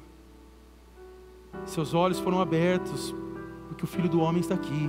Seus 1.67 1.95
olhos 1.95 2.21
foram 2.21 2.41
abertos, 2.41 3.13
porque 3.67 3.83
o 3.83 3.89
Filho 3.89 4.09
do 4.09 4.21
Homem 4.21 4.41
está 4.41 4.55
aqui. 4.55 4.89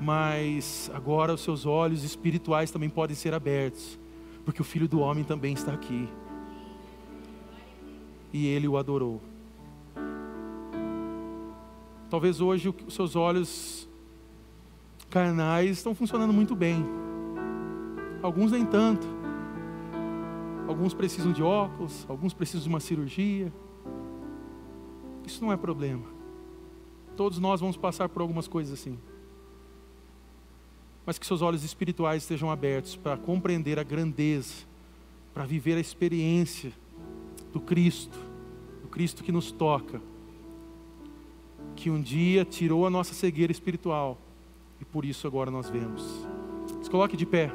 Mas 0.00 0.92
agora 0.94 1.34
os 1.34 1.40
seus 1.40 1.66
olhos 1.66 2.04
espirituais 2.04 2.70
também 2.70 2.88
podem 2.88 3.16
ser 3.16 3.34
abertos, 3.34 3.98
porque 4.48 4.62
o 4.62 4.64
Filho 4.64 4.88
do 4.88 5.00
Homem 5.00 5.24
também 5.24 5.52
está 5.52 5.74
aqui. 5.74 6.08
E 8.32 8.46
ele 8.46 8.66
o 8.66 8.78
adorou. 8.78 9.20
Talvez 12.08 12.40
hoje 12.40 12.74
os 12.86 12.94
seus 12.94 13.14
olhos 13.14 13.86
carnais 15.10 15.76
estão 15.76 15.94
funcionando 15.94 16.32
muito 16.32 16.56
bem. 16.56 16.82
Alguns 18.22 18.50
nem 18.50 18.64
tanto. 18.64 19.06
Alguns 20.66 20.94
precisam 20.94 21.30
de 21.30 21.42
óculos, 21.42 22.06
alguns 22.08 22.32
precisam 22.32 22.62
de 22.62 22.68
uma 22.70 22.80
cirurgia. 22.80 23.52
Isso 25.26 25.44
não 25.44 25.52
é 25.52 25.58
problema. 25.58 26.06
Todos 27.18 27.38
nós 27.38 27.60
vamos 27.60 27.76
passar 27.76 28.08
por 28.08 28.22
algumas 28.22 28.48
coisas 28.48 28.72
assim. 28.72 28.98
Mas 31.08 31.18
que 31.18 31.24
seus 31.24 31.40
olhos 31.40 31.64
espirituais 31.64 32.22
estejam 32.22 32.50
abertos 32.50 32.94
para 32.94 33.16
compreender 33.16 33.78
a 33.78 33.82
grandeza, 33.82 34.56
para 35.32 35.46
viver 35.46 35.78
a 35.78 35.80
experiência 35.80 36.70
do 37.50 37.58
Cristo, 37.58 38.18
do 38.82 38.88
Cristo 38.88 39.24
que 39.24 39.32
nos 39.32 39.50
toca, 39.50 40.02
que 41.74 41.88
um 41.88 41.98
dia 41.98 42.44
tirou 42.44 42.86
a 42.86 42.90
nossa 42.90 43.14
cegueira 43.14 43.50
espiritual 43.50 44.18
e 44.82 44.84
por 44.84 45.02
isso 45.06 45.26
agora 45.26 45.50
nós 45.50 45.70
vemos. 45.70 46.04
Se 46.82 46.90
coloque 46.90 47.16
de 47.16 47.24
pé. 47.24 47.50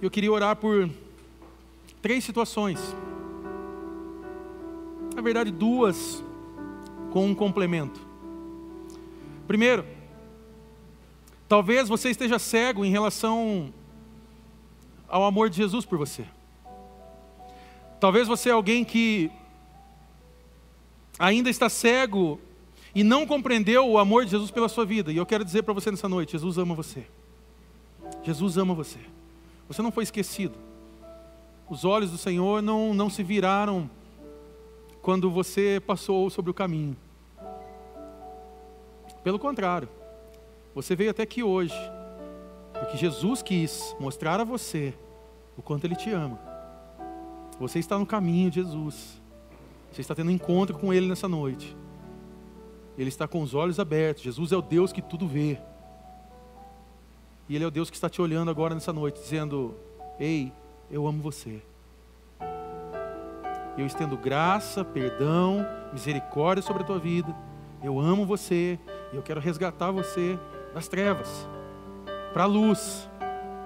eu 0.00 0.08
queria 0.08 0.30
orar 0.30 0.54
por 0.54 0.88
três 2.00 2.22
situações. 2.22 2.78
Na 5.16 5.22
verdade, 5.22 5.50
duas 5.50 6.22
com 7.12 7.26
um 7.26 7.34
complemento. 7.34 8.00
Primeiro, 9.46 9.84
talvez 11.46 11.88
você 11.88 12.08
esteja 12.08 12.38
cego 12.38 12.84
em 12.84 12.90
relação 12.90 13.72
ao 15.06 15.24
amor 15.24 15.50
de 15.50 15.58
Jesus 15.58 15.84
por 15.84 15.98
você. 15.98 16.24
Talvez 18.00 18.26
você 18.26 18.48
é 18.48 18.52
alguém 18.52 18.82
que 18.82 19.30
ainda 21.18 21.50
está 21.50 21.68
cego 21.68 22.40
e 22.94 23.04
não 23.04 23.26
compreendeu 23.26 23.88
o 23.88 23.98
amor 23.98 24.24
de 24.24 24.30
Jesus 24.30 24.50
pela 24.50 24.68
sua 24.68 24.86
vida. 24.86 25.12
E 25.12 25.16
eu 25.18 25.26
quero 25.26 25.44
dizer 25.44 25.62
para 25.62 25.74
você 25.74 25.90
nessa 25.90 26.08
noite: 26.08 26.32
Jesus 26.32 26.56
ama 26.56 26.74
você. 26.74 27.06
Jesus 28.24 28.56
ama 28.56 28.72
você. 28.72 28.98
Você 29.68 29.82
não 29.82 29.92
foi 29.92 30.04
esquecido. 30.04 30.54
Os 31.68 31.84
olhos 31.84 32.10
do 32.10 32.18
Senhor 32.18 32.62
não, 32.62 32.94
não 32.94 33.10
se 33.10 33.22
viraram 33.22 33.88
quando 35.02 35.28
você 35.28 35.82
passou 35.84 36.30
sobre 36.30 36.50
o 36.52 36.54
caminho. 36.54 36.96
Pelo 39.24 39.38
contrário, 39.38 39.88
você 40.74 40.94
veio 40.94 41.10
até 41.10 41.24
aqui 41.24 41.42
hoje, 41.42 41.74
porque 42.72 42.96
Jesus 42.96 43.42
quis 43.42 43.94
mostrar 43.98 44.40
a 44.40 44.44
você 44.44 44.94
o 45.56 45.62
quanto 45.62 45.84
Ele 45.84 45.96
te 45.96 46.10
ama. 46.10 46.38
Você 47.58 47.80
está 47.80 47.98
no 47.98 48.06
caminho 48.06 48.48
de 48.48 48.62
Jesus. 48.62 49.20
Você 49.92 50.00
está 50.00 50.14
tendo 50.14 50.28
um 50.28 50.34
encontro 50.34 50.78
com 50.78 50.94
Ele 50.94 51.06
nessa 51.06 51.28
noite. 51.28 51.76
Ele 52.96 53.08
está 53.08 53.26
com 53.28 53.42
os 53.42 53.54
olhos 53.54 53.78
abertos. 53.78 54.22
Jesus 54.22 54.52
é 54.52 54.56
o 54.56 54.62
Deus 54.62 54.92
que 54.92 55.02
tudo 55.02 55.26
vê. 55.26 55.58
E 57.48 57.54
Ele 57.54 57.64
é 57.64 57.66
o 57.66 57.70
Deus 57.70 57.90
que 57.90 57.96
está 57.96 58.08
te 58.08 58.22
olhando 58.22 58.50
agora 58.50 58.74
nessa 58.74 58.92
noite, 58.92 59.20
dizendo: 59.20 59.74
Ei, 60.18 60.52
eu 60.90 61.06
amo 61.06 61.20
você. 61.20 61.62
Eu 63.76 63.86
estendo 63.86 64.16
graça, 64.16 64.84
perdão, 64.84 65.66
misericórdia 65.92 66.62
sobre 66.62 66.82
a 66.82 66.86
tua 66.86 66.98
vida. 66.98 67.34
Eu 67.82 67.98
amo 67.98 68.26
você 68.26 68.78
e 69.12 69.16
eu 69.16 69.22
quero 69.22 69.40
resgatar 69.40 69.90
você 69.90 70.38
das 70.74 70.88
trevas 70.88 71.48
para 72.32 72.44
a 72.44 72.46
luz, 72.46 73.08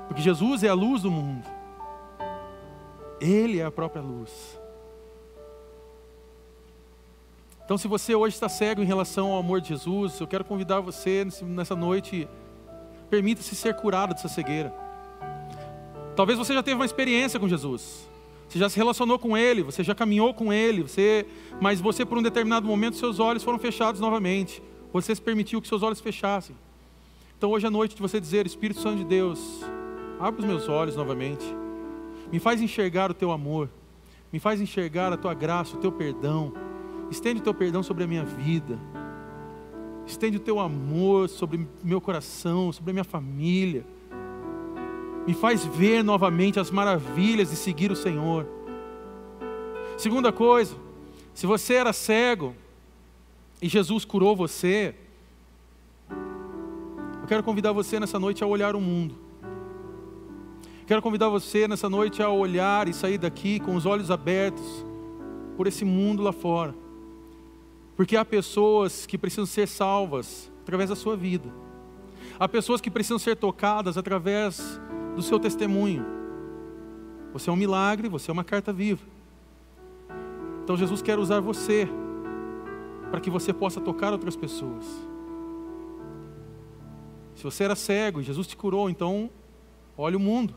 porque 0.09 0.23
Jesus 0.23 0.63
é 0.63 0.69
a 0.69 0.75
luz 0.75 1.03
do 1.03 1.11
mundo. 1.11 1.45
Ele 3.21 3.61
é 3.61 3.65
a 3.65 3.71
própria 3.71 4.03
luz. 4.03 4.61
Então, 7.65 7.77
se 7.77 7.89
você 7.89 8.15
hoje 8.15 8.35
está 8.35 8.49
cego 8.49 8.81
em 8.81 8.87
relação 8.87 9.33
ao 9.33 9.39
amor 9.39 9.61
de 9.61 9.69
Jesus, 9.69 10.21
eu 10.21 10.27
quero 10.27 10.45
convidar 10.45 10.81
você 10.81 11.27
nessa 11.43 11.75
noite 11.75 12.29
Permita-se 13.11 13.55
ser 13.55 13.75
curado 13.75 14.15
dessa 14.15 14.29
cegueira. 14.29 14.73
Talvez 16.15 16.39
você 16.39 16.55
já 16.55 16.63
teve 16.63 16.77
uma 16.77 16.85
experiência 16.85 17.39
com 17.39 17.49
Jesus. 17.49 18.09
Você 18.49 18.59
já 18.59 18.69
se 18.69 18.77
relacionou 18.77 19.19
com 19.19 19.37
Ele, 19.37 19.63
você 19.63 19.83
já 19.83 19.95
caminhou 19.95 20.33
com 20.33 20.53
Ele, 20.53 20.83
você, 20.83 21.27
mas 21.61 21.81
você, 21.81 22.05
por 22.05 22.17
um 22.17 22.23
determinado 22.23 22.67
momento, 22.67 22.97
seus 22.97 23.19
olhos 23.19 23.43
foram 23.43 23.59
fechados 23.59 24.01
novamente. 24.01 24.63
Você 24.93 25.15
se 25.15 25.21
permitiu 25.21 25.61
que 25.61 25.69
seus 25.69 25.83
olhos 25.83 26.01
fechassem. 26.01 26.55
Então, 27.37 27.51
hoje 27.51 27.67
à 27.67 27.71
noite, 27.71 27.97
de 27.97 28.01
você 28.01 28.21
dizer: 28.21 28.47
Espírito 28.47 28.81
Santo 28.81 28.99
de 28.99 29.05
Deus, 29.05 29.63
abre 30.21 30.41
os 30.41 30.47
meus 30.47 30.69
olhos 30.69 30.97
novamente, 30.97 31.45
me 32.33 32.39
faz 32.39 32.61
enxergar 32.61 33.11
o 33.11 33.15
Teu 33.15 33.33
amor, 33.33 33.69
me 34.33 34.39
faz 34.39 34.61
enxergar 34.61 35.13
a 35.13 35.17
Tua 35.17 35.35
graça, 35.35 35.77
o 35.77 35.81
Teu 35.81 35.91
perdão. 35.91 36.53
Estende 37.11 37.41
o 37.41 37.45
Teu 37.45 37.55
perdão 37.55 37.83
sobre 37.83 38.05
a 38.05 38.07
minha 38.07 38.25
vida, 38.25 38.79
estende 40.07 40.37
o 40.37 40.41
Teu 40.41 40.61
amor 40.61 41.29
sobre 41.29 41.67
meu 41.83 42.01
coração, 42.01 42.73
sobre 42.73 42.91
a 42.91 42.95
minha 42.95 43.05
família 43.05 43.85
me 45.27 45.35
faz 45.35 45.64
ver 45.64 46.05
novamente 46.05 46.61
as 46.61 46.70
maravilhas 46.70 47.51
de 47.51 47.57
seguir 47.57 47.91
o 47.91 47.97
Senhor. 47.97 48.47
Segunda 49.97 50.31
coisa, 50.31 50.77
se 51.35 51.47
você 51.47 51.74
era 51.74 51.93
cego 51.93 52.55
e 53.61 53.68
Jesus 53.68 54.05
curou 54.05 54.37
você, 54.37 54.95
eu 57.20 57.27
quero 57.27 57.43
convidar 57.43 57.72
você 57.72 57.99
nessa 57.99 58.18
noite 58.18 58.45
a 58.45 58.47
olhar 58.47 58.77
o 58.77 58.81
mundo. 58.81 59.16
Quero 60.87 61.03
convidar 61.03 61.29
você 61.29 61.66
nessa 61.66 61.89
noite 61.89 62.22
a 62.22 62.31
olhar 62.31 62.87
e 62.87 62.95
sair 62.95 63.18
daqui 63.18 63.59
com 63.59 63.74
os 63.74 63.85
olhos 63.85 64.11
abertos 64.11 64.85
por 65.57 65.66
esse 65.66 65.85
mundo 65.85 66.22
lá 66.22 66.33
fora. 66.33 66.72
Porque 67.97 68.16
há 68.16 68.24
pessoas 68.24 69.07
que 69.07 69.18
precisam 69.18 69.47
ser 69.47 69.66
salvas 69.66 70.53
através 70.62 70.89
da 70.89 70.95
sua 70.95 71.16
vida. 71.16 71.53
Há 72.39 72.47
pessoas 72.47 72.81
que 72.81 72.91
precisam 72.91 73.18
ser 73.18 73.35
tocadas 73.35 73.99
através 73.99 74.79
do 75.17 75.23
seu 75.23 75.41
testemunho. 75.41 76.05
Você 77.33 77.49
é 77.49 77.53
um 77.53 77.57
milagre, 77.57 78.09
você 78.09 78.31
é 78.31 78.33
uma 78.33 78.45
carta 78.45 78.73
viva. 78.73 79.03
Então 80.62 80.77
Jesus 80.77 81.01
quer 81.01 81.19
usar 81.19 81.41
você 81.41 81.89
para 83.11 83.21
que 83.21 83.31
você 83.31 83.53
possa 83.53 83.81
tocar 83.81 84.12
outras 84.12 84.37
pessoas. 84.37 84.85
Se 87.35 87.43
você 87.43 87.64
era 87.64 87.75
cego 87.75 88.21
e 88.21 88.25
Jesus 88.25 88.47
te 88.47 88.57
curou, 88.57 88.91
então 88.91 89.31
olhe 89.97 90.17
o 90.17 90.21
mundo. 90.21 90.55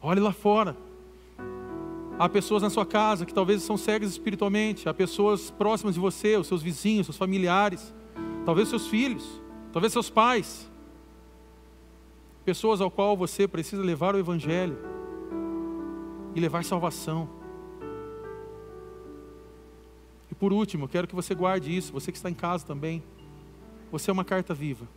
Olhe 0.00 0.20
lá 0.20 0.32
fora. 0.32 0.76
Há 2.18 2.28
pessoas 2.28 2.62
na 2.62 2.70
sua 2.70 2.86
casa 2.86 3.26
que 3.26 3.34
talvez 3.34 3.62
são 3.62 3.76
cegas 3.76 4.10
espiritualmente, 4.10 4.88
há 4.88 4.94
pessoas 4.94 5.50
próximas 5.50 5.94
de 5.94 6.00
você, 6.00 6.36
os 6.36 6.46
seus 6.46 6.62
vizinhos, 6.62 7.06
seus 7.06 7.16
familiares, 7.16 7.92
talvez 8.44 8.68
seus 8.68 8.86
filhos, 8.86 9.40
talvez 9.72 9.92
seus 9.92 10.08
pais 10.08 10.70
pessoas 12.42 12.80
ao 12.80 12.90
qual 12.90 13.16
você 13.16 13.46
precisa 13.46 13.82
levar 13.82 14.14
o 14.14 14.18
Evangelho 14.18 14.76
e 16.34 16.40
levar 16.40 16.64
salvação. 16.64 17.28
E 20.30 20.34
por 20.34 20.52
último, 20.52 20.88
quero 20.88 21.06
que 21.06 21.14
você 21.14 21.34
guarde 21.34 21.76
isso, 21.76 21.92
você 21.92 22.10
que 22.10 22.18
está 22.18 22.30
em 22.30 22.34
casa 22.34 22.66
também. 22.66 23.02
Você 23.90 24.10
é 24.10 24.12
uma 24.12 24.24
carta 24.24 24.54
viva. 24.54 24.88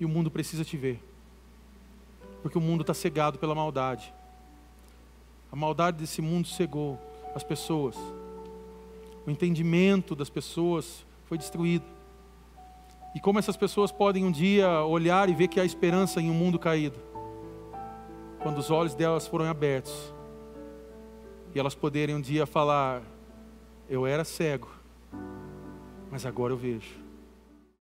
E 0.00 0.04
o 0.04 0.08
mundo 0.08 0.30
precisa 0.30 0.64
te 0.64 0.76
ver. 0.76 1.02
Porque 2.42 2.56
o 2.56 2.60
mundo 2.60 2.80
está 2.80 2.94
cegado 2.94 3.38
pela 3.38 3.54
maldade. 3.54 4.12
A 5.52 5.56
maldade 5.56 5.98
desse 5.98 6.22
mundo 6.22 6.48
cegou 6.48 6.98
as 7.34 7.42
pessoas. 7.42 7.96
O 9.26 9.30
entendimento 9.30 10.14
das 10.14 10.30
pessoas 10.30 11.04
foi 11.26 11.36
destruído. 11.36 11.97
E 13.14 13.20
como 13.20 13.38
essas 13.38 13.56
pessoas 13.56 13.90
podem 13.90 14.24
um 14.24 14.30
dia 14.30 14.82
olhar 14.84 15.28
e 15.28 15.34
ver 15.34 15.48
que 15.48 15.58
há 15.58 15.64
esperança 15.64 16.20
em 16.20 16.30
um 16.30 16.34
mundo 16.34 16.58
caído, 16.58 16.98
quando 18.40 18.58
os 18.58 18.70
olhos 18.70 18.94
delas 18.94 19.26
foram 19.26 19.46
abertos, 19.46 20.14
e 21.54 21.58
elas 21.58 21.74
poderem 21.74 22.14
um 22.14 22.20
dia 22.20 22.46
falar: 22.46 23.02
Eu 23.88 24.06
era 24.06 24.24
cego, 24.24 24.68
mas 26.10 26.26
agora 26.26 26.52
eu 26.52 26.56
vejo. 26.56 27.07